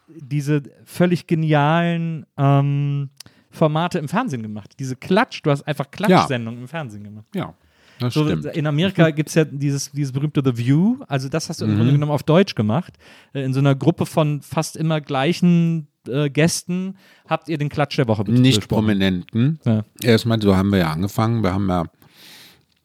[0.09, 3.11] diese völlig genialen ähm,
[3.51, 4.73] Formate im Fernsehen gemacht.
[4.79, 7.27] Diese Klatsch, du hast einfach Klatschsendungen im Fernsehen gemacht.
[7.35, 7.55] Ja,
[7.99, 8.45] das So, stimmt.
[8.47, 11.73] in Amerika gibt es ja dieses, dieses berühmte The View, also das hast du im
[11.73, 11.77] Mhm.
[11.77, 12.95] Grunde genommen auf Deutsch gemacht.
[13.35, 16.97] Äh, In so einer Gruppe von fast immer gleichen äh, Gästen
[17.29, 18.85] habt ihr den Klatsch der Woche be- Nicht besprochen.
[18.87, 19.59] Prominenten.
[19.67, 19.85] Ja.
[20.03, 21.43] Erstmal, so haben wir ja angefangen.
[21.43, 21.85] Wir haben ja,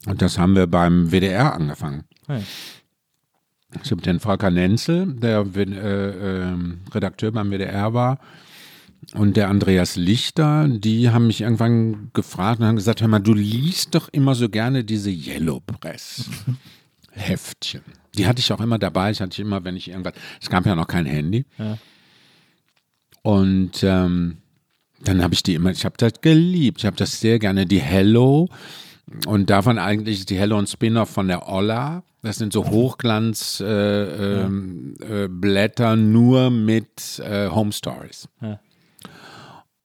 [0.07, 2.03] und das haben wir beim WDR angefangen.
[2.27, 2.39] Ja.
[3.81, 6.55] Es gibt den Volker Nenzel, der äh, äh,
[6.93, 8.19] Redakteur beim WDR war,
[9.13, 13.33] und der Andreas Lichter, die haben mich irgendwann gefragt und haben gesagt, hör mal, du
[13.33, 16.29] liest doch immer so gerne diese Yellow Press
[17.11, 17.81] Heftchen.
[18.17, 19.11] Die hatte ich auch immer dabei.
[19.11, 21.45] Ich hatte immer, wenn ich irgendwas, es gab ja noch kein Handy.
[21.57, 21.77] Ja.
[23.21, 24.37] Und ähm,
[25.03, 26.79] dann habe ich die immer, ich habe das geliebt.
[26.79, 27.65] Ich habe das sehr gerne.
[27.65, 28.49] Die Hello
[29.27, 32.03] und davon eigentlich ist die Hello und Spin-off von der Olla.
[32.21, 38.27] Das sind so Hochglanzblätter äh, ähm, äh, nur mit äh, Home Stories.
[38.41, 38.59] Ja.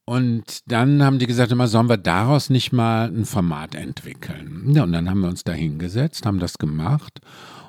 [0.04, 4.72] Und dann haben die gesagt, immer sollen wir daraus nicht mal ein Format entwickeln.
[4.74, 7.20] Ja, und dann haben wir uns da hingesetzt, haben das gemacht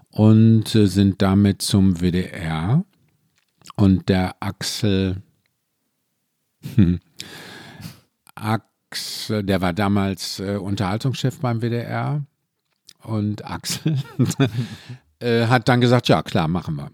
[0.10, 2.84] und äh, sind damit zum WDR.
[3.76, 5.22] Und der Axel,
[6.76, 6.99] hm,
[8.36, 12.24] Axel, der war damals äh, Unterhaltungschef beim WDR.
[13.03, 13.98] Und Axel
[15.20, 16.91] äh, hat dann gesagt, ja klar, machen wir.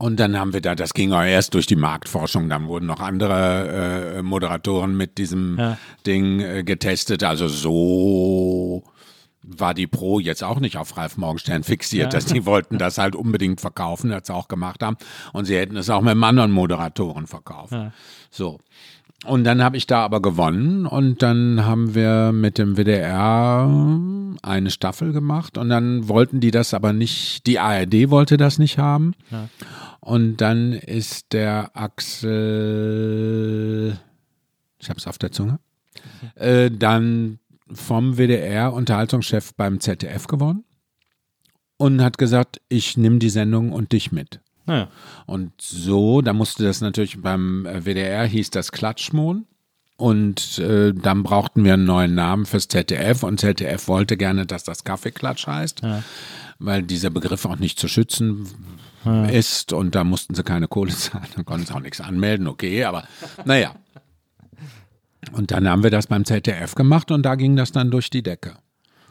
[0.00, 3.00] Und dann haben wir da, das ging auch erst durch die Marktforschung, dann wurden noch
[3.00, 5.76] andere äh, Moderatoren mit diesem ja.
[6.06, 7.22] Ding äh, getestet.
[7.22, 8.82] Also so
[9.42, 12.18] war die Pro jetzt auch nicht auf Ralf Morgenstern fixiert, ja.
[12.18, 14.96] dass die wollten das halt unbedingt verkaufen, das sie auch gemacht haben.
[15.34, 17.72] Und sie hätten es auch mit anderen Moderatoren verkauft.
[17.72, 17.92] Ja.
[18.30, 18.58] So.
[19.26, 23.68] Und dann habe ich da aber gewonnen und dann haben wir mit dem WDR
[24.40, 28.78] eine Staffel gemacht und dann wollten die das aber nicht, die ARD wollte das nicht
[28.78, 29.12] haben.
[29.30, 29.50] Ja.
[30.00, 32.28] Und dann ist der Axel,
[34.78, 35.60] ich habe es auf der Zunge,
[36.36, 37.38] äh, dann
[37.72, 40.64] vom WDR Unterhaltungschef beim ZDF geworden
[41.76, 44.40] und hat gesagt, ich nehme die Sendung und dich mit.
[44.66, 44.88] Ja.
[45.26, 49.46] Und so, da musste das natürlich beim äh, WDR hieß das Klatschmon.
[49.96, 54.64] Und äh, dann brauchten wir einen neuen Namen fürs ZDF und ZDF wollte gerne, dass
[54.64, 56.02] das Kaffeeklatsch heißt, ja.
[56.58, 58.48] weil dieser Begriff auch nicht zu schützen
[59.04, 59.26] ja.
[59.26, 62.84] ist und da mussten sie keine Kohle zahlen, dann konnten sie auch nichts anmelden, okay,
[62.84, 63.04] aber
[63.44, 63.74] naja.
[65.32, 68.22] Und dann haben wir das beim ZDF gemacht und da ging das dann durch die
[68.22, 68.54] Decke.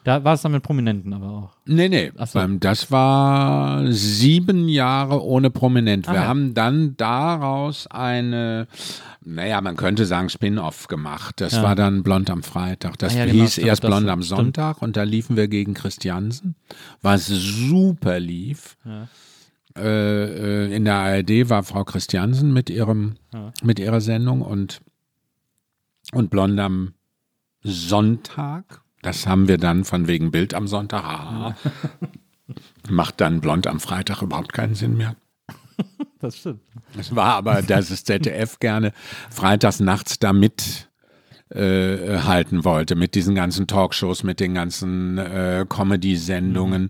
[0.04, 1.52] Da war es dann mit Prominenten aber auch.
[1.66, 2.12] Nee, nee.
[2.26, 2.40] So.
[2.60, 6.08] Das war sieben Jahre ohne Prominent.
[6.08, 6.28] Wir ah, ja.
[6.28, 8.68] haben dann daraus eine,
[9.24, 11.42] naja, man könnte sagen, Spin-off gemacht.
[11.42, 11.64] Das ja.
[11.64, 12.98] war dann Blond am Freitag.
[12.98, 14.88] Das ah, ja, hieß genau, erst Blond am Sonntag stimmt.
[14.88, 16.56] und da liefen wir gegen Christiansen,
[17.02, 18.78] was super lief.
[19.78, 23.16] Äh, äh, in der ARD war Frau Christiansen mit ihrem,
[23.64, 24.82] mit ihrer Sendung und,
[26.12, 26.94] und Blond am
[27.62, 31.04] Sonntag das haben wir dann von wegen Bild am Sonntag.
[31.04, 31.56] Ah,
[32.90, 35.16] macht dann blond am Freitag überhaupt keinen Sinn mehr.
[36.22, 36.60] Das stimmt.
[36.98, 38.92] Es war aber, dass das ZDF gerne
[39.30, 40.90] freitags nachts da mit
[41.48, 46.82] äh, halten wollte, mit diesen ganzen Talkshows, mit den ganzen äh, Comedy-Sendungen.
[46.82, 46.90] Mhm.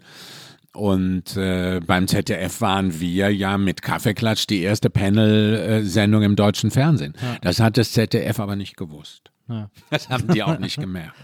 [0.74, 7.14] Und äh, beim ZDF waren wir ja mit Kaffeeklatsch die erste Panel-Sendung im deutschen Fernsehen.
[7.22, 7.38] Ja.
[7.42, 9.32] Das hat das ZDF aber nicht gewusst.
[9.48, 9.70] Ja.
[9.90, 11.18] Das haben die auch nicht gemerkt.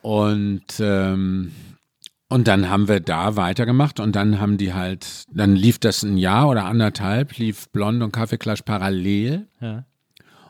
[0.00, 1.52] Und, ähm,
[2.28, 6.16] und dann haben wir da weitergemacht und dann haben die halt, dann lief das ein
[6.16, 9.46] Jahr oder anderthalb, lief Blond und Kaffeeklatsch parallel.
[9.60, 9.84] Ja.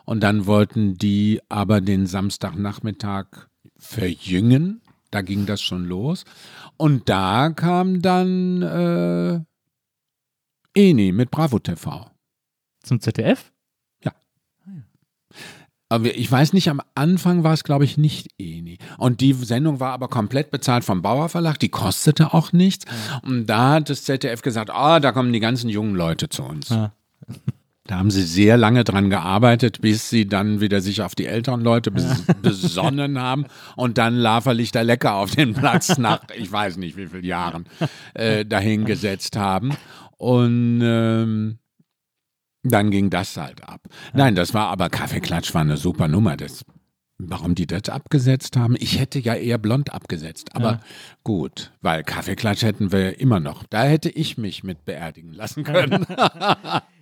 [0.05, 3.25] Und dann wollten die aber den Samstagnachmittag
[3.77, 4.81] verjüngen.
[5.11, 6.25] Da ging das schon los.
[6.77, 9.39] Und da kam dann äh,
[10.73, 12.11] Eni mit Bravo TV.
[12.83, 13.51] Zum ZDF?
[15.87, 18.79] Aber ich weiß nicht, am Anfang war es, glaube ich, nicht Eni.
[18.97, 22.85] Und die Sendung war aber komplett bezahlt vom Bauer Verlag, die kostete auch nichts.
[22.85, 23.21] Ja.
[23.23, 26.43] Und da hat das ZDF gesagt, ah, oh, da kommen die ganzen jungen Leute zu
[26.43, 26.69] uns.
[26.69, 26.91] Ja.
[27.87, 31.61] Da haben sie sehr lange dran gearbeitet, bis sie dann wieder sich auf die älteren
[31.61, 33.45] Leute bes besonnen haben
[33.75, 37.65] und dann Laferlichter lecker auf den Platz nach, ich weiß nicht wie vielen Jahren,
[38.15, 39.75] äh, dahingesetzt haben.
[40.17, 41.59] Und ähm,
[42.63, 43.81] dann ging das halt ab.
[44.13, 46.35] Nein, das war aber Kaffeeklatsch war eine super Nummer.
[46.37, 46.65] Das,
[47.19, 48.75] warum die das abgesetzt haben?
[48.79, 50.55] Ich hätte ja eher blond abgesetzt.
[50.55, 50.79] Aber ja.
[51.25, 53.63] Gut, weil Kaffeeklatsch hätten wir immer noch.
[53.69, 56.05] Da hätte ich mich mit beerdigen lassen können.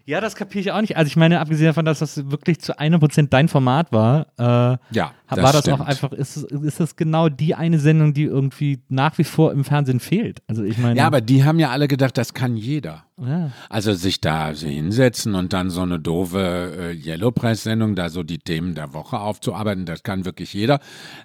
[0.05, 0.97] Ja, das kapiere ich auch nicht.
[0.97, 4.77] Also ich meine, abgesehen davon, dass das wirklich zu einem Prozent dein Format war, äh,
[4.93, 5.79] ja, das war das stimmt.
[5.79, 9.63] auch einfach, ist, ist das genau die eine Sendung, die irgendwie nach wie vor im
[9.63, 10.41] Fernsehen fehlt?
[10.45, 10.99] Also ich meine.
[10.99, 13.05] Ja, aber die haben ja alle gedacht, das kann jeder.
[13.17, 13.51] Ja.
[13.69, 18.23] Also sich da so hinsetzen und dann so eine doofe äh, Yellow Press-Sendung, da so
[18.23, 20.81] die Themen der Woche aufzuarbeiten, das kann wirklich jeder.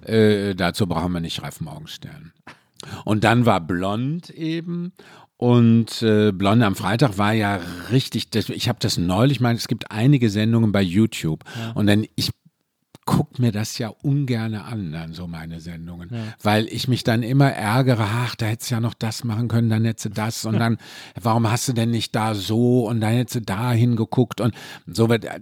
[0.07, 2.33] Äh, dazu brauchen wir nicht Ralf Morgenstern.
[3.05, 4.93] Und dann war Blond eben.
[5.37, 7.61] Und äh, Blonde am Freitag war ja
[7.93, 11.45] richtig, das, ich habe das neulich, ich meine, es gibt einige Sendungen bei YouTube.
[11.57, 11.73] Ja.
[11.73, 12.31] und dann ich
[13.09, 16.19] guck mir das ja ungern an, dann so meine Sendungen, ja.
[16.43, 19.71] weil ich mich dann immer ärgere, ach, da hättest du ja noch das machen können,
[19.71, 20.45] dann hättest du das.
[20.45, 20.77] Und dann,
[21.19, 22.87] warum hast du denn nicht da so?
[22.87, 24.43] Und dann hättest du da hingeguckt.
[24.43, 24.55] Und
[24.87, 25.41] so wird, äh,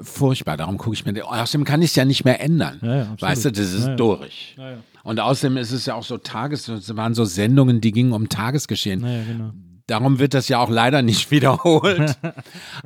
[0.00, 3.44] furchtbar, darum gucke ich mir, außerdem kann ich es ja nicht mehr ändern, ja, weißt
[3.44, 4.56] du, das ist durch.
[5.04, 8.28] Und außerdem ist es ja auch so Tages, es waren so Sendungen, die gingen um
[8.28, 9.02] Tagesgeschehen.
[9.02, 9.52] Naja, genau.
[9.86, 12.16] Darum wird das ja auch leider nicht wiederholt.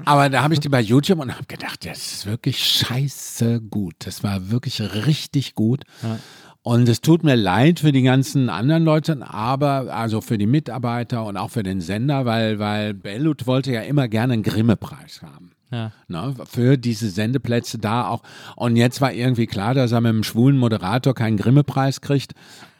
[0.04, 3.94] Aber da habe ich die bei YouTube und habe gedacht, das ist wirklich scheiße gut.
[4.00, 5.84] Das war wirklich richtig gut.
[6.02, 6.18] Ja.
[6.62, 11.24] Und es tut mir leid für die ganzen anderen Leute, aber also für die Mitarbeiter
[11.24, 15.52] und auch für den Sender, weil, weil Bellut wollte ja immer gerne einen Grimme-Preis haben.
[15.70, 15.92] Ja.
[16.08, 18.22] Ne, für diese Sendeplätze da auch.
[18.56, 22.32] Und jetzt war irgendwie klar, dass er mit einem schwulen Moderator keinen Grimme-Preis kriegt.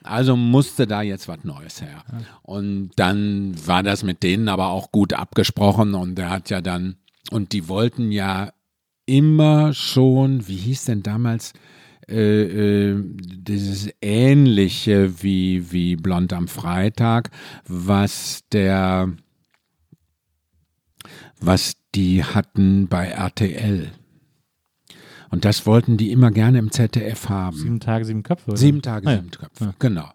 [0.03, 2.03] Also musste da jetzt was Neues her.
[2.41, 6.95] Und dann war das mit denen aber auch gut abgesprochen und er hat ja dann,
[7.31, 8.51] und die wollten ja
[9.05, 11.53] immer schon, wie hieß denn damals,
[12.07, 17.29] äh, äh, dieses ähnliche wie, wie Blond am Freitag,
[17.67, 19.11] was der,
[21.39, 23.91] was die hatten bei RTL.
[25.31, 27.55] Und das wollten die immer gerne im ZDF haben.
[27.57, 28.49] Sieben Tage, sieben Köpfe.
[28.51, 28.57] Oder?
[28.57, 29.17] Sieben Tage, Ah, ja.
[29.17, 30.09] sieben Köpfe, genau.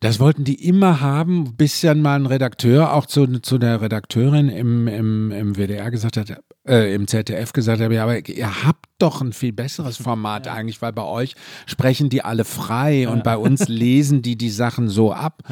[0.00, 4.48] Das wollten die immer haben, bis dann mal ein Redakteur auch zu, zu der Redakteurin
[4.48, 8.86] im, im, im WDR gesagt hat, äh, im ZDF gesagt hat, ja, aber ihr habt
[9.00, 11.34] doch ein viel besseres Format eigentlich, weil bei euch
[11.66, 15.42] sprechen die alle frei und bei uns lesen die die Sachen so ab.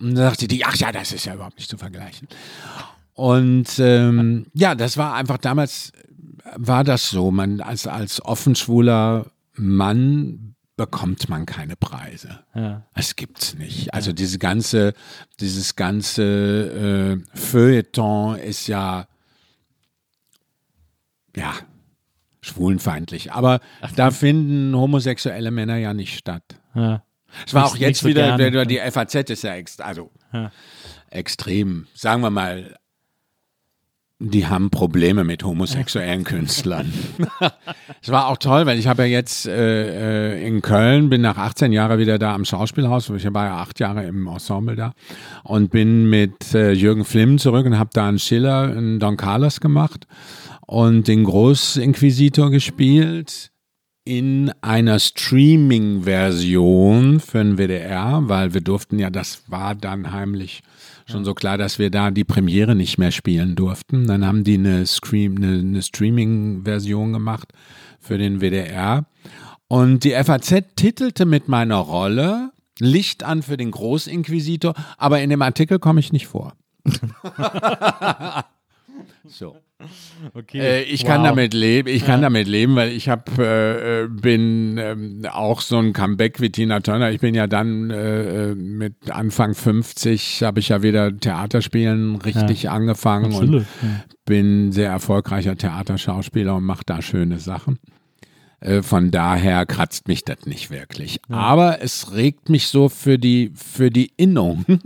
[0.00, 2.28] Und dann sagte die, ach ja, das ist ja überhaupt nicht zu vergleichen.
[3.18, 5.90] Und ähm, ja, das war einfach damals,
[6.54, 7.32] war das so.
[7.32, 12.38] Man als, als offenschwuler Mann bekommt man keine Preise.
[12.54, 12.86] Ja.
[12.94, 13.92] Das gibt's nicht.
[13.92, 14.94] Also diese ganze,
[15.40, 19.08] dieses ganze äh, Feuilleton ist ja,
[21.34, 21.54] ja,
[22.40, 23.32] schwulenfeindlich.
[23.32, 23.58] Aber
[23.96, 26.44] da finden homosexuelle Männer ja nicht statt.
[26.72, 27.02] Ja.
[27.44, 28.64] Es war auch jetzt so wieder, gerne.
[28.64, 30.52] die FAZ ist ja, ex, also Ja.
[31.10, 32.76] extrem, sagen wir mal,
[34.20, 36.92] die haben Probleme mit homosexuellen Künstlern.
[38.00, 41.36] Es war auch toll, weil ich habe ja jetzt äh, äh, in Köln, bin nach
[41.36, 44.92] 18 Jahren wieder da am Schauspielhaus, ich war ja acht Jahre im Ensemble da
[45.42, 49.58] und bin mit äh, Jürgen Flimm zurück und habe da einen Schiller, einen Don Carlos
[49.60, 50.06] gemacht
[50.66, 53.50] und den Großinquisitor gespielt
[54.04, 60.62] in einer Streaming-Version für den WDR, weil wir durften ja, das war dann heimlich
[61.10, 64.06] schon so klar, dass wir da die Premiere nicht mehr spielen durften.
[64.06, 67.52] Dann haben die eine, Scream, eine, eine Streaming-Version gemacht
[67.98, 69.06] für den WDR.
[69.68, 75.42] Und die FAZ titelte mit meiner Rolle Licht an für den Großinquisitor, aber in dem
[75.42, 76.54] Artikel komme ich nicht vor.
[79.26, 79.56] so.
[80.34, 80.58] Okay.
[80.58, 81.28] Äh, ich kann Wow.
[81.28, 85.78] damit leben, ich kann damit leben, weil ich habe äh, äh, bin ähm, auch so
[85.78, 87.12] ein Comeback wie Tina Turner.
[87.12, 92.70] Ich bin ja dann äh, äh, mit Anfang 50 habe ich ja wieder Theaterspielen richtig
[92.70, 93.60] angefangen Absolut.
[93.60, 93.66] und
[94.24, 97.78] bin sehr erfolgreicher Theaterschauspieler und mache da schöne Sachen.
[98.60, 101.20] Äh, Von daher kratzt mich das nicht wirklich.
[101.28, 104.64] Aber es regt mich so für die, für die Innung.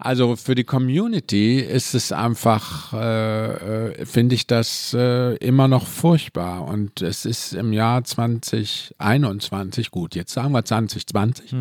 [0.00, 5.86] Also für die Community ist es einfach, äh, äh, finde ich das äh, immer noch
[5.88, 6.68] furchtbar.
[6.68, 11.52] Und es ist im Jahr 2021, gut, jetzt sagen wir 2020,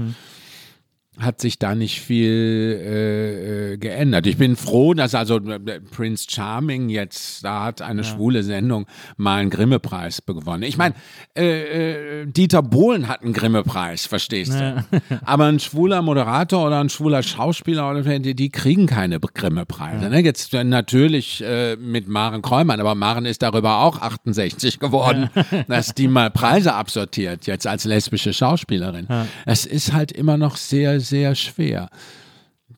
[1.19, 4.27] hat sich da nicht viel äh, äh, geändert.
[4.27, 8.85] Ich bin froh, dass also äh, Prince Charming jetzt, da hat eine schwule Sendung
[9.17, 10.63] mal einen Grimme-Preis gewonnen.
[10.63, 10.93] Ich meine,
[11.35, 14.85] äh, äh, Dieter Bohlen hat einen Grimme-Preis, verstehst du?
[15.25, 20.09] Aber ein schwuler Moderator oder ein schwuler Schauspieler, oder die, die kriegen keine Grimme-Preise.
[20.09, 20.19] Ne?
[20.19, 21.43] Jetzt äh, natürlich
[21.79, 25.29] mit Maren Kräumann, aber Maren ist darüber auch 68 geworden,
[25.67, 29.07] dass die mal Preise absortiert, jetzt als lesbische Schauspielerin.
[29.45, 31.89] Es ist halt immer noch sehr, sehr schwer.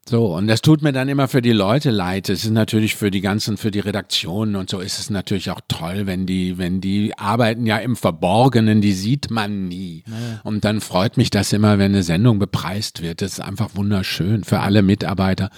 [0.09, 2.29] So, und das tut mir dann immer für die Leute leid.
[2.29, 5.61] Es ist natürlich für die ganzen, für die Redaktionen und so ist es natürlich auch
[5.67, 10.03] toll, wenn die, wenn die arbeiten ja im Verborgenen, die sieht man nie.
[10.43, 13.21] Und dann freut mich das immer, wenn eine Sendung bepreist wird.
[13.21, 15.51] Das ist einfach wunderschön für alle Mitarbeiter.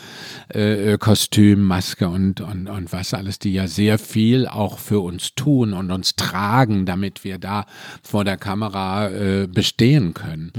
[0.54, 5.00] Äh, äh, Kostüm, Maske und, und, und was alles, die ja sehr viel auch für
[5.00, 7.68] uns tun und uns tragen, damit wir da
[8.04, 10.52] vor der Kamera äh, bestehen können.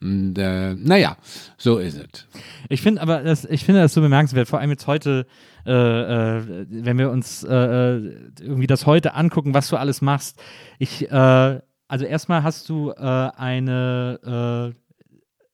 [0.00, 1.16] Und äh, naja,
[1.56, 2.26] so ist es.
[2.68, 5.26] Ich finde aber, das, ich finde das so bemerkenswert, vor allem jetzt heute,
[5.66, 10.40] äh, äh, wenn wir uns äh, äh, irgendwie das heute angucken, was du alles machst.
[10.78, 14.74] Ich, äh, also erstmal hast du äh, eine,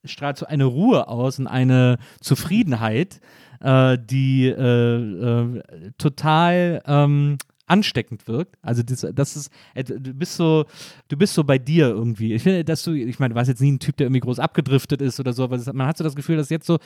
[0.04, 3.20] strahlt so eine Ruhe aus und eine Zufriedenheit,
[3.64, 4.52] die
[5.98, 7.38] total ähm,
[7.72, 8.56] ansteckend wirkt.
[8.60, 10.66] Also das, das ist, äh, du bist so,
[11.08, 12.34] du bist so bei dir irgendwie.
[12.34, 14.38] Ich finde, dass du, ich meine, du warst jetzt nie ein Typ, der irgendwie groß
[14.38, 16.78] abgedriftet ist oder so, aber das, man hat so das Gefühl, dass jetzt so,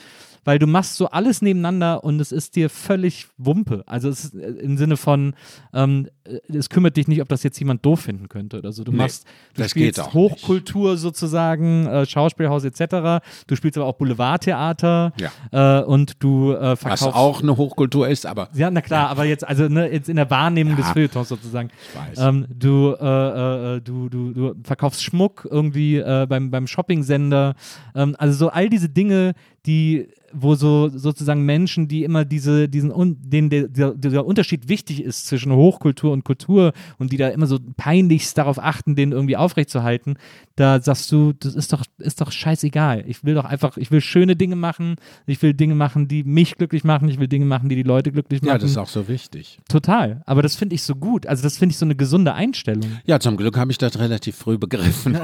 [0.45, 3.83] weil du machst so alles nebeneinander und es ist dir völlig Wumpe.
[3.85, 5.33] Also es ist äh, im Sinne von,
[5.73, 6.09] ähm, äh,
[6.47, 8.83] es kümmert dich nicht, ob das jetzt jemand doof finden könnte oder so.
[8.83, 13.23] Du Nee, machst, du das spielst Hochkultur sozusagen, äh, Schauspielhaus etc.
[13.47, 15.13] Du spielst aber auch Boulevardtheater
[15.51, 19.25] äh, und du äh, Was verkaufst auch eine Hochkultur ist, aber ja, na klar, aber
[19.25, 20.93] jetzt, also ne, jetzt in der Wahrnehmung des Ja.
[20.93, 21.69] Feuilletons sozusagen.
[21.95, 22.19] weiß.
[22.19, 27.55] Ähm, du, äh, äh, du, du, du verkaufst Schmuck irgendwie äh, beim, beim Shopping-Sender.
[27.95, 29.33] Ähm, also so all diese Dinge,
[29.65, 32.91] die wo so sozusagen Menschen, die immer diese, diesen,
[33.21, 37.47] denen der, der, der, Unterschied wichtig ist zwischen Hochkultur und Kultur und die da immer
[37.47, 40.17] so peinlichst darauf achten, den irgendwie aufrechtzuerhalten,
[40.55, 43.03] da sagst du, das ist doch, ist doch scheißegal.
[43.07, 44.95] Ich will doch einfach, ich will schöne Dinge machen,
[45.25, 48.11] ich will Dinge machen, die mich glücklich machen, ich will Dinge machen, die die Leute
[48.11, 48.49] glücklich machen.
[48.49, 49.59] Ja, das ist auch so wichtig.
[49.69, 50.21] Total.
[50.25, 51.25] Aber das finde ich so gut.
[51.25, 52.89] Also das finde ich so eine gesunde Einstellung.
[53.05, 55.17] Ja, zum Glück habe ich das relativ früh begriffen.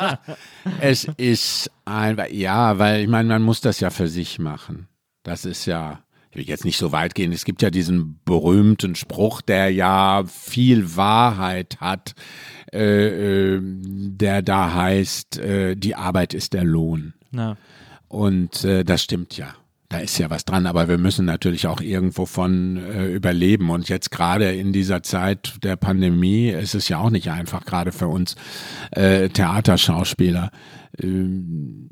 [0.80, 4.88] es ist ein, ja, weil ich meine, man muss das ja für sich machen.
[5.22, 7.32] Das ist ja, ich will jetzt nicht so weit gehen.
[7.32, 12.14] Es gibt ja diesen berühmten Spruch, der ja viel Wahrheit hat,
[12.72, 17.14] äh, äh, der da heißt, äh, die Arbeit ist der Lohn.
[17.32, 17.56] Ja.
[18.08, 19.54] Und äh, das stimmt ja.
[19.90, 23.70] Da ist ja was dran, aber wir müssen natürlich auch irgendwo von äh, überleben.
[23.70, 27.90] Und jetzt gerade in dieser Zeit der Pandemie ist es ja auch nicht einfach, gerade
[27.90, 28.36] für uns
[28.90, 30.50] äh, Theaterschauspieler.
[31.00, 31.88] Ähm,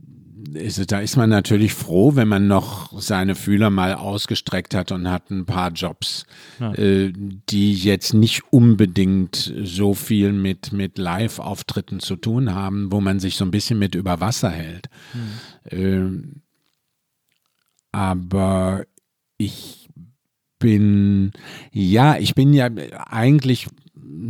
[0.55, 5.10] ist, da ist man natürlich froh, wenn man noch seine Fühler mal ausgestreckt hat und
[5.10, 6.27] hat ein paar Jobs,
[6.60, 6.73] ja.
[6.74, 13.20] äh, die jetzt nicht unbedingt so viel mit, mit Live-Auftritten zu tun haben, wo man
[13.20, 14.89] sich so ein bisschen mit über Wasser hält.
[15.14, 15.78] Mhm.
[15.78, 16.36] Äh,
[17.93, 18.85] aber
[19.39, 19.89] ich
[20.59, 21.32] bin,
[21.73, 22.68] ja, ich bin ja
[23.06, 23.68] eigentlich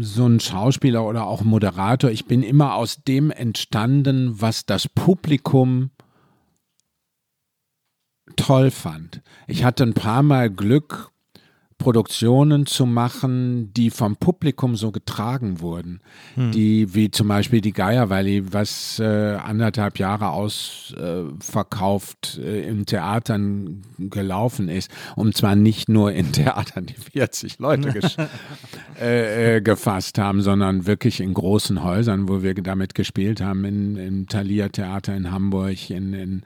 [0.00, 2.10] so ein Schauspieler oder auch Moderator.
[2.10, 5.90] Ich bin immer aus dem entstanden, was das Publikum
[8.36, 9.22] toll fand.
[9.46, 11.10] Ich hatte ein paar Mal Glück,
[11.78, 16.00] Produktionen zu machen, die vom Publikum so getragen wurden.
[16.34, 16.52] Hm.
[16.52, 22.86] Die, wie zum Beispiel die Geier Valley, was äh, anderthalb Jahre ausverkauft äh, äh, in
[22.86, 24.90] Theatern gelaufen ist.
[25.16, 28.00] Und zwar nicht nur in Theatern, die 40 Leute
[29.00, 33.96] äh, äh, gefasst haben, sondern wirklich in großen Häusern, wo wir damit gespielt haben, in,
[33.96, 36.42] im Thalia Theater in Hamburg, in, in,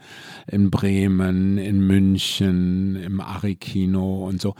[0.49, 4.57] in Bremen, in München, im Ari-Kino und so.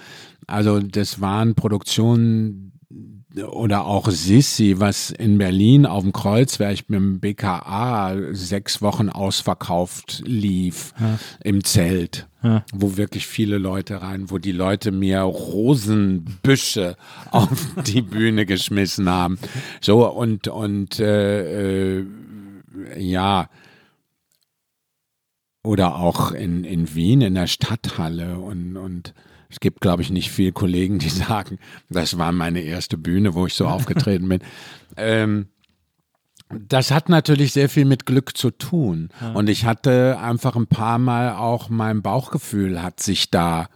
[0.51, 2.71] Also das waren Produktionen
[3.37, 10.23] oder auch Sissi, was in Berlin auf dem Kreuzberg mit dem BKA sechs Wochen ausverkauft
[10.27, 11.19] lief ja.
[11.45, 12.65] im Zelt, ja.
[12.73, 16.97] wo wirklich viele Leute rein, wo die Leute mir Rosenbüsche
[17.31, 19.39] auf die Bühne geschmissen haben.
[19.81, 22.07] So und und äh, äh,
[22.99, 23.49] ja
[25.63, 29.15] oder auch in in Wien in der Stadthalle und und
[29.51, 31.59] es gibt, glaube ich, nicht viele Kollegen, die sagen,
[31.89, 34.41] das war meine erste Bühne, wo ich so aufgetreten bin.
[34.97, 35.47] Ähm,
[36.51, 39.11] das hat natürlich sehr viel mit Glück zu tun.
[39.21, 39.33] Ja.
[39.33, 43.69] Und ich hatte einfach ein paar Mal auch mein Bauchgefühl hat sich da,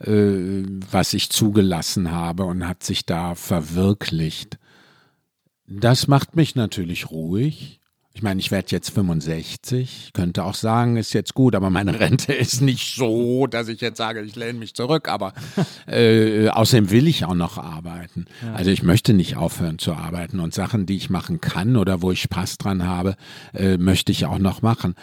[0.00, 4.58] äh, was ich zugelassen habe und hat sich da verwirklicht.
[5.66, 7.80] Das macht mich natürlich ruhig.
[8.16, 12.32] Ich meine, ich werde jetzt 65, könnte auch sagen, ist jetzt gut, aber meine Rente
[12.32, 15.10] ist nicht so, dass ich jetzt sage, ich lehne mich zurück.
[15.10, 15.34] Aber
[15.86, 18.24] äh, außerdem will ich auch noch arbeiten.
[18.42, 18.54] Ja.
[18.54, 22.10] Also ich möchte nicht aufhören zu arbeiten und Sachen, die ich machen kann oder wo
[22.10, 23.16] ich Spaß dran habe,
[23.52, 24.94] äh, möchte ich auch noch machen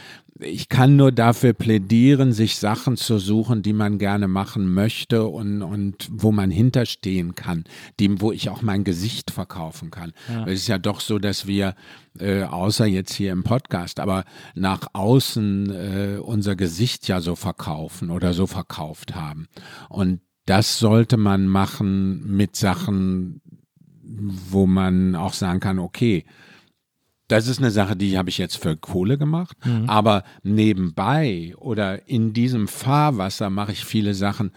[0.44, 5.61] ich kann nur dafür plädieren, sich Sachen zu suchen, die man gerne machen möchte und,
[5.61, 7.64] und wo man hinterstehen kann,
[7.99, 10.14] dem, wo ich auch mein Gesicht verkaufen kann.
[10.30, 10.45] Ja.
[10.45, 11.76] Es ist ja doch so, dass wir,
[12.20, 14.26] äh, außer jetzt hier im Podcast, aber
[14.56, 19.48] nach außen äh, unser Gesicht ja so verkaufen oder so verkauft haben.
[19.90, 23.41] Und das sollte man machen mit Sachen,
[24.03, 26.26] wo man auch sagen kann, okay,
[27.34, 29.57] das ist eine Sache, die habe ich jetzt für Kohle gemacht.
[29.65, 29.89] Mhm.
[29.89, 34.51] Aber nebenbei oder in diesem Fahrwasser mache ich viele Sachen,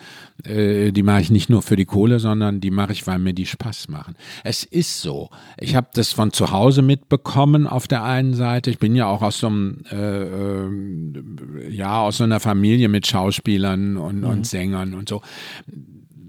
[0.44, 3.32] äh, die mache ich nicht nur für die Kohle, sondern die mache ich, weil mir
[3.32, 4.14] die Spaß machen.
[4.44, 5.30] Es ist so.
[5.58, 8.70] Ich habe das von zu Hause mitbekommen auf der einen Seite.
[8.70, 13.06] Ich bin ja auch aus so einem, äh, äh, ja, aus so einer Familie mit
[13.06, 14.24] Schauspielern und, mhm.
[14.24, 15.22] und Sängern und so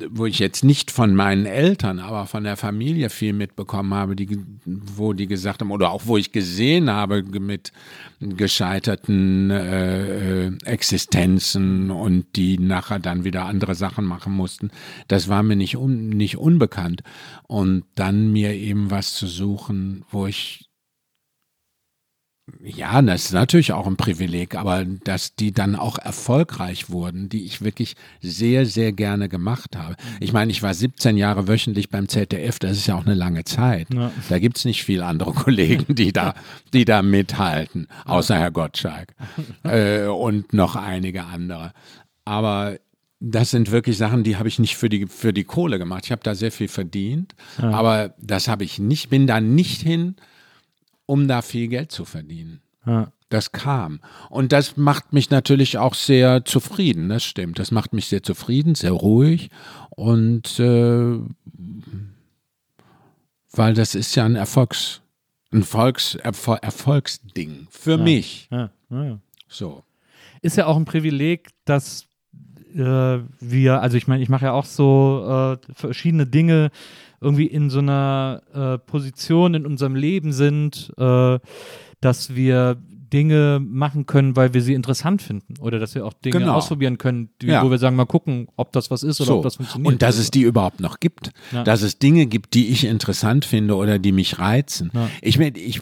[0.09, 4.39] wo ich jetzt nicht von meinen Eltern, aber von der Familie viel mitbekommen habe, die,
[4.65, 7.71] wo die gesagt haben, oder auch wo ich gesehen habe mit
[8.19, 14.71] gescheiterten äh, äh, Existenzen und die nachher dann wieder andere Sachen machen mussten,
[15.07, 17.03] das war mir nicht, un, nicht unbekannt.
[17.47, 20.66] Und dann mir eben was zu suchen, wo ich
[22.63, 27.43] ja, das ist natürlich auch ein Privileg, aber dass die dann auch erfolgreich wurden, die
[27.43, 29.95] ich wirklich sehr, sehr gerne gemacht habe.
[30.21, 33.43] Ich meine, ich war 17 Jahre wöchentlich beim ZDF, das ist ja auch eine lange
[33.43, 33.93] Zeit.
[33.93, 34.11] Ja.
[34.29, 36.35] Da gibt's nicht viele andere Kollegen, die da,
[36.73, 39.13] die da mithalten, außer Herr Gottschalk
[39.63, 41.73] äh, und noch einige andere.
[42.23, 42.77] Aber
[43.19, 46.05] das sind wirklich Sachen, die habe ich nicht für die, für die Kohle gemacht.
[46.05, 47.71] Ich habe da sehr viel verdient, ja.
[47.71, 50.15] aber das habe ich nicht, bin da nicht hin
[51.07, 52.61] um da viel Geld zu verdienen.
[52.85, 53.11] Ja.
[53.29, 53.99] Das kam.
[54.29, 57.57] Und das macht mich natürlich auch sehr zufrieden, das stimmt.
[57.59, 59.49] Das macht mich sehr zufrieden, sehr ruhig.
[59.89, 61.17] Und äh,
[63.51, 65.01] weil das ist ja ein Erfolgs,
[65.51, 67.97] ein Volks, Erfol Erfolgsding für Ja.
[67.97, 68.47] mich.
[68.51, 69.19] Ja, ja.
[69.47, 69.83] So.
[70.41, 72.05] Ist ja auch ein Privileg, dass
[72.75, 76.69] äh, wir, also ich meine, ich mache ja auch so äh, verschiedene Dinge
[77.21, 81.39] irgendwie in so einer äh, Position in unserem Leben sind, äh,
[82.01, 82.77] dass wir
[83.13, 86.55] Dinge machen können, weil wir sie interessant finden oder dass wir auch Dinge Genau.
[86.55, 87.63] ausprobieren können, die, Ja.
[87.63, 89.37] wo wir sagen, mal gucken, ob das was ist oder So.
[89.37, 89.93] ob das funktioniert.
[89.93, 91.31] Und dass oder es die überhaupt noch gibt.
[91.53, 91.63] Ja.
[91.63, 94.91] Dass es Dinge gibt, die ich interessant finde oder die mich reizen.
[94.93, 95.09] Ja.
[95.21, 95.81] Ich, ich,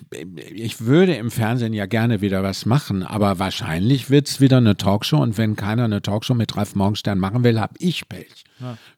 [0.53, 4.77] ich würde im Fernsehen ja gerne wieder was machen, aber wahrscheinlich wird es wieder eine
[4.77, 8.43] Talkshow und wenn keiner eine Talkshow mit Ralf Morgenstern machen will, habe ich Pech.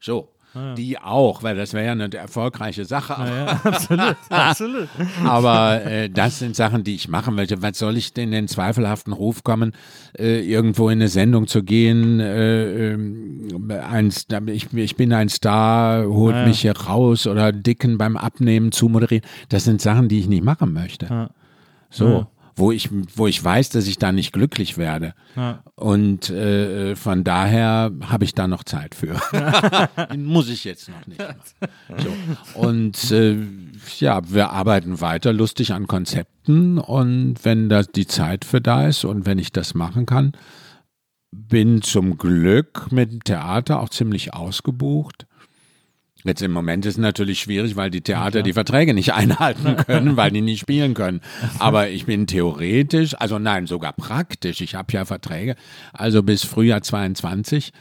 [0.00, 0.28] So.
[0.76, 3.14] Die auch, weil das wäre ja eine erfolgreiche Sache.
[3.18, 4.88] Ja, ja, absolut, absolut.
[5.24, 7.62] Aber äh, das sind Sachen, die ich machen möchte.
[7.62, 9.72] Was soll ich denn in den zweifelhaften Ruf kommen,
[10.18, 12.20] äh, irgendwo in eine Sendung zu gehen?
[12.20, 14.12] Äh, ähm, ein,
[14.46, 16.46] ich, ich bin ein Star, holt Ja, ja.
[16.48, 19.24] mich hier raus oder Dicken beim Abnehmen zu moderieren.
[19.48, 21.06] Das sind Sachen, die ich nicht machen möchte.
[21.06, 21.30] Ja.
[21.90, 22.26] So.
[22.58, 25.14] Wo ich, wo ich weiß, dass ich da nicht glücklich werde.
[25.36, 25.62] Ja.
[25.76, 29.20] Und äh, von daher habe ich da noch Zeit für.
[30.16, 31.22] Muss ich jetzt noch nicht.
[31.96, 32.60] So.
[32.60, 33.36] Und äh,
[33.98, 39.04] ja, wir arbeiten weiter lustig an Konzepten und wenn da die Zeit für da ist
[39.04, 40.32] und wenn ich das machen kann,
[41.30, 45.26] bin zum Glück mit dem Theater auch ziemlich ausgebucht.
[46.28, 50.18] Jetzt im Moment ist es natürlich schwierig, weil die Theater die Verträge nicht einhalten können,
[50.18, 51.22] weil die nicht spielen können.
[51.58, 54.60] Aber ich bin theoretisch, also nein, sogar praktisch.
[54.60, 55.56] Ich habe ja Verträge,
[55.94, 57.72] also bis Frühjahr 22.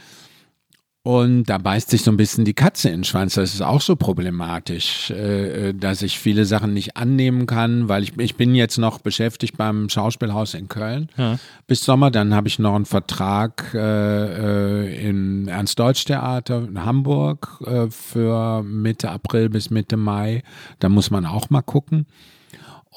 [1.07, 3.35] Und da beißt sich so ein bisschen die Katze in den Schwanz.
[3.35, 8.03] Das ist auch so problematisch, äh, äh, dass ich viele Sachen nicht annehmen kann, weil
[8.03, 11.39] ich, ich bin jetzt noch beschäftigt beim Schauspielhaus in Köln Ja.
[11.65, 12.11] bis Sommer.
[12.11, 19.09] Dann habe ich noch einen Vertrag äh, äh, im Ernst-Deutsch-Theater in Hamburg äh, für Mitte
[19.09, 20.43] April bis Mitte Mai.
[20.79, 22.05] Da muss man auch mal gucken.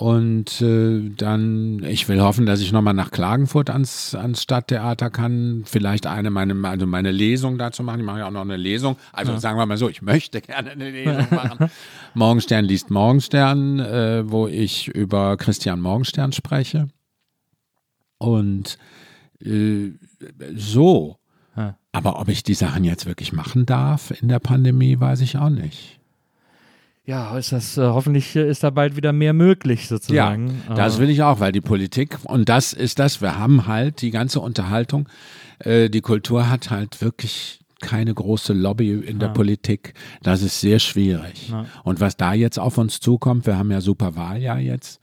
[0.01, 5.64] Und äh, dann, ich will hoffen, dass ich nochmal nach Klagenfurt ans, ans Stadttheater kann,
[5.66, 8.01] vielleicht eine meine, also meine Lesung dazu machen.
[8.01, 8.97] Ich mache ja auch noch eine Lesung.
[9.12, 11.70] Also sagen wir mal so, ich möchte gerne eine Lesung machen.
[12.14, 16.89] Morgenstern liest Morgenstern, äh, wo ich über Christian Morgenstern spreche.
[18.16, 18.78] Und
[19.44, 19.90] äh,
[20.55, 21.18] so.
[21.59, 21.77] Ja.
[21.93, 25.51] Aber ob ich die Sachen jetzt wirklich machen darf in der Pandemie, weiß ich auch
[25.51, 25.99] nicht.
[27.11, 30.62] Ja, ist das, äh, hoffentlich ist da bald wieder mehr möglich sozusagen.
[30.69, 34.01] Ja, das will ich auch, weil die Politik, und das ist das, wir haben halt
[34.01, 35.09] die ganze Unterhaltung,
[35.59, 39.35] äh, die Kultur hat halt wirklich keine große Lobby in der Ja.
[39.35, 39.95] Politik.
[40.23, 41.49] Das ist sehr schwierig.
[41.49, 41.65] Ja.
[41.82, 45.01] Und was da jetzt auf uns zukommt, wir haben ja super Wahljahr jetzt,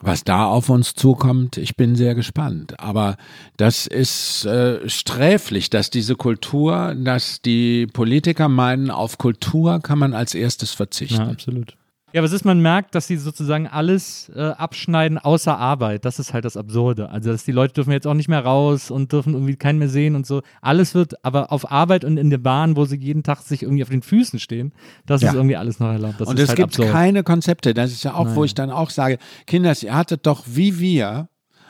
[0.00, 2.80] was da auf uns zukommt, ich bin sehr gespannt.
[2.80, 3.16] Aber
[3.56, 10.14] das ist äh, sträflich, dass diese Kultur, dass die Politiker meinen, auf Kultur kann man
[10.14, 11.20] als erstes verzichten.
[11.20, 11.76] Ja, absolut.
[12.12, 16.04] Ja, was ist, man merkt, dass sie sozusagen alles äh, abschneiden außer Arbeit.
[16.04, 17.08] Das ist halt das Absurde.
[17.10, 19.88] Also, dass die Leute dürfen jetzt auch nicht mehr raus und dürfen irgendwie keinen mehr
[19.88, 20.42] sehen und so.
[20.60, 23.82] Alles wird aber auf Arbeit und in der Bahn, wo sie jeden Tag sich irgendwie
[23.84, 24.72] auf den Füßen stehen,
[25.06, 25.28] das Ja.
[25.30, 26.20] ist irgendwie alles noch erlaubt.
[26.20, 26.90] Das und es halt gibt absurd.
[26.90, 27.74] keine Konzepte.
[27.74, 28.44] Das ist ja auch, wo Nein.
[28.46, 31.28] ich dann auch sage, Kinder, ihr hattet doch wie wir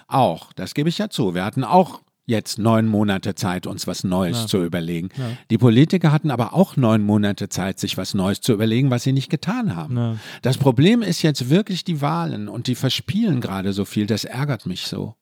[0.09, 2.01] auch, das gebe ich ja zu, wir hatten auch
[2.31, 4.47] jetzt neun Monate Zeit, uns was Neues Ja.
[4.47, 5.11] zu überlegen.
[5.19, 5.25] Ja.
[5.51, 9.13] Die Politiker hatten aber auch neun Monate Zeit, sich was Neues zu überlegen, was sie
[9.13, 9.97] nicht getan haben.
[9.97, 10.17] Ja.
[10.41, 14.65] Das Problem ist jetzt wirklich die Wahlen und die verspielen gerade so viel, das ärgert
[14.65, 15.15] mich so.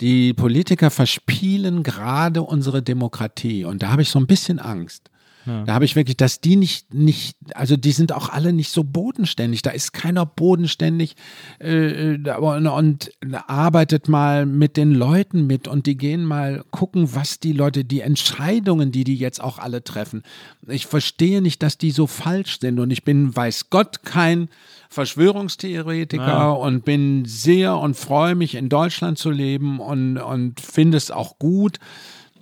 [0.00, 5.10] Die Politiker verspielen gerade unsere Demokratie und da habe ich so ein bisschen Angst.
[5.46, 5.64] Ja.
[5.64, 8.82] Da habe ich wirklich, dass die nicht, nicht, also die sind auch alle nicht so
[8.84, 9.62] bodenständig.
[9.62, 11.14] Da ist keiner bodenständig
[11.60, 13.10] äh, da- und, und
[13.46, 18.00] arbeitet mal mit den Leuten mit und die gehen mal gucken, was die Leute, die
[18.00, 20.22] Entscheidungen, die die jetzt auch alle treffen.
[20.66, 24.48] Ich verstehe nicht, dass die so falsch sind und ich bin, weiß Gott, kein
[24.88, 26.50] Verschwörungstheoretiker Ja.
[26.50, 31.38] und bin sehr und freue mich in Deutschland zu leben und, und finde es auch
[31.38, 31.78] gut.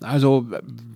[0.04, 0.48] Also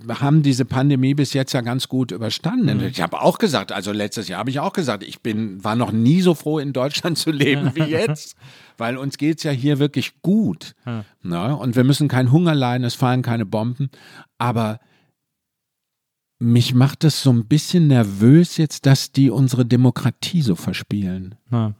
[0.04, 2.80] wir haben diese Pandemie bis jetzt ja ganz gut überstanden.
[2.84, 5.92] Ich habe auch gesagt, also letztes Jahr habe ich auch gesagt, ich bin, war noch
[5.92, 8.36] nie so froh, in Deutschland zu leben wie jetzt,
[8.76, 10.74] weil uns geht's ja hier wirklich gut.
[10.86, 11.04] Ja.
[11.22, 11.56] Ne?
[11.56, 13.90] Und wir müssen keinen Hunger leiden, es fallen keine Bomben.
[14.38, 14.80] Aber
[16.38, 21.34] mich macht es so ein bisschen nervös jetzt, dass die unsere Demokratie so verspielen.
[21.50, 21.74] Ja.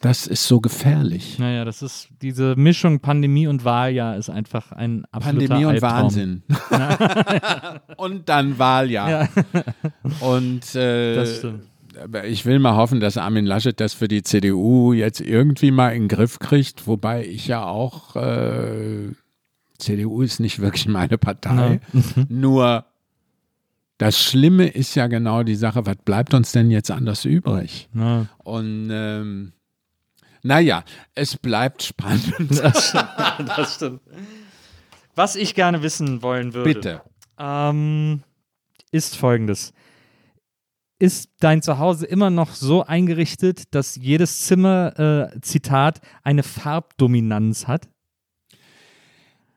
[0.00, 1.38] Das ist so gefährlich.
[1.38, 6.02] Naja, das ist diese Mischung Pandemie und Wahljahr ist einfach ein absoluter Pandemie und Albtraum.
[6.02, 6.42] Wahnsinn.
[7.96, 9.10] und dann Wahljahr.
[9.10, 9.28] Ja,
[10.20, 11.62] Und äh, das stimmt.
[12.24, 16.02] ich will mal hoffen, dass Armin Laschet das für die CDU jetzt irgendwie mal in
[16.02, 19.12] den Griff kriegt, wobei ich ja auch, äh,
[19.78, 21.80] CDU ist nicht wirklich meine Partei,
[22.28, 22.84] nur
[23.98, 27.88] das Schlimme ist ja genau die Sache, was bleibt uns denn jetzt anders übrig?
[27.94, 28.26] Ja.
[28.44, 29.52] Und ähm,
[30.46, 32.34] naja, es bleibt spannend.
[32.62, 34.00] Das, das stimmt.
[35.14, 37.02] Was ich gerne wissen wollen würde, Bitte.
[37.38, 38.22] ähm,
[38.92, 39.72] ist folgendes.
[40.98, 44.98] Ist dein Zuhause immer noch so eingerichtet, dass jedes Zimmer,
[45.34, 47.88] äh, Zitat, eine Farbdominanz hat?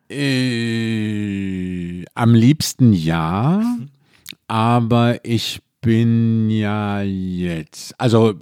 [0.09, 0.43] Äh,
[2.15, 3.77] am liebsten ja,
[4.47, 8.39] aber ich bin ja jetzt, also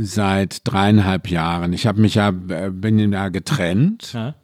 [0.00, 1.72] seit dreieinhalb Jahren.
[1.72, 4.34] Ich habe mich ja, äh, bin ja getrennt Ja.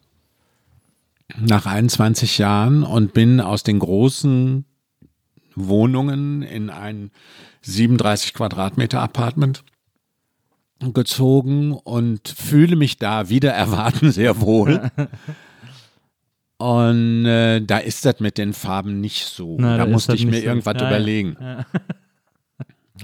[1.39, 4.65] nach 21 Jahren und bin aus den großen
[5.55, 7.11] Wohnungen in ein
[7.63, 9.65] 37 Quadratmeter Apartment
[10.93, 14.91] gezogen und fühle mich da wieder erwarten sehr wohl.
[16.57, 19.57] Und äh, da ist das mit den Farben nicht so.
[19.59, 20.89] Na, da da musste ich mir irgendwas Ja,
[21.41, 21.67] ja.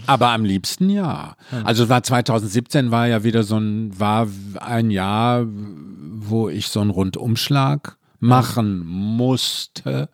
[0.06, 1.34] Aber am liebsten ja.
[1.64, 4.28] Also war 2017 war ja wieder so ein, war
[4.60, 10.08] ein Jahr, wo ich so einen Rundumschlag machen musste.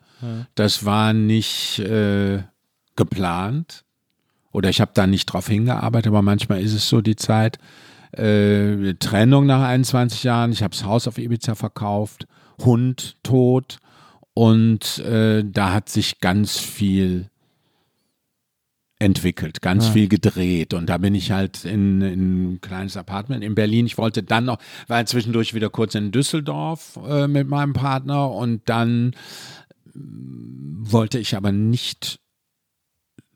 [0.55, 2.43] Das war nicht äh,
[2.95, 3.83] geplant.
[4.51, 7.59] Oder ich habe da nicht drauf hingearbeitet, aber manchmal ist es so die Zeit.
[8.13, 12.25] Äh, Trennung nach 21 Jahren, ich habe das Haus auf Ibiza verkauft,
[12.63, 13.77] Hund tot
[14.33, 17.29] und äh, da hat sich ganz viel
[18.99, 19.91] entwickelt, ganz Ja.
[19.93, 23.85] viel gedreht und da bin ich halt in, in ein kleines Apartment in Berlin.
[23.85, 24.57] Ich wollte dann noch,
[24.87, 29.13] war zwischendurch wieder kurz in Düsseldorf äh, mit meinem Partner und dann
[29.93, 32.19] mm, wollte ich aber nicht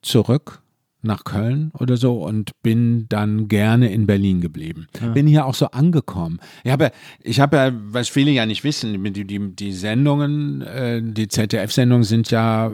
[0.02, 0.62] zurück
[1.04, 4.88] nach Köln oder so und bin dann gerne in Berlin geblieben.
[5.16, 6.40] Bin hier auch so angekommen.
[6.64, 6.92] Ich habe, ja-
[7.24, 12.04] ich habe ja, was viele ja nicht wissen, die, die, die Sendungen, äh, die ZDF-Sendungen
[12.04, 12.72] sind ja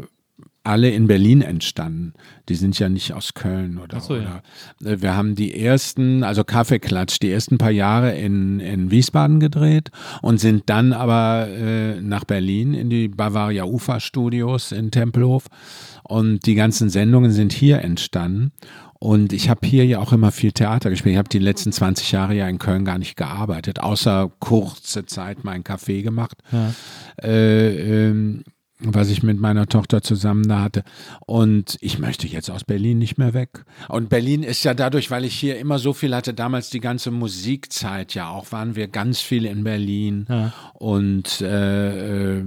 [0.68, 2.14] alle in Berlin entstanden.
[2.49, 4.41] Die sind ja nicht aus Köln oder, so, ja.
[4.81, 9.39] oder äh, wir haben die ersten, also Kaffeeklatsch, die ersten paar Jahre in, in Wiesbaden
[9.39, 9.89] gedreht
[10.22, 15.45] und sind dann aber äh, nach Berlin in die Bavaria Ufa Studios in Tempelhof
[16.03, 18.52] und die ganzen Sendungen sind hier entstanden.
[18.99, 21.14] Und ich habe hier ja auch immer viel Theater gespielt.
[21.14, 25.44] Ich habe die letzten 20 Jahre ja in Köln gar nicht gearbeitet, außer kurze Zeit
[25.44, 26.38] mein Café gemacht.
[27.22, 28.44] Äh, ähm,
[28.80, 30.84] was ich mit meiner Tochter zusammen da hatte.
[31.26, 33.66] Und ich möchte jetzt aus Berlin nicht mehr weg.
[33.90, 37.10] Und Berlin ist ja dadurch, weil ich hier immer so viel hatte, damals die ganze
[37.10, 40.28] Musikzeit ja auch, waren wir ganz viel in Berlin.
[40.30, 40.54] Ja.
[40.74, 42.44] Und äh, äh,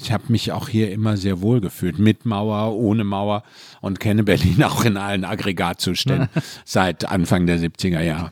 [0.00, 3.42] ich habe mich auch hier immer sehr wohl gefühlt, mit Mauer, ohne Mauer
[3.80, 6.28] und kenne Berlin auch in allen Aggregatzuständen
[6.64, 8.30] seit Anfang der 70er Jahre.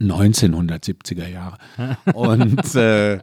[0.00, 1.58] 1970er Jahre.
[2.14, 3.18] Und äh,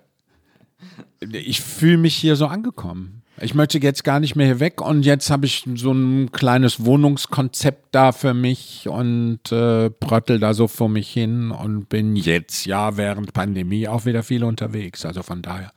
[1.31, 3.21] ich fühle mich hier so angekommen.
[3.41, 6.85] Ich möchte jetzt gar nicht mehr hier weg und jetzt habe ich so ein kleines
[6.85, 12.65] Wohnungskonzept da für mich und äh, bröttel da so vor mich hin und bin jetzt
[12.65, 15.05] ja während Pandemie auch wieder viel unterwegs.
[15.05, 15.73] Also von daher.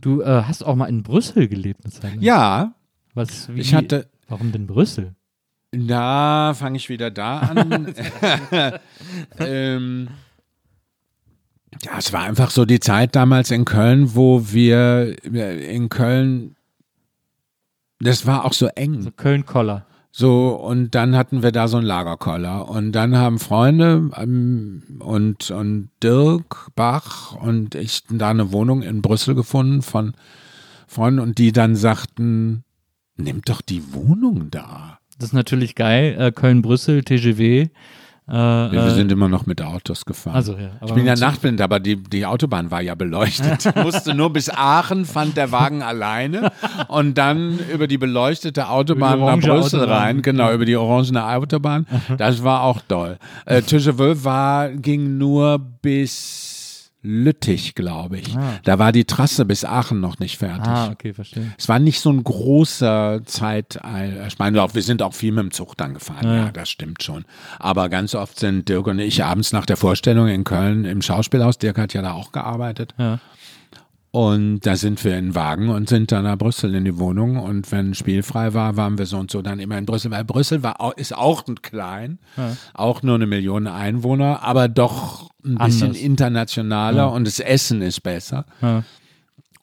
[0.00, 2.22] Du äh, hast auch mal in Brüssel gelebt eine Zeit lang.
[2.22, 2.74] Ja,
[3.14, 5.14] Was, wie, ich hatte, Warum denn Brüssel?
[5.70, 7.94] Da fange ich wieder da an.
[9.38, 10.08] ähm,
[11.82, 16.56] ja, es war einfach so die Zeit damals in Köln, wo wir in Köln,
[18.00, 19.02] das war auch so eng.
[19.02, 19.86] So Köln-Koller.
[20.10, 22.68] So, und dann hatten wir da so einen Lagerkoller.
[22.68, 29.02] Und dann haben Freunde ähm, und, und Dirk Bach und ich da eine Wohnung in
[29.02, 30.14] Brüssel gefunden von
[30.86, 32.64] Freunden und die dann sagten,
[33.16, 34.98] nimm doch die Wohnung da.
[35.18, 36.16] Das ist natürlich geil.
[36.18, 37.68] Äh, Köln-Brüssel, TGW.
[38.28, 40.34] Äh, wir äh, sind immer noch mit Autos gefahren.
[40.34, 40.70] also, ja.
[40.84, 43.66] ich bin ja nachtblind, aber die, die Autobahn war ja beleuchtet.
[43.78, 46.52] Ich musste nur bis Aachen, fand der Wagen alleine
[46.88, 49.98] und dann über die beleuchtete Autobahn nach Brüssel Autobahn.
[49.98, 51.86] rein, genau, über die orangene Autobahn.
[52.16, 53.18] Das war auch toll.
[53.46, 56.57] Äh, Tischeville war, ging nur bis
[57.00, 58.36] Lüttich, glaube ich.
[58.64, 60.66] Da war die Trasse bis Aachen noch nicht fertig.
[60.66, 61.52] Ah, okay, verstehe.
[61.56, 63.78] Es war nicht so ein großer Zeit.
[64.26, 66.24] Ich meine, wir sind auch viel mit dem Zug dann gefahren.
[66.26, 66.50] Ja, Ja, ja.
[66.52, 67.24] das stimmt schon.
[67.60, 71.58] Aber ganz oft sind Dirk und ich abends nach der Vorstellung in Köln im Schauspielhaus.
[71.58, 72.94] Dirk hat ja da auch gearbeitet.
[72.98, 73.20] Ja.
[74.10, 77.36] Und da sind wir in Wagen und sind dann nach Brüssel in die Wohnung.
[77.38, 80.62] Und wenn spielfrei war, waren wir so und so dann immer in Brüssel, weil Brüssel
[80.62, 82.18] war, ist auch ein klein,
[82.72, 86.02] auch nur eine Million Einwohner, aber doch ein bisschen Anders.
[86.02, 88.46] internationaler und das Essen ist besser.
[88.62, 88.82] Ja.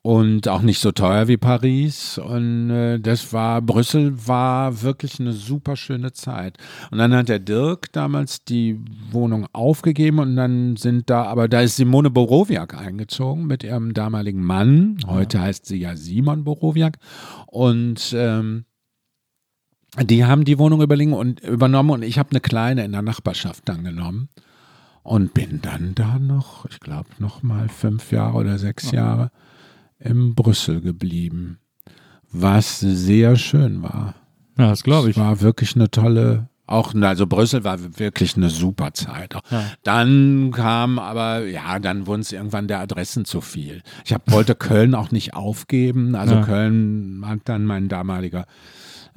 [0.06, 2.20] Und auch nicht so teuer wie Paris.
[2.20, 6.60] Und äh, das war, Brüssel war wirklich eine super schöne Zeit.
[6.92, 8.80] Und dann hat der Dirk damals die
[9.10, 14.44] Wohnung aufgegeben und dann sind da, aber da ist Simone Borowiak eingezogen mit ihrem damaligen
[14.44, 15.00] Mann.
[15.08, 15.46] Heute ja.
[15.46, 17.00] heißt sie ja Simon Borowiak.
[17.48, 18.66] Und ähm,
[20.04, 20.82] die haben die Wohnung
[21.14, 24.30] und, übernommen und ich habe eine kleine in der Nachbarschaft dann genommen
[25.02, 29.32] und bin dann da noch, ich glaube, noch mal fünf Jahre oder sechs Jahre
[30.00, 31.60] in Brüssel geblieben,
[32.32, 34.16] was sehr schön war.
[34.58, 35.18] Ja, das glaube ich.
[35.18, 39.36] Es war wirklich eine tolle, auch, also Brüssel war wirklich eine super Zeit.
[39.52, 39.64] Ja.
[39.84, 43.84] Dann kam aber, ja, dann wurden es irgendwann der Adressen zu viel.
[44.04, 46.16] Ich hab, wollte Köln auch nicht aufgeben.
[46.16, 46.42] Also ja.
[46.42, 48.46] Köln hat dann mein damaliger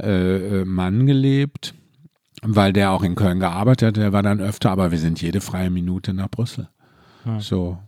[0.00, 1.74] äh, äh, Mann gelebt,
[2.42, 3.96] weil der auch in Köln gearbeitet hat.
[3.96, 6.68] Der war dann öfter, aber wir sind jede freie Minute nach Brüssel.
[7.24, 7.40] Ja.
[7.40, 7.78] So.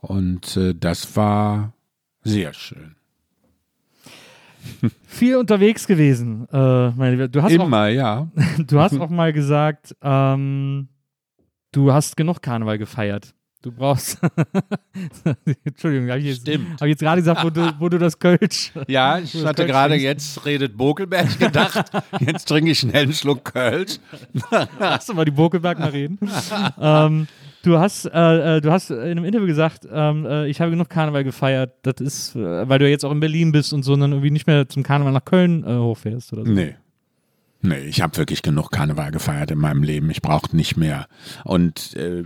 [0.00, 1.72] Und äh, das war
[2.22, 2.96] sehr schön.
[5.06, 8.28] Viel unterwegs gewesen, äh, meine Du hast Immer, auch, ja.
[8.58, 10.88] Du hast auch mal gesagt, ähm,
[11.72, 13.34] du hast genug Karneval gefeiert.
[13.62, 14.18] Du brauchst.
[15.64, 18.72] Entschuldigung, habe ich, jetzt, hab ich jetzt gerade gesagt, wo du, wo du das Kölsch.
[18.88, 21.90] Ja, ich hatte gerade, jetzt redet Bokelberg gedacht.
[22.20, 23.98] jetzt trinke ich schnell einen Schluck Kölsch.
[24.78, 26.18] Lass du mal die Bokelberg mal reden.
[26.80, 27.28] ähm,
[27.62, 30.88] Du hast, äh, äh, du hast in einem Interview gesagt, ähm, äh, ich habe genug
[30.88, 31.74] Karneval gefeiert.
[31.82, 34.30] Das ist, äh, weil du jetzt auch in Berlin bist und so, und dann irgendwie
[34.30, 36.52] nicht mehr zum Karneval nach Köln äh, hochfährst oder so.
[36.52, 36.76] Nee.
[37.62, 40.08] Nee, ich habe wirklich genug Karneval gefeiert in meinem Leben.
[40.10, 41.06] Ich brauche nicht mehr.
[41.44, 42.24] Und äh,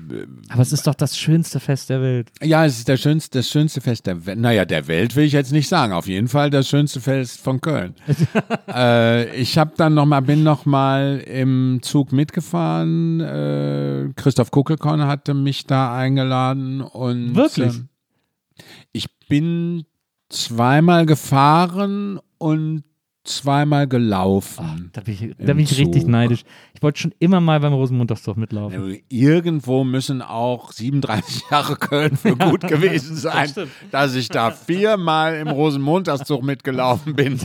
[0.48, 2.31] aber es ist doch das schönste Fest der Welt.
[2.40, 4.39] Ja, es ist der schönste, das schönste Fest der Welt.
[4.39, 5.93] Naja, der Welt will ich jetzt nicht sagen.
[5.93, 7.94] Auf jeden Fall das schönste Fest von Köln.
[8.69, 13.20] äh, ich habe dann noch mal, bin noch mal im Zug mitgefahren.
[13.20, 17.74] Äh, Christoph Kuckelkorn hatte mich da eingeladen und wirklich.
[17.77, 18.62] Äh,
[18.93, 19.85] ich bin
[20.28, 22.85] zweimal gefahren und
[23.24, 24.64] zweimal gelaufen.
[24.64, 26.44] Oh, da bin ich, da bin ich richtig neidisch.
[26.74, 28.90] Ich wollte schon immer mal beim Rosenmontagszug mitlaufen.
[28.90, 34.51] Ja, irgendwo müssen auch 37 Jahre Köln für gut gewesen sein, das dass ich da
[34.51, 37.40] viermal im Rosenmontagszug mitgelaufen bin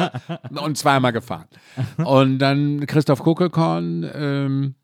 [0.50, 1.46] und zweimal gefahren.
[1.96, 4.74] Und dann Christoph Kuckelkorn, ähm,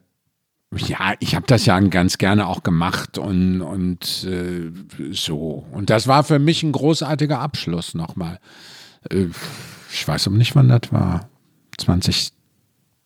[0.77, 4.71] ja, ich habe das ja ganz gerne auch gemacht und, und äh,
[5.11, 5.65] so.
[5.71, 8.39] Und das war für mich ein großartiger Abschluss nochmal.
[9.09, 9.27] Äh,
[9.91, 11.29] ich weiß aber nicht, wann das war.
[11.77, 12.31] 20,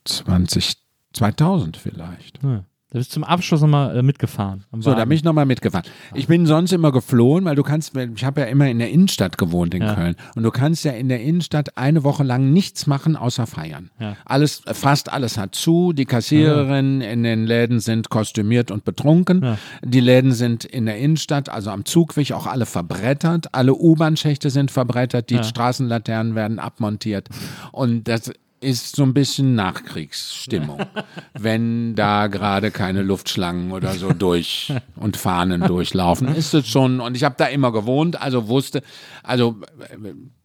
[0.06, 0.78] 20,
[1.14, 2.42] 2000 vielleicht.
[2.44, 2.64] Ja.
[2.92, 4.66] Da bist du zum Abschluss nochmal äh, mitgefahren.
[4.80, 5.86] So, da bin ich nochmal mitgefahren.
[6.16, 9.38] Ich bin sonst immer geflohen, weil du kannst, ich habe ja immer in der Innenstadt
[9.38, 9.94] gewohnt in ja.
[9.94, 10.16] Köln.
[10.36, 13.92] Und du kannst ja in der Innenstadt eine Woche lang nichts machen, außer feiern.
[14.00, 14.18] Ja.
[14.26, 15.94] Alles, fast alles hat zu.
[15.94, 17.12] Die Kassiererinnen ja.
[17.12, 19.58] in den Läden sind kostümiert und betrunken.
[19.84, 23.54] Die Läden sind in der Innenstadt, also am Zugweg, auch alle verbrettert.
[23.54, 25.30] Alle U-Bahn-Schächte sind verbrettert.
[25.30, 27.30] Die Straßenlaternen werden abmontiert.
[27.72, 30.80] Und das ist so ein bisschen Nachkriegsstimmung,
[31.34, 36.28] wenn da gerade keine Luftschlangen oder so durch und Fahnen durchlaufen.
[36.36, 38.82] Ist es schon, und ich habe da immer gewohnt, also wusste,
[39.24, 39.56] also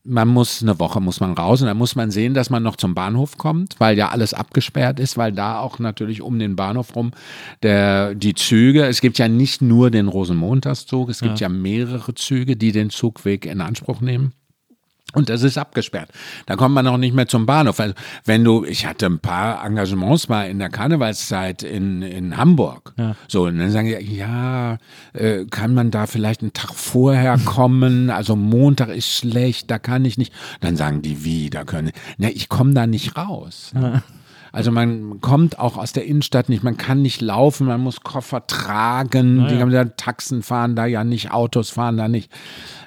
[0.04, 2.76] man muss eine Woche muss man raus und dann muss man sehen, dass man noch
[2.76, 6.94] zum Bahnhof kommt, weil ja alles abgesperrt ist, weil da auch natürlich um den Bahnhof
[6.94, 7.12] rum
[7.62, 12.14] der die Züge, es gibt ja nicht nur den Rosenmontagszug, es gibt ja, ja mehrere
[12.14, 14.32] Züge, die den Zugweg in Anspruch nehmen.
[15.12, 16.10] Und das ist abgesperrt.
[16.46, 17.78] Da kommt man auch nicht mehr zum Bahnhof.
[17.78, 17.94] Also
[18.24, 22.94] wenn du, ich hatte ein paar Engagements mal in der Karnevalszeit in, in Hamburg.
[22.96, 23.14] Ja.
[23.28, 24.78] So, und dann sagen die, ja,
[25.12, 28.10] äh, kann man da vielleicht einen Tag vorher kommen?
[28.10, 30.32] Also Montag ist schlecht, da kann ich nicht.
[30.60, 31.92] Dann sagen die, wie, da können.
[32.18, 33.72] Na, ich komme da nicht raus.
[34.54, 38.46] Also man kommt auch aus der Innenstadt nicht, man kann nicht laufen, man muss Koffer
[38.46, 42.30] tragen, die haben ja Taxen fahren da ja nicht, Autos fahren da nicht.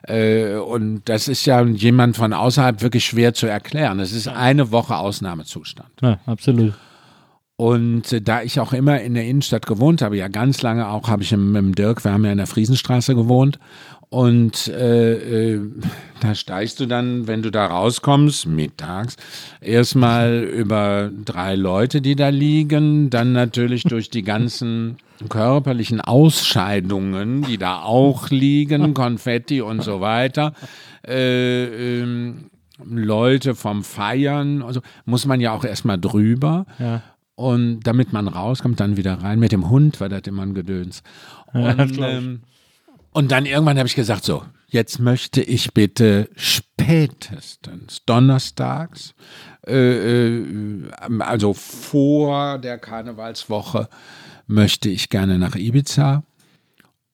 [0.04, 4.00] Äh, und das ist ja jemand von außerhalb wirklich schwer zu erklären.
[4.00, 5.90] Es ist eine Woche Ausnahmezustand.
[6.02, 6.74] Ja, absolut.
[7.58, 11.10] Und äh, da ich auch immer in der Innenstadt gewohnt habe, ja ganz lange auch,
[11.10, 13.60] habe ich im, im Dirk, wir haben ja in der Friesenstraße gewohnt.
[14.10, 15.62] Und äh, äh,
[16.22, 19.18] da steigst du dann, wenn du da rauskommst, mittags,
[19.60, 24.98] erstmal über drei Leute, die da liegen, dann natürlich durch die ganzen
[25.28, 30.54] körperlichen Ausscheidungen, die da auch liegen, Konfetti und so weiter.
[31.06, 32.50] Äh, ähm,
[32.86, 36.66] Leute vom Feiern, also muss man ja auch erstmal drüber.
[36.80, 37.02] Ja.
[37.36, 39.40] Und damit man rauskommt, dann wieder rein.
[39.40, 41.04] Mit dem Hund war das immer ein Gedöns.
[41.54, 42.00] Ja, Und, ich.
[42.00, 42.42] ähm,
[43.12, 49.16] und dann irgendwann habe ich gesagt, so, jetzt möchte ich bitte spätestens donnerstags,
[49.66, 50.90] äh, äh,
[51.20, 53.90] also vor der Karnevalswoche,
[54.48, 56.24] möchte ich gerne nach Ibiza.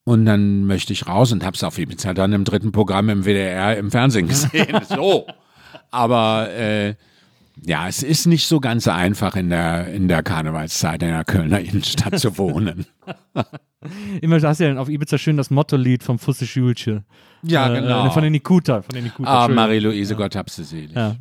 [0.06, 3.24] Und dann möchte ich raus und habe es auf Ibiza dann im dritten Programm im
[3.24, 4.80] WDR im Fernsehen gesehen.
[4.88, 5.26] so.
[5.90, 6.94] Aber äh,
[7.62, 11.60] ja, es ist nicht so ganz einfach in der, in der Karnevalszeit in der Kölner
[11.60, 12.86] Innenstadt zu wohnen.
[14.22, 17.04] Immer hast du ja auf Ibiza schön das Motto-Lied vom Fusse Schulche.
[17.42, 18.06] Ja, Äh, genau.
[18.06, 18.80] äh, Von den Nikuta.
[18.82, 19.44] Von den Nikuta.
[19.44, 19.48] Ah.
[19.48, 20.92] Marie-Louise, Gott hab sie selig.
[20.96, 21.16] Ja,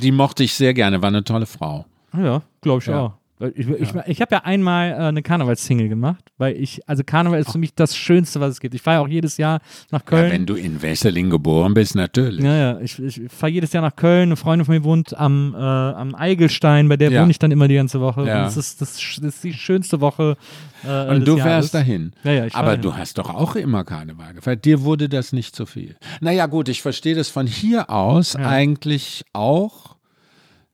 [0.00, 1.86] Die mochte ich sehr gerne, war eine tolle Frau.
[2.14, 2.98] ja glaube ich Ja.
[3.00, 3.17] auch.
[3.54, 7.52] Ich, ich, ich habe ja einmal äh, eine Karnevalssingle gemacht, weil ich, also Karneval ist
[7.52, 8.74] für mich das Schönste, was es gibt.
[8.74, 9.60] Ich fahre ja auch jedes Jahr
[9.92, 10.32] nach Ja, Köln.
[10.32, 12.44] wenn du in Wesseling geboren bist, natürlich.
[12.44, 14.30] Ja, ja, ich, ich fahre jedes Jahr nach Köln.
[14.30, 17.22] Eine Freundin von mir wohnt am, äh, am Eigelstein, bei der Ja.
[17.22, 18.26] wohne ich dann immer die ganze Woche.
[18.26, 18.42] Ja.
[18.42, 20.36] Das ist, das, das ist die schönste Woche.
[20.84, 21.42] Äh, Und du Jahres.
[21.44, 22.12] fährst dahin.
[22.24, 22.82] Ja, ja, ich Aber dahin.
[22.82, 24.64] du hast doch auch immer Karneval gefeiert.
[24.64, 25.94] Dir wurde das nicht zu viel.
[26.20, 29.96] Naja, gut, ich verstehe das von hier aus eigentlich auch.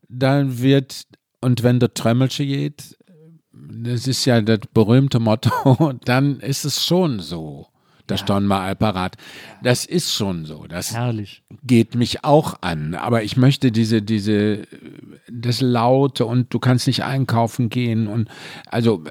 [0.08, 1.06] Dann wird,
[1.44, 2.96] und wenn der Trömmelsche geht,
[3.52, 7.68] das ist ja das berühmte Motto, dann ist es schon so.
[8.06, 8.38] Das ja.
[8.40, 9.16] mal Alparat.
[9.62, 10.66] Das ist schon so.
[10.68, 11.42] Das Herrlich.
[11.62, 12.94] geht mich auch an.
[12.94, 14.66] Aber ich möchte diese, diese,
[15.32, 18.28] das Laute und du kannst nicht einkaufen gehen und
[18.66, 19.04] also,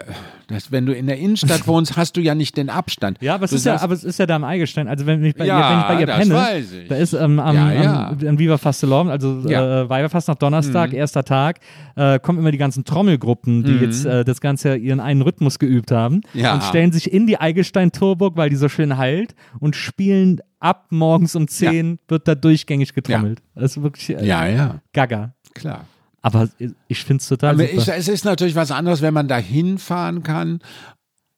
[0.54, 3.18] das, wenn du in der Innenstadt wohnst, hast du ja nicht den Abstand.
[3.22, 4.88] Ja, aber es, du ist ja, aber es ist ja da am Eigelstein.
[4.88, 6.88] Also wenn ich bei, Ja, ihr, wenn ich bei ihr das penne, weiß ich.
[6.88, 8.08] da ist ähm, am, Ja, ja.
[8.10, 9.62] am, am Viva Fastelon, also Ja.
[9.62, 9.86] Mhm.
[9.86, 11.60] äh, Weiberfast nach Donnerstag, erster Tag,
[11.96, 15.92] äh, kommen immer die ganzen Trommelgruppen, die jetzt äh, das Ganze ihren einen Rhythmus geübt
[15.92, 20.86] haben und stellen sich in die Eigelstein-Turburg, weil die so schön heilt und spielen ab
[20.92, 23.42] morgens um 10 wird da durchgängig getrommelt.
[23.56, 25.34] Das ist wirklich äh, Ja, ja, gaga.
[25.54, 25.86] klar.
[26.24, 26.50] Aber
[26.88, 30.24] ich finde es total Aber ich, es ist natürlich was anderes, wenn man da hinfahren
[30.24, 30.60] kann,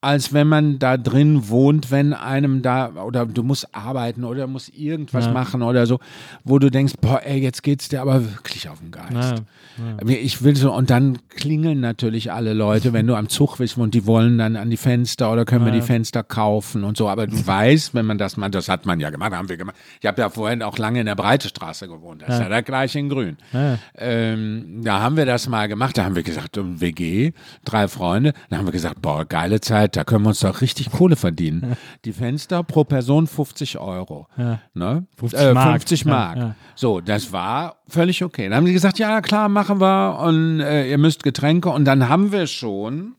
[0.06, 4.78] als wenn man da drin wohnt, wenn einem da, oder du musst arbeiten oder musst
[4.78, 5.32] irgendwas Ja.
[5.32, 6.00] machen oder so,
[6.44, 9.14] wo du denkst, boah, ey, jetzt geht's dir aber wirklich auf den Geist.
[9.18, 13.78] Ja, Ich will so, und dann klingeln natürlich alle Leute, wenn du am Zug bist
[13.78, 15.80] und die wollen dann an die Fenster oder können wir Ja.
[15.82, 17.10] die Fenster kaufen und so.
[17.10, 19.76] Aber du weißt, wenn man das macht, das hat man ja gemacht, haben wir gemacht.
[20.00, 22.96] Ich habe ja vorhin auch lange in der Breitestraße gewohnt, das ist ja, da gleich
[22.96, 23.38] in Grün.
[23.52, 23.78] Ja.
[23.98, 27.32] Ähm, da haben wir das mal gemacht, da haben wir gesagt, WG,
[27.66, 30.92] drei Freunde, da haben wir gesagt, boah, geile Zeit, da können wir uns doch richtig
[30.92, 31.76] Kohle verdienen.
[32.06, 34.28] Die Fenster pro Person 50 Euro.
[34.38, 34.60] Ja.
[34.74, 35.06] Ne?
[35.18, 35.72] 50 äh, Mark.
[35.72, 36.38] 50 Ja, Mark.
[36.38, 36.56] ja.
[36.76, 38.50] So, das war völlig okay.
[38.50, 42.10] Dann haben sie gesagt, ja klar, machen wir und äh, ihr müsst Getränke und dann
[42.10, 43.16] haben wir schon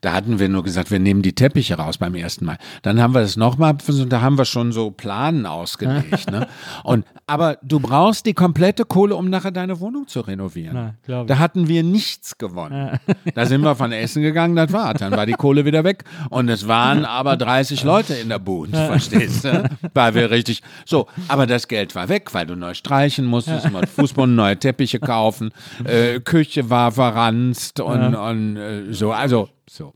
[0.00, 2.56] da hatten wir nur gesagt, wir nehmen die Teppiche raus beim ersten Mal.
[2.82, 3.76] Dann haben wir das nochmal,
[4.08, 6.30] da haben wir schon so Planen ausgelegt.
[6.30, 6.46] ne?
[6.84, 10.94] Und, aber du brauchst die komplette Kohle, um nachher deine Wohnung zu renovieren.
[11.06, 12.98] Na, da hatten wir nichts gewonnen.
[13.34, 14.94] Da sind wir von Essen gegangen, das war.
[14.94, 16.04] Dann war die Kohle wieder weg.
[16.30, 19.70] Und es waren aber 30 Leute in der Bude, verstehst du?
[19.94, 23.86] Weil wir richtig, so, aber das Geld war weg, weil du neu streichen musstest, mal
[23.86, 25.52] Fußboden, neue Teppiche kaufen,
[25.84, 29.94] äh, Küche war verranzt und, und äh, so, also so.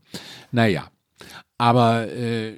[0.51, 0.89] Naja.
[1.57, 2.57] Aber äh,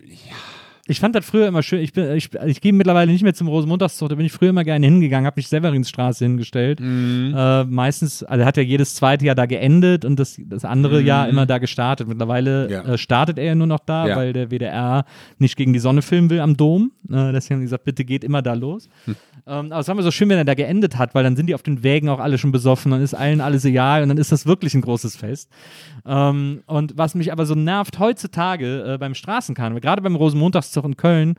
[0.88, 1.80] Ich fand das früher immer schön.
[1.82, 4.10] Ich, bin- ich, ich gehe mittlerweile nicht mehr zum Rosenmontagszug.
[4.10, 6.80] Da bin ich früher immer gerne hingegangen, habe mich Severinsstraße hingestellt.
[6.80, 7.34] Mhm.
[7.36, 11.06] Äh, meistens, also hat ja jedes zweite Jahr da geendet und das, das andere Mhm.
[11.08, 12.08] Jahr immer da gestartet.
[12.08, 12.82] Mittlerweile Ja.
[12.84, 14.16] äh, startet er ja nur noch da, Ja.
[14.16, 15.06] weil der WDR
[15.40, 16.92] nicht gegen die Sonne filmen will am Dom.
[17.10, 18.88] Äh, deswegen haben die gesagt, bitte geht immer da los.
[19.06, 19.16] Hm.
[19.50, 21.48] Ähm, aber es war immer so schön, wenn er da geendet hat, weil dann sind
[21.48, 24.18] die auf den Wägen auch alle schon besoffen, dann ist allen alles egal und dann
[24.18, 25.50] ist das wirklich ein großes Fest.
[26.06, 30.98] Ähm, und was mich aber so nervt heutzutage äh, beim Straßenkarneval, gerade beim Rosenmontagszug in
[30.98, 31.36] Köln,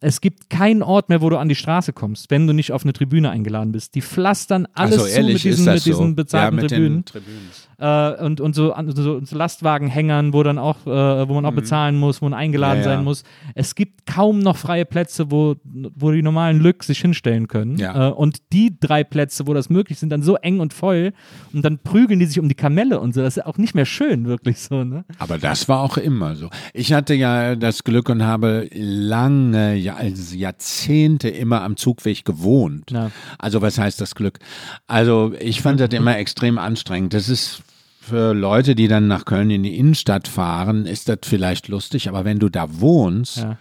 [0.00, 2.84] es gibt keinen Ort mehr, wo du an die Straße kommst, wenn du nicht auf
[2.84, 3.94] eine Tribüne eingeladen bist.
[3.94, 6.14] Die pflastern alles Ach so, zu ehrlich, mit diesen, mit diesen so?
[6.14, 7.04] bezahlten ja, mit Tribünen.
[7.04, 7.50] Tribünen.
[7.78, 11.52] Äh, und, und so, an- so, so Lastwagenhängern, wo dann auch, äh, wo man auch
[11.52, 12.84] bezahlen muss, wo man eingeladen Mhm.
[12.84, 12.96] Ja, ja.
[12.96, 13.22] sein muss.
[13.54, 15.56] Es gibt kaum noch freie Plätze, wo,
[15.94, 17.76] wo die normalen Lück sich hinstellen können.
[17.78, 18.08] Ja.
[18.08, 21.12] Äh, und die drei Plätze, wo das möglich sind, dann so eng und voll
[21.52, 23.20] und dann prügeln die sich um die Kamelle und so.
[23.22, 25.04] Das ist auch nicht mehr schön, wirklich so, ne?
[25.18, 26.48] Aber das war auch immer so.
[26.72, 32.92] Ich hatte ja das Glück und habe lange, also Jahrzehnte immer am Zugweg gewohnt.
[33.38, 34.38] Also was heißt das Glück?
[34.86, 37.14] Also ich fand das immer extrem anstrengend.
[37.14, 37.62] Das ist
[38.06, 42.08] für Leute, die dann nach Köln in die Innenstadt fahren, ist das vielleicht lustig.
[42.08, 43.58] Aber wenn du da wohnst, Ja.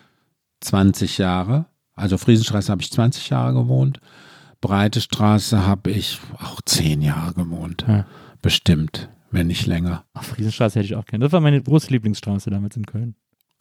[0.61, 1.65] 20 Jahre,
[1.95, 3.99] also Friesenstraße habe ich 20 Jahre gewohnt,
[4.61, 7.85] Breite Straße habe ich auch 10 Jahre gewohnt.
[7.87, 8.05] Ja.
[8.41, 10.05] Bestimmt, wenn nicht länger.
[10.13, 11.25] Ach, Friesenstraße hätte ich auch gerne.
[11.25, 13.15] Das war meine große Lieblingsstraße damals in Köln.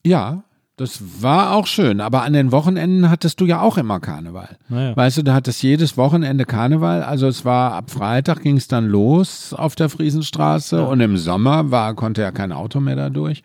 [0.04, 0.44] Ja,
[0.76, 2.00] das war auch schön.
[2.00, 4.56] Aber an den Wochenenden hattest du ja auch immer Karneval.
[4.68, 4.96] Naja.
[4.96, 7.02] Weißt du, du hattest jedes Wochenende Karneval.
[7.02, 11.70] Also es war ab Freitag ging es dann los auf der Friesenstraße und im Sommer
[11.70, 13.42] war, konnte ja kein Auto mehr da durch.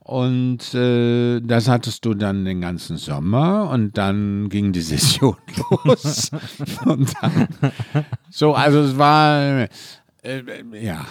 [0.00, 5.36] Und äh, das hattest du dann den ganzen Sommer und dann ging die Session
[5.84, 6.30] los.
[6.84, 7.48] und dann,
[8.28, 9.68] so, also es war, äh,
[10.22, 10.42] äh,
[10.72, 11.06] ja.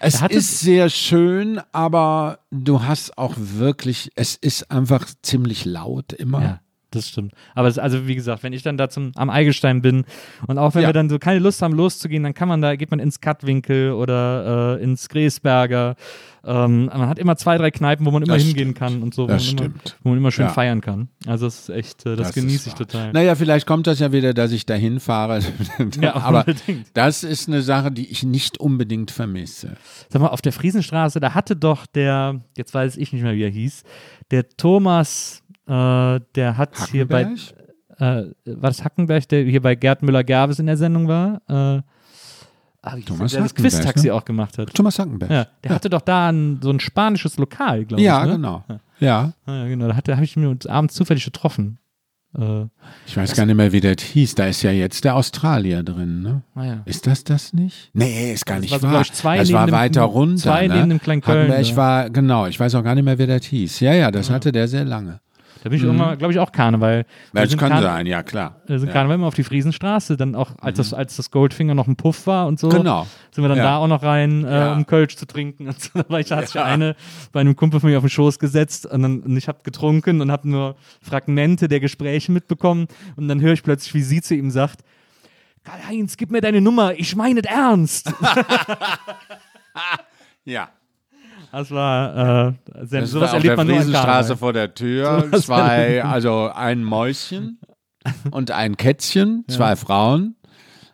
[0.00, 6.42] Es ist sehr schön, aber du hast auch wirklich, es ist einfach ziemlich laut immer.
[6.42, 6.60] Ja,
[6.90, 7.32] das stimmt.
[7.54, 10.04] Aber es, also wie gesagt, wenn ich dann da zum, am Eigelstein bin
[10.46, 10.88] und auch wenn Ja.
[10.88, 13.92] wir dann so keine Lust haben loszugehen, dann kann man da, geht man ins Kattwinkel
[13.92, 15.96] oder äh, ins Gräsberger.
[16.44, 18.78] Ähm, man hat immer zwei, drei Kneipen, wo man immer Das hingehen stimmt.
[18.78, 19.96] kann und so, wo, Das man immer, stimmt.
[20.04, 20.52] wo man immer schön Ja.
[20.52, 21.08] feiern kann.
[21.26, 23.12] Also das ist echt, äh, das, ist genieße ich total.
[23.12, 25.40] Naja, vielleicht kommt das ja wieder, dass ich dahin fahre.
[26.00, 26.86] Ja, aber unbedingt.
[26.94, 29.76] das ist eine Sache, die ich nicht unbedingt vermisse.
[30.08, 33.42] Sag mal, auf der Friesenstraße, da hatte doch der, jetzt weiß ich nicht mehr, wie
[33.42, 33.82] er hieß,
[34.30, 38.34] der Thomas, äh, der hat hier bei, Hackenberg?
[38.46, 41.40] äh, war das Hackenberg, der hier bei Gerd Müller-Gerves in der Sendung war?
[41.48, 41.82] Äh,
[42.82, 44.14] ah, Thomas der, das Quiz-Taxi ne?
[44.14, 44.72] auch gemacht hat.
[44.74, 45.30] Thomas Hackenberg.
[45.30, 48.26] Ja, der hatte doch da ein, so ein spanisches Lokal, glaube Ja, ich.
[48.28, 48.32] ne?
[48.36, 48.64] genau.
[48.68, 49.32] Ja.
[49.46, 49.88] Ja, genau.
[49.88, 51.78] Da, hat- da habe ich uns abends zufällig getroffen.
[52.38, 52.64] Äh,
[53.06, 54.34] Ich weiß gar nicht mehr, wie das hieß.
[54.36, 56.42] Da ist ja jetzt der Australier drin, ne?
[56.54, 56.80] naja.
[56.86, 57.90] Ist das das nicht?
[57.92, 59.00] Nee, ist gar Das nicht war so, wahr.
[59.02, 60.42] ich, zwei das war weiter runter.
[60.42, 60.76] zwei ne?
[60.76, 61.76] neben dem Kleinkölln, Hackenberg ja.
[61.76, 63.80] war, genau, ich weiß auch gar nicht mehr, wie das hieß.
[63.80, 65.20] Ja, ja, das hatte der sehr lange.
[65.66, 67.04] Da bin ich irgendwann, glaube ich, auch Karneval.
[67.32, 68.60] Wir Das kann Karne- sein, ja klar.
[68.68, 68.92] Wir sind ja.
[68.92, 72.28] Karneval immer auf die Friesenstraße, dann auch, als, das, als das Goldfinger noch ein Puff
[72.28, 72.68] war und so.
[72.68, 73.04] Genau.
[73.32, 73.64] Sind wir dann Ja.
[73.64, 74.72] da auch noch rein, äh, Ja.
[74.74, 75.66] um Kölsch zu trinken.
[75.66, 75.90] Und so.
[75.94, 76.94] Da war ich, hat sich eine
[77.32, 80.20] bei einem Kumpel von mir auf den Schoß gesetzt und, dann, und ich habe getrunken
[80.20, 82.86] und habe nur Fragmente der Gespräche mitbekommen.
[83.16, 84.82] Und dann höre ich plötzlich, wie sie zu ihm sagt,
[85.64, 88.12] Karl-Heinz, gib mir deine Nummer, ich meine es ernst.
[90.44, 90.68] Ja.
[91.52, 92.52] Das war, äh,
[92.84, 95.20] sehr, Das sowas war auf erlebt der man an Friesenstraße vor der Tür.
[95.26, 97.60] Sowas Zwei, also ein Mäuschen
[98.30, 100.36] und ein Kätzchen, zwei Frauen.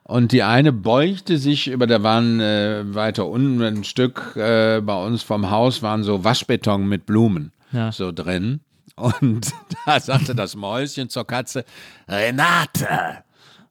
[0.05, 5.05] Und die eine beugte sich über, da waren äh, weiter unten ein Stück äh, bei
[5.05, 7.93] uns vom Haus, waren so Waschbeton mit Blumen Ja.
[7.93, 8.61] so drin.
[8.97, 9.53] Und
[9.87, 11.65] da sagte das Mäuschen zur Katze,
[12.09, 13.25] Renate,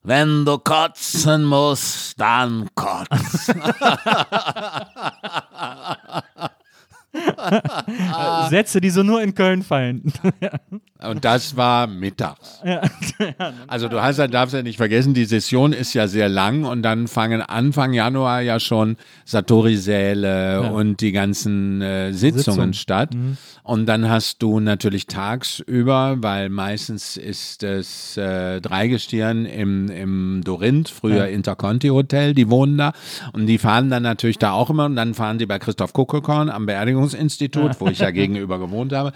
[0.03, 3.51] wenn du kotzen musst, dann kotz.
[8.49, 10.11] Sätze, die so nur in Köln fallen.
[11.07, 12.61] Und das war mittags.
[13.67, 16.81] Also du hast ja, darfst ja nicht vergessen, die Session ist ja sehr lang und
[16.81, 22.73] dann fangen Anfang Januar ja schon Satori-Säle und die ganzen äh, Sitzungen Sitzung.
[22.73, 23.15] statt.
[23.63, 30.89] Und dann hast du natürlich tagsüber, weil meistens ist es äh, Dreigestirn im, im Dorinth,
[30.89, 32.93] früher Interconti Hotel, die wohnen da.
[33.33, 36.49] Und die fahren dann natürlich da auch immer und dann fahren die bei Christoph Kuckelkorn
[36.49, 39.13] am Beerdigungsinstitut, wo ich ja gegenüber gewohnt habe.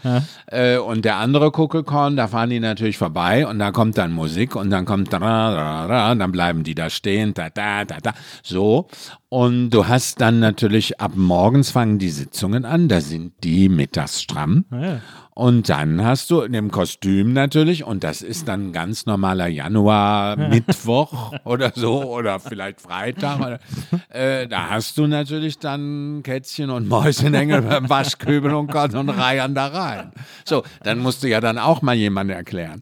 [0.48, 4.56] Äh, und der andere Kuckelkorn, da fahren die natürlich vorbei und da kommt dann Musik
[4.56, 7.98] und dann kommt da, da, da, und dann bleiben die da stehen, da, da, da,
[8.02, 8.88] da, so.
[9.30, 14.22] Und du hast dann natürlich ab morgens fangen die Sitzungen an, da sind die mittags
[14.22, 14.66] stramm.
[14.72, 15.02] Ja.
[15.38, 20.38] Und dann hast du in dem Kostüm natürlich, und das ist dann ganz normaler Januar,
[20.38, 23.40] Mittwoch oder so, oder vielleicht Freitag.
[23.42, 23.60] Oder,
[24.08, 29.56] äh, da hast du natürlich dann Kätzchen und Mäusenengel beim Waschkübel und Gott und reihen
[29.56, 30.14] da rein.
[30.46, 32.82] So, dann musst du ja dann auch mal jemand erklären.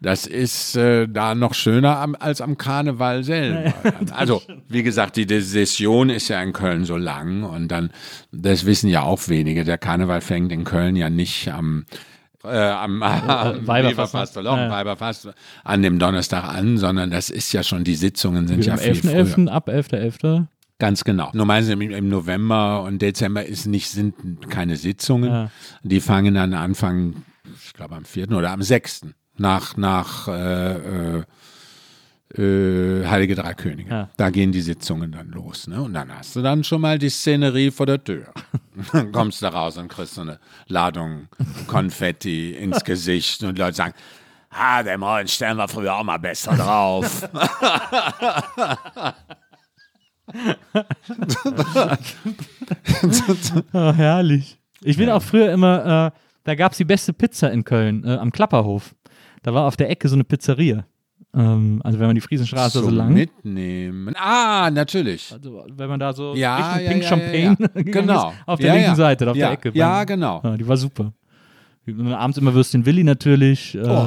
[0.00, 3.72] Das ist äh, da noch schöner am, als am Karneval selber.
[4.12, 7.90] also, wie gesagt, die Session ist ja in Köln so lang und dann,
[8.30, 11.84] das wissen ja auch wenige, der Karneval fängt in Köln ja nicht am
[12.44, 14.34] äh, am, am Weiberfastnacht.
[14.36, 14.70] Weiberfastnacht, Ja.
[14.70, 15.28] Weiberfast
[15.64, 18.96] an dem Donnerstag an, sondern das ist ja schon, die Sitzungen sind ja Am viel
[18.96, 19.24] früher.
[19.24, 19.48] 11.11.
[19.48, 20.46] ab 11.11.
[20.78, 21.30] Ganz genau.
[21.32, 25.30] Normalerweise im, im November und Dezember ist nicht, sind keine Sitzungen.
[25.30, 25.50] Ja.
[25.84, 27.22] Die fangen dann Anfang,
[27.64, 28.32] ich glaube am 4.
[28.32, 29.02] oder am 6.
[29.36, 31.22] nach, nach äh, äh,
[32.38, 33.90] äh, Heilige Drei Könige.
[33.90, 34.08] Ja.
[34.16, 35.66] Da gehen die Sitzungen dann los.
[35.66, 35.82] Ne?
[35.82, 38.32] Und dann hast du dann schon mal die Szenerie vor der Tür.
[38.92, 41.28] dann kommst du raus und kriegst so eine Ladung
[41.66, 43.94] Konfetti ins Gesicht und Leute sagen,
[44.50, 47.28] ah, den Rollen stellen wir früher auch mal besser drauf.
[53.72, 54.58] Oh, herrlich.
[54.82, 58.16] Ich bin auch früher immer, äh, da gab es die beste Pizza in Köln, äh,
[58.16, 58.94] am Klapperhof.
[59.42, 60.84] Da war auf der Ecke so eine Pizzeria.
[61.34, 63.14] Ähm, also wenn man die Friesenstraße so Zum lang.
[63.14, 64.14] Mitnehmen.
[64.16, 65.32] Ah, natürlich.
[65.32, 68.30] Also wenn man da so Ja, Richtung ja, Pink ja, Champagne ja, Genau.
[68.30, 68.94] ist, auf der linken.
[68.96, 69.70] Seite, auf der Ecke.
[69.74, 70.40] Ja, genau.
[70.44, 71.12] Ja, die war super.
[72.12, 73.74] Abends immer Würstchen Willi natürlich.
[73.74, 74.06] Äh, Oh,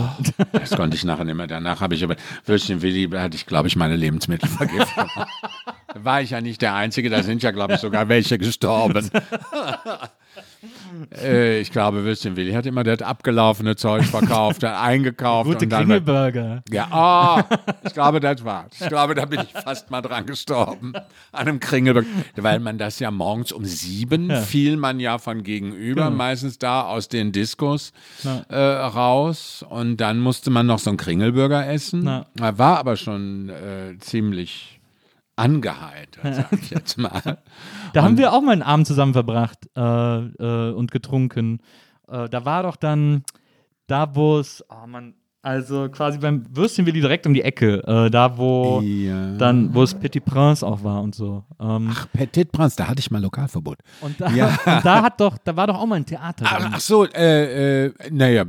[0.53, 1.47] das konnte ich nachher nicht mehr.
[1.47, 5.09] Danach habe ich aber Würstchen Willi, da hatte ich, glaube ich, meine Lebensmittelvergiftung.
[5.93, 9.09] Da war ich ja nicht der Einzige, da sind ja, glaube ich, sogar welche gestorben.
[11.21, 15.49] äh, ich glaube, Würstchen Willi hat immer das abgelaufene Zeug verkauft, hat eingekauft.
[15.49, 16.63] Gute und dann Kringelburger.
[16.69, 17.55] Ja, oh,
[17.85, 18.71] ich glaube, das war's.
[18.79, 20.93] Ich glaube, da bin ich fast mal dran gestorben.
[21.31, 22.05] An einem Kringelberg.
[22.35, 27.07] Weil man das ja morgens um sieben fiel man ja von gegenüber, meistens da aus
[27.07, 27.91] den Diskos
[28.49, 29.65] äh, raus.
[29.67, 32.03] Und dann musste man noch so einen Kringelburger essen.
[32.03, 32.25] Na.
[32.57, 34.74] War aber schon äh, ziemlich
[35.35, 37.39] angeheitert, sag ich jetzt mal.
[37.93, 41.59] Da haben wir auch mal einen Abend zusammen verbracht äh, äh, und getrunken.
[42.07, 43.23] Äh, da war doch dann,
[43.87, 48.09] da wo es, oh Mann, also quasi beim Würstchen Willi direkt um die Ecke, äh,
[48.09, 49.33] da wo Ja.
[49.37, 51.43] dann, wo es Petit Prince auch war und so.
[51.59, 53.77] Ähm, Ach, Petit Prince, da hatte ich mal Lokalverbot.
[54.01, 54.47] und, da, ja.
[54.65, 56.45] und da hat doch, da war doch auch mal ein Theater.
[56.47, 58.45] Ach, ach so, äh, äh, naja,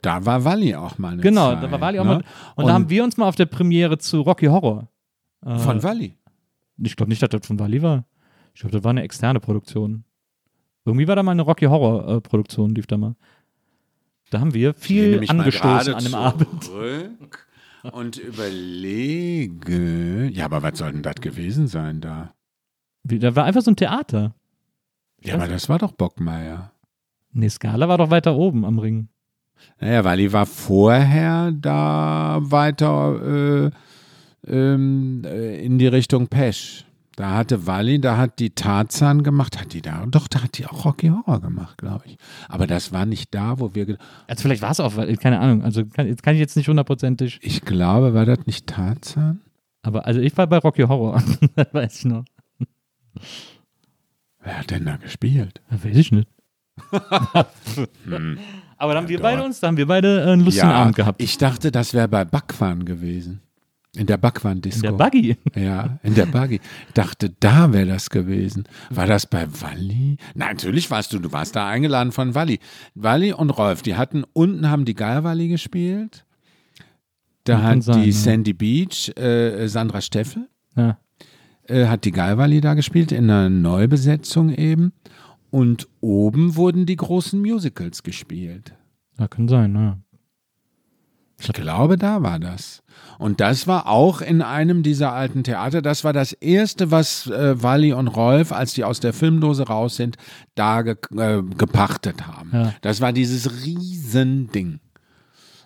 [0.00, 2.10] da war Walli auch mal genau, Zeit, da war Wally auch ne?
[2.14, 2.24] mal.
[2.56, 4.88] Und, da haben wir uns mal auf der Premiere zu Rocky Horror.
[5.44, 6.16] Äh, Von Walli.
[6.78, 8.04] Ich glaube nicht, dass das von Wally war.
[8.54, 10.04] Ich glaube, das war eine externe Produktion.
[10.84, 13.14] Irgendwie war da mal eine Rocky Horror äh, Produktion, lief da mal.
[14.30, 16.70] Da haben wir viel angestoßen an dem Abend.
[17.92, 20.30] und überlege.
[20.32, 22.32] Ja, aber was soll denn das gewesen sein da?
[23.04, 24.34] Wie, Da war einfach so ein Theater.
[25.20, 26.72] Ja, aber das war doch Bockmeier.
[27.32, 29.08] Nee, Scala war doch weiter oben am Ring.
[29.80, 33.70] Naja, Walli war vorher da weiter äh,
[34.46, 36.84] ähm, äh, in die Richtung Pesch.
[37.16, 40.66] Da hatte Walli, da hat die Tarzan gemacht, hat die da, doch, da hat die
[40.66, 42.16] auch Rocky Horror gemacht, glaube ich.
[42.48, 45.84] Aber das war nicht da, wo wir, Also vielleicht war es auch, keine Ahnung, also
[45.84, 49.40] kann, jetzt kann ich jetzt nicht hundertprozentig, ich glaube, war das nicht Tarzan?
[49.82, 51.22] aber also ich war bei Rocky Horror,
[51.54, 52.24] das weiß ich noch.
[54.42, 55.60] Wer hat denn da gespielt?
[55.70, 56.28] Das weiß ich nicht.
[58.04, 58.38] Hm.
[58.78, 59.44] Aber da haben wir Ja, beide doch.
[59.46, 61.22] uns, da haben wir beide äh, einen lustigen Abend gehabt.
[61.22, 63.40] Ich dachte, das wäre bei Backwaren gewesen.
[63.94, 64.86] In der Backwaren-Disco.
[64.86, 65.36] In der Buggy.
[65.54, 66.60] Ja, in der Buggy.
[66.88, 68.64] Ich dachte, da wäre das gewesen.
[68.88, 70.16] War das bei Walli?
[70.34, 72.58] Nein, natürlich warst du, du warst da eingeladen von Walli.
[72.94, 76.24] Walli und Rolf, die hatten, unten haben die Geierwalli gespielt.
[77.44, 78.16] Da hat sein, die ja.
[78.16, 80.96] Sandy Beach, äh, Sandra Steffel, Ja.
[81.66, 84.92] äh, hat die Geierwalli da gespielt, in einer Neubesetzung eben.
[85.50, 88.74] Und oben wurden die großen Musicals gespielt.
[89.18, 89.98] ja, kann sein, ja.
[91.42, 92.82] Ich glaube, da war das.
[93.18, 95.82] Und das war auch in einem dieser alten Theater.
[95.82, 99.96] Das war das erste, was äh, Wally und Rolf, als die aus der Filmdose raus
[99.96, 100.16] sind,
[100.54, 102.50] da ge äh, gepachtet haben.
[102.52, 102.74] Ja.
[102.80, 104.80] Das war dieses Riesending.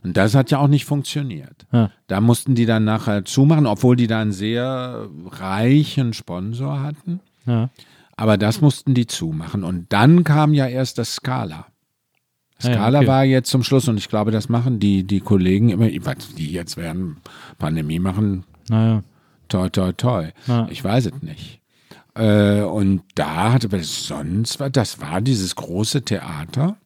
[0.03, 1.67] Und das hat ja auch nicht funktioniert.
[1.73, 1.91] Ja.
[2.07, 7.21] Da mussten die dann nachher zumachen, obwohl die da einen sehr reichen Sponsor hatten.
[7.47, 7.71] ja.
[8.19, 9.63] Aber das mussten die zumachen.
[9.63, 11.21] Und dann kam ja erst das
[12.61, 12.99] Scala.
[12.99, 13.07] Ah okay.
[13.09, 16.77] war jetzt zum Schluss und ich glaube, das machen die, die Kollegen immer, die jetzt
[16.77, 17.19] werden
[17.59, 19.03] Pandemie machen, Naja.
[19.49, 20.31] toi, toi, toi.
[20.47, 20.67] Ja.
[20.71, 21.61] Ich weiß es nicht.
[22.15, 26.77] Äh, und da hatte, aber sonst war, das war dieses große Theater.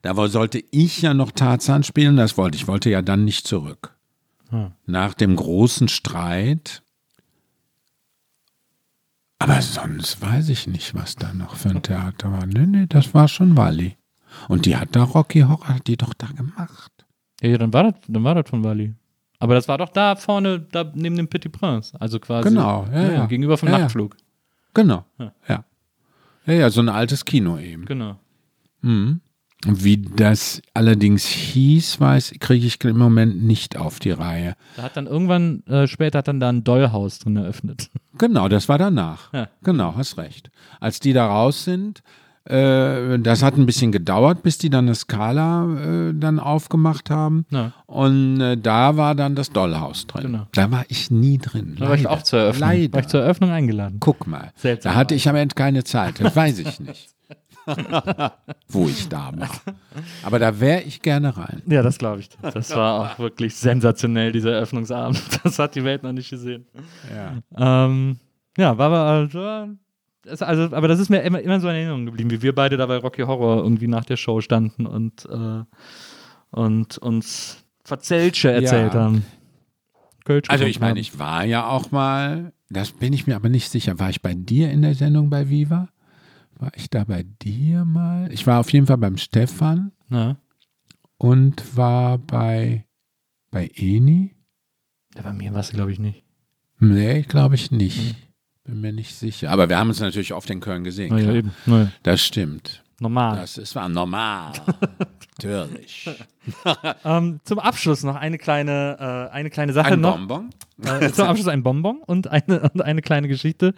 [0.00, 3.94] Da sollte ich ja noch Tarzan spielen, das wollte ich, wollte ja dann nicht zurück.
[4.50, 4.72] Ja.
[4.86, 6.82] Nach dem großen Streit.
[9.38, 12.46] Aber sonst weiß ich nicht, was da noch für ein Theater war.
[12.46, 13.96] Nee, nee, das war schon Walli.
[14.48, 16.92] Und die hat da Rocky Horror, hat die doch da gemacht.
[17.40, 18.94] Ja, ja, dann war das, dann war das von Wally.
[19.38, 22.00] Aber das war doch da vorne, da neben dem Petit Prince.
[22.00, 22.48] Also quasi.
[22.48, 23.26] Genau, ja, ja.
[23.26, 23.80] Gegenüber vom Ja, ja.
[23.82, 24.16] Nachtflug.
[24.72, 25.04] Genau.
[25.18, 25.32] Ja.
[25.48, 25.64] Ja.
[26.46, 27.84] Ja, ja, so ein altes Kino eben.
[27.84, 28.18] Genau.
[28.82, 29.20] Mhm.
[29.66, 34.56] Wie das allerdings hieß, weiß, kriege ich im Moment nicht auf die Reihe.
[34.76, 37.90] Da hat dann irgendwann, äh, später hat dann da ein Dollhaus drin eröffnet.
[38.18, 39.32] Genau, das war danach.
[39.32, 39.48] Ja.
[39.62, 40.50] Genau, hast recht.
[40.80, 42.02] Als die da raus sind,
[42.46, 47.46] äh, das hat ein bisschen gedauert, bis die dann eine Skala äh, dann aufgemacht haben.
[47.50, 47.72] Ja.
[47.86, 50.32] Und äh, da war dann das Dollhaus drin.
[50.32, 50.46] Genau.
[50.52, 51.76] Da war ich nie drin.
[51.78, 52.68] Da war ich auch zur Eröffnung.
[52.68, 52.92] Leider.
[52.92, 53.96] War ich zur Eröffnung eingeladen.
[54.00, 54.52] Guck mal.
[54.56, 54.92] Seltsam.
[54.92, 56.20] Da hatte ich am Ende keine Zeit.
[56.20, 57.14] Das weiß ich nicht.
[58.68, 59.48] wo ich da war.
[60.22, 61.62] Aber da wäre ich gerne rein.
[61.66, 62.28] Ja, das glaube ich.
[62.42, 65.22] Das war auch wirklich sensationell, dieser Eröffnungsabend.
[65.42, 66.66] Das hat die Welt noch nicht gesehen.
[67.56, 67.86] Ja.
[67.86, 68.18] Ähm,
[68.58, 69.68] ja, war aber also,
[70.24, 72.76] das- also, aber das ist mir immer, immer so in Erinnerung geblieben, wie wir beide
[72.76, 75.62] da bei Rocky Horror irgendwie nach der Show standen und, äh,
[76.50, 79.00] und uns Verzelsche erzählt Ja.
[79.00, 79.24] haben.
[80.24, 83.68] Kölsch Also ich meine, ich war ja auch mal, das bin ich mir aber nicht
[83.70, 85.88] sicher, war ich bei dir in der Sendung bei Viva?
[86.58, 88.32] War ich da bei dir mal?
[88.32, 89.92] Ich war auf jeden Fall beim Stefan.
[90.10, 90.36] Ja.
[91.18, 92.84] und war bei,
[93.50, 94.34] bei Eni?
[95.16, 96.24] ja, bei mir war es, glaube ich, nicht.
[96.78, 98.16] Nee, glaube ich nicht.
[98.64, 99.50] Bin mir nicht sicher.
[99.50, 101.16] Aber wir haben uns natürlich oft in Köln gesehen.
[101.18, 101.52] Ja, eben.
[101.66, 101.88] Na ja.
[102.02, 102.82] Das stimmt.
[103.00, 103.36] Normal.
[103.36, 104.52] Das ist war normal.
[105.40, 106.08] Natürlich.
[107.04, 110.16] Ähm, zum Abschluss noch eine kleine, äh, eine kleine Sache Ein noch.
[110.18, 110.50] Bonbon?
[110.84, 113.74] Äh, zum Abschluss ein Bonbon und eine, und eine kleine Geschichte.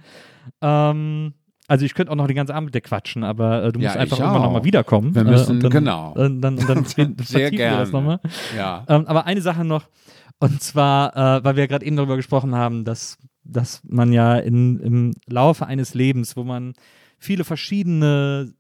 [0.61, 1.35] Ähm,
[1.69, 3.95] also ich könnte auch noch den ganzen Abend mit dir quatschen, aber äh, du musst
[3.95, 4.43] Ja, einfach auch.
[4.43, 5.15] nochmal wiederkommen.
[5.15, 6.13] Wir müssen- äh, und dann, genau.
[6.17, 7.91] Äh, dann, und dann vertiefen Sehr wir das gerne.
[7.93, 8.21] nochmal.
[8.57, 8.85] Ja.
[8.89, 9.85] Ähm, aber eine Sache noch,
[10.41, 13.17] und zwar, äh, weil wir gerade eben darüber gesprochen haben, dass,
[13.49, 16.75] dass man ja in, im Laufe eines Lebens, wo man
[17.19, 18.55] viele verschiedene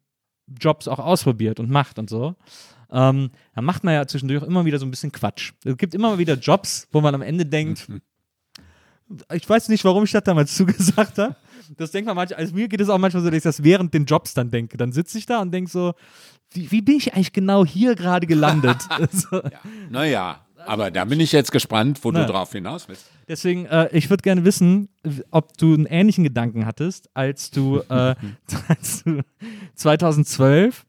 [0.46, 2.36] Jobs auch ausprobiert und macht und so,
[2.90, 5.52] ähm, dann macht man ja zwischendurch auch immer wieder so ein bisschen Quatsch.
[5.64, 7.88] Es gibt immer wieder Jobs, wo man am Ende denkt,
[9.32, 11.36] ich weiß nicht, warum ich das damals zugesagt habe.
[11.76, 13.92] Das denkt man manchmal, also mir geht es auch manchmal so, dass ich das während
[13.92, 14.76] den Jobs dann denke.
[14.76, 15.94] Dann sitze ich da und denke so,
[16.50, 18.78] wie, wie bin ich eigentlich genau hier gerade gelandet?
[19.10, 19.42] so.
[19.90, 22.24] Naja, aber da bin ich jetzt gespannt, wo Na.
[22.24, 23.06] du drauf hinaus willst.
[23.28, 24.88] Deswegen, äh, ich würde gerne wissen,
[25.30, 28.14] ob du einen ähnlichen Gedanken hattest, als du, äh,
[28.68, 29.20] als du
[29.74, 30.84] 2012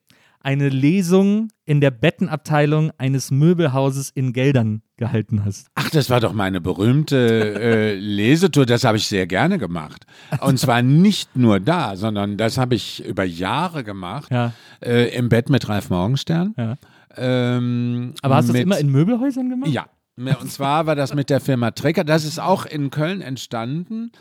[0.47, 5.67] eine Lesung in der Bettenabteilung eines Möbelhauses in Geldern gehalten hast.
[5.75, 7.17] Ach, das war doch meine berühmte
[7.59, 8.65] äh, Lesetour.
[8.65, 10.05] Das habe ich sehr gerne gemacht.
[10.39, 14.31] Und zwar nicht nur da, sondern das habe ich über Jahre gemacht.
[14.31, 14.53] Ja.
[14.81, 16.53] Äh, Im Bett mit Ralf Morgenstern.
[16.57, 16.75] Ja.
[17.15, 19.69] Ähm, Aber hast du das immer in Möbelhäusern gemacht?
[19.69, 19.85] Ja.
[20.17, 22.03] Und zwar war das mit der Firma Trecker.
[22.03, 24.11] Das ist auch in Köln entstanden.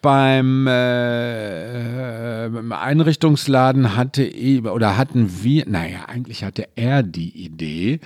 [0.00, 8.00] Beim äh, äh, Einrichtungsladen hatte i- oder hatten wir, naja, eigentlich hatte er die Idee,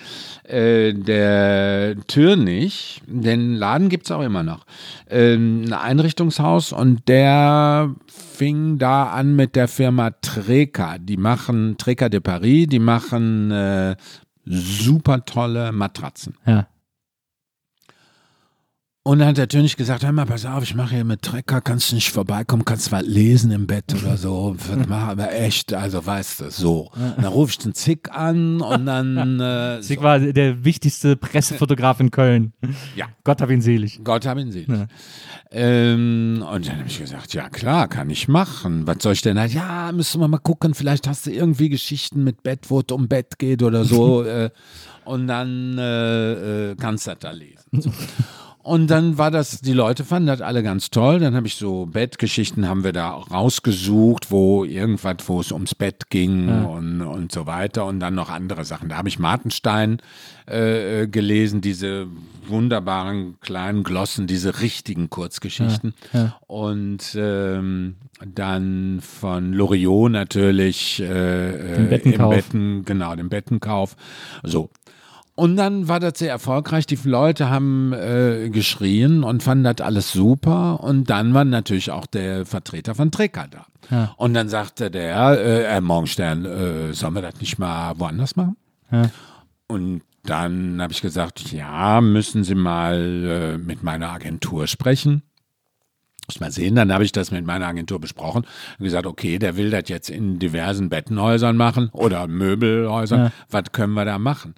[0.44, 4.66] äh, der Türnich, den Laden gibt es auch immer noch,
[5.08, 10.98] ähm, ein Einrichtungshaus und der fing da an mit der Firma Treca.
[10.98, 13.96] Die machen Treca de Paris, die machen äh,
[14.46, 16.34] super tolle Matratzen.
[16.46, 16.68] Ja.
[19.06, 21.60] Und dann hat der König gesagt, hör mal, pass auf, ich mache hier mit Trecker,
[21.60, 24.56] kannst du nicht vorbeikommen, kannst was lesen im Bett oder so.
[24.58, 26.90] Was mach, aber echt, also weißt du, so.
[26.92, 30.02] Und dann rufe ich den Zick an und dann äh, Sieg so.
[30.02, 32.52] war der wichtigste Pressefotograf in Köln.
[32.96, 33.06] Ja.
[33.22, 34.00] Gott hab ihn selig.
[34.02, 34.66] Gott hab ihn selig.
[34.70, 34.88] Ja.
[35.52, 38.88] Ähm, und dann habe ich gesagt, ja klar, kann ich machen.
[38.88, 39.36] Was soll ich denn?
[39.36, 43.06] Ja, müssen wir mal gucken, vielleicht hast du irgendwie Geschichten mit Bett, wo es um
[43.06, 44.24] Bett geht oder so.
[44.24, 44.50] äh,
[45.04, 47.70] und dann äh, äh, kannst du das da lesen.
[47.70, 47.92] So.
[48.66, 51.20] Und dann war das, die Leute fanden das alle ganz toll.
[51.20, 56.10] Dann habe ich so Bettgeschichten haben wir da rausgesucht, wo irgendwas, wo es ums Bett
[56.10, 57.86] ging und, und so weiter.
[57.86, 58.88] Und dann noch andere Sachen.
[58.88, 59.98] Da habe ich Martenstein
[60.46, 62.08] äh, gelesen, diese
[62.48, 65.94] wunderbaren kleinen Glossen, diese richtigen Kurzgeschichten.
[66.48, 67.94] Und ähm,
[68.24, 72.32] dann von Loriot natürlich äh, Den äh, Bettenkauf.
[72.32, 73.94] im Betten, genau, den Bettenkauf.
[74.42, 74.70] So.
[75.36, 76.86] Und dann war das sehr erfolgreich.
[76.86, 80.82] Die Leute haben äh, geschrien und fanden das alles super.
[80.82, 83.66] Und dann war natürlich auch der Vertreter von Trecker da.
[83.90, 84.14] Ja.
[84.16, 88.56] Und dann sagte der, äh, Herr Morgenstern, äh, sollen wir das nicht mal woanders machen?
[88.90, 89.10] Ja.
[89.68, 95.22] Und dann habe ich gesagt, ja, müssen Sie mal äh, mit meiner Agentur sprechen.
[96.26, 98.46] Muss mal sehen, dann habe ich das mit meiner Agentur besprochen
[98.78, 103.26] und gesagt, okay, der will das jetzt in diversen Bettenhäusern machen oder Möbelhäusern.
[103.26, 103.32] Ja.
[103.50, 104.54] Was können wir da machen?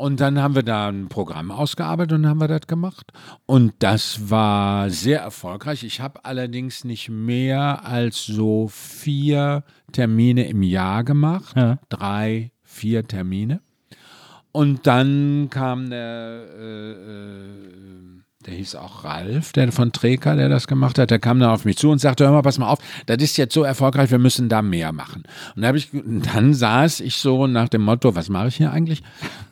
[0.00, 3.12] Und dann haben wir da ein Programm ausgearbeitet und haben wir das gemacht.
[3.44, 5.84] Und das war sehr erfolgreich.
[5.84, 9.62] Ich habe allerdings nicht mehr als so vier
[9.92, 11.54] Termine im Jahr gemacht.
[11.54, 11.78] Ja.
[11.90, 13.60] Drei, vier Termine.
[14.52, 20.66] Und dann kam der, äh, äh, der hieß auch Ralf, der von Treker, der das
[20.66, 22.78] gemacht hat, der kam dann auf mich zu und sagte, hör mal, pass mal auf,
[23.04, 25.24] das ist jetzt so erfolgreich, wir müssen da mehr machen.
[25.54, 28.72] Und dann, hab ich, dann saß ich so nach dem Motto, was mache ich hier
[28.72, 29.02] eigentlich?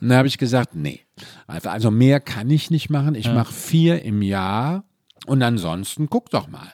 [0.01, 1.01] Und dann habe ich gesagt, nee,
[1.45, 4.83] also mehr kann ich nicht machen, ich mache vier im Jahr
[5.27, 6.73] und ansonsten guck doch mal.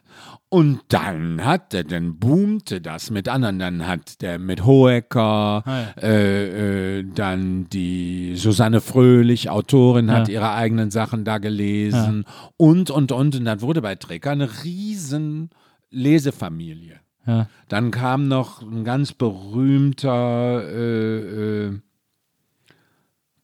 [0.56, 3.60] Und dann hat er, dann boomte das mit anderen.
[3.60, 5.64] Dann hat der mit Hohecker,
[6.02, 10.36] äh, äh, dann die Susanne Fröhlich, Autorin, hat Ja.
[10.36, 12.24] ihre eigenen Sachen da gelesen
[12.56, 13.36] und, und, und.
[13.36, 15.50] Und dann wurde bei Trecker eine riesen
[15.92, 17.48] Lesefamilie Ja.
[17.68, 21.80] Dann kam noch ein ganz berühmter äh, äh,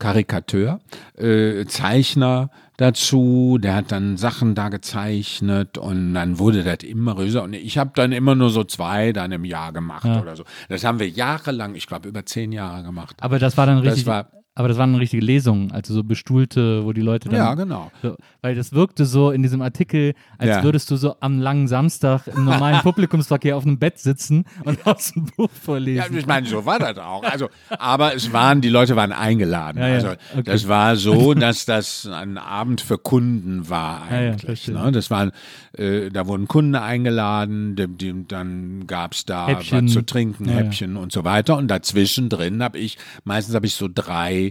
[0.02, 0.80] Karikateur,
[1.18, 7.44] äh, Zeichner dazu, der hat dann Sachen da gezeichnet und dann wurde das immer größer
[7.44, 10.22] und ich habe dann immer nur so zwei dann im Jahr gemacht Ja.
[10.22, 10.44] oder so.
[10.70, 13.16] Das haben wir jahrelang, ich glaube über zehn Jahre gemacht.
[13.22, 14.06] Aber das war dann richtig.
[14.06, 14.30] war-
[14.62, 17.38] aber das waren richtige Lesungen, also so bestuhlte, wo die Leute dann.
[17.38, 17.92] ja, genau.
[18.02, 20.64] So, weil das wirkte so in diesem Artikel, als Ja.
[20.64, 25.14] würdest du so am langen Samstag im normalen Publikumsverkehr auf einem Bett sitzen und aus
[25.14, 26.18] dem Buch Ja, vorlesen.
[26.18, 27.24] ich meine, so war das auch.
[27.24, 29.80] Also, aber es waren, die Leute waren eingeladen.
[29.80, 30.44] Ja, ja, Also, okay.
[30.46, 34.68] das war so, dass das ein Abend für Kunden war Ja, ja, eigentlich.
[34.68, 34.92] ne?
[34.92, 35.32] Das waren,
[35.78, 39.86] äh, da wurden Kunden eingeladen, die, die, dann gab's da Häppchen.
[39.88, 40.58] was zu trinken, Ja, ja.
[40.60, 41.58] Häppchen und so weiter.
[41.58, 44.51] Und dazwischen drin habe ich, meistens habe ich so drei,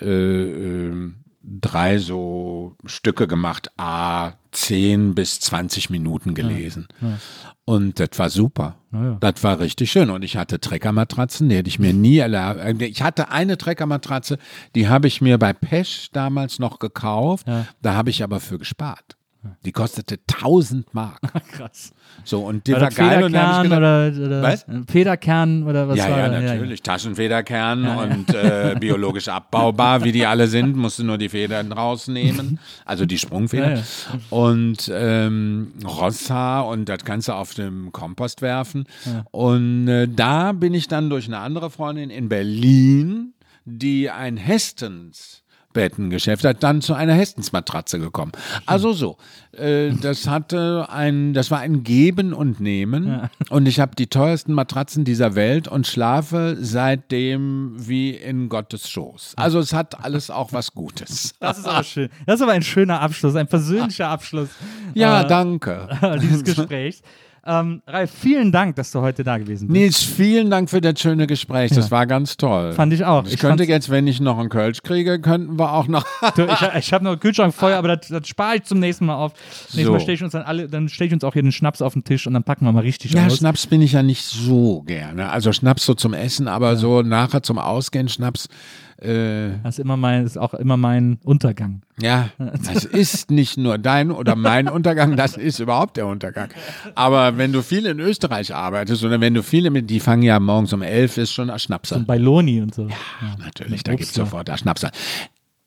[0.00, 1.12] äh, äh,
[1.42, 6.88] drei so Stücke gemacht, a 10 bis 20 Minuten gelesen.
[7.64, 8.76] Und das war super.
[8.92, 9.16] ja.
[9.20, 10.10] Das war richtig schön.
[10.10, 12.60] Und ich hatte Treckermatratzen, die hätte ich mir nie erlaubt.
[12.82, 14.38] Ich hatte eine Treckermatratze,
[14.74, 17.46] die habe ich mir bei Pesch damals noch gekauft.
[17.46, 17.66] Ja.
[17.82, 19.15] Da habe ich aber für gespart.
[19.64, 21.20] Die kostete 1000 Mark.
[21.52, 21.92] Krass.
[22.24, 23.24] So, und die War war, geil.
[23.24, 24.66] Und dann ich gedacht, oder, oder Was?
[24.88, 26.40] Federkern oder was ja, war ja, da?
[26.40, 26.82] natürlich.
[26.82, 32.58] Taschenfederkern und äh, biologisch abbaubar, wie die alle sind, musst du nur die Federn rausnehmen,
[32.84, 33.70] also die Sprungfedern.
[33.70, 34.20] Ja, ja.
[34.30, 38.84] Und ähm, Rosshaar und das kannst du auf dem Kompost werfen.
[39.30, 45.42] Und äh, da bin ich dann durch eine andere Freundin in Berlin, die ein Hestens
[45.76, 48.32] Bettengeschäft hat dann zu einer Hestensmatratze gekommen.
[48.64, 49.18] Also so,
[49.52, 54.54] äh, das hatte ein, das war ein Geben und Nehmen und ich habe die teuersten
[54.54, 59.34] Matratzen dieser Welt und schlafe seitdem wie in Gottes Schoß.
[59.36, 61.34] Also es hat alles auch was Gutes.
[61.40, 62.08] Das ist aber schön.
[62.24, 64.48] Das ist aber ein schöner Abschluss, ein persönlicher Abschluss
[64.94, 65.88] Ja, äh, danke.
[66.22, 67.02] dieses Gesprächs.
[67.46, 69.78] Ähm, Ralf, vielen Dank, dass du heute da gewesen bist.
[69.78, 71.70] Nils, vielen Dank für das schöne Gespräch.
[71.72, 72.72] Das war ganz toll.
[72.72, 73.24] Fand ich auch.
[73.24, 76.04] Ich, Ich könnte jetzt, wenn ich noch einen Kölsch kriege, könnten wir auch noch.
[76.36, 79.06] Du, ich ich habe noch einen Kühlschrank voll, aber das, das spare ich zum nächsten
[79.06, 79.32] Mal auf.
[79.34, 79.92] Nächstes So.
[79.92, 81.92] Mal stelle ich uns dann alle, dann stelle ich uns auch hier den Schnaps auf
[81.92, 83.36] den Tisch und dann packen wir mal richtig Ja, aus.
[83.38, 85.30] Schnaps bin ich ja nicht so gerne.
[85.30, 88.48] Also Schnaps so zum Essen, aber so nachher zum Ausgehen Schnaps.
[89.00, 91.82] Äh, Das ist immer mein, ist auch immer mein Untergang.
[92.00, 96.48] ja, das ist nicht nur dein oder mein Untergang, das ist überhaupt der Untergang.
[96.94, 100.40] Aber wenn du viel in Österreich arbeitest oder wenn du viele mit, die fangen ja
[100.40, 102.06] morgens um elf, ist schon Schnaps an.
[102.06, 102.88] Bei Loni und so.
[102.88, 102.96] Ja,
[103.38, 104.24] Natürlich, da gibt's ja.
[104.24, 104.90] sofort da Schnaps an.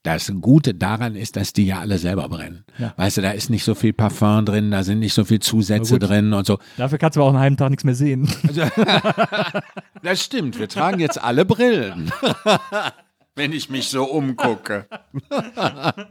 [0.03, 2.63] Das Gute daran ist, dass die ja alle selber brennen.
[2.77, 2.93] Ja.
[2.95, 5.99] Weißt du, da ist nicht so viel Parfum drin, da sind nicht so viel Zusätze
[5.99, 6.57] drin und so.
[6.77, 8.27] Dafür kannst du aber auch einen halben Tag nichts mehr sehen.
[10.01, 12.11] Das stimmt, wir tragen jetzt alle Brillen.
[13.39, 14.85] Wenn ich mich so umgucke.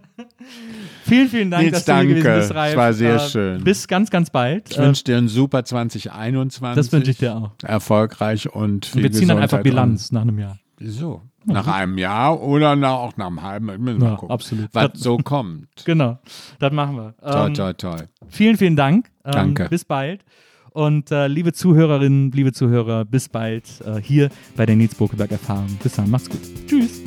[1.05, 2.41] vielen, vielen Dank, Nils, dass du hier gewesen danke.
[2.41, 2.71] bist, Ralf.
[2.71, 3.65] Es war sehr Äh, schön.
[3.65, 4.71] Bis ganz, ganz bald.
[4.71, 6.75] Ich Äh, wünsche dir ein super 2021.
[6.77, 7.51] das wünsche ich dir auch.
[7.63, 10.57] Erfolgreich und viel Und wir ziehen dann einfach Bilanz nach einem Jahr.
[10.81, 11.21] Und, so.
[11.45, 13.67] Nach einem Jahr oder nach, auch nach einem halben.
[13.67, 14.69] Wir müssen mal Ja, gucken, absolut.
[14.73, 15.69] Was Das- so kommt.
[15.85, 16.19] Genau,
[16.59, 17.15] das machen wir.
[17.21, 17.97] Toi, Ähm, toi, toi.
[18.29, 19.11] Vielen, vielen Dank.
[19.27, 19.69] Ähm, Danke.
[19.69, 20.25] Bis bald.
[20.73, 25.79] Und äh, liebe Zuhörerinnen, liebe Zuhörer, bis bald äh, hier bei der Nils Bokeberg Erfahrung.
[25.83, 26.41] Bis dann, macht's gut.
[26.67, 27.03] Tschüss.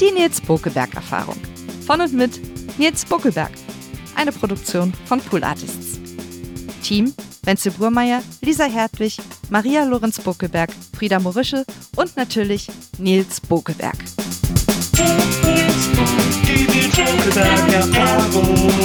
[0.00, 1.36] Die Nils Bokeberg Erfahrung.
[1.86, 2.40] Von und mit
[2.78, 3.52] Nils Bokeberg.
[4.14, 6.00] Eine Produktion von Pool Artists.
[6.82, 7.12] Team
[7.46, 9.18] Wenzel Burmeier, Lisa Hertwig,
[9.50, 11.64] Maria Lorenz Bokeberg, Frieda Morische
[11.94, 12.66] und natürlich
[12.98, 13.96] Nils Bokeberg.
[16.88, 18.76] Goodbye, Capavo.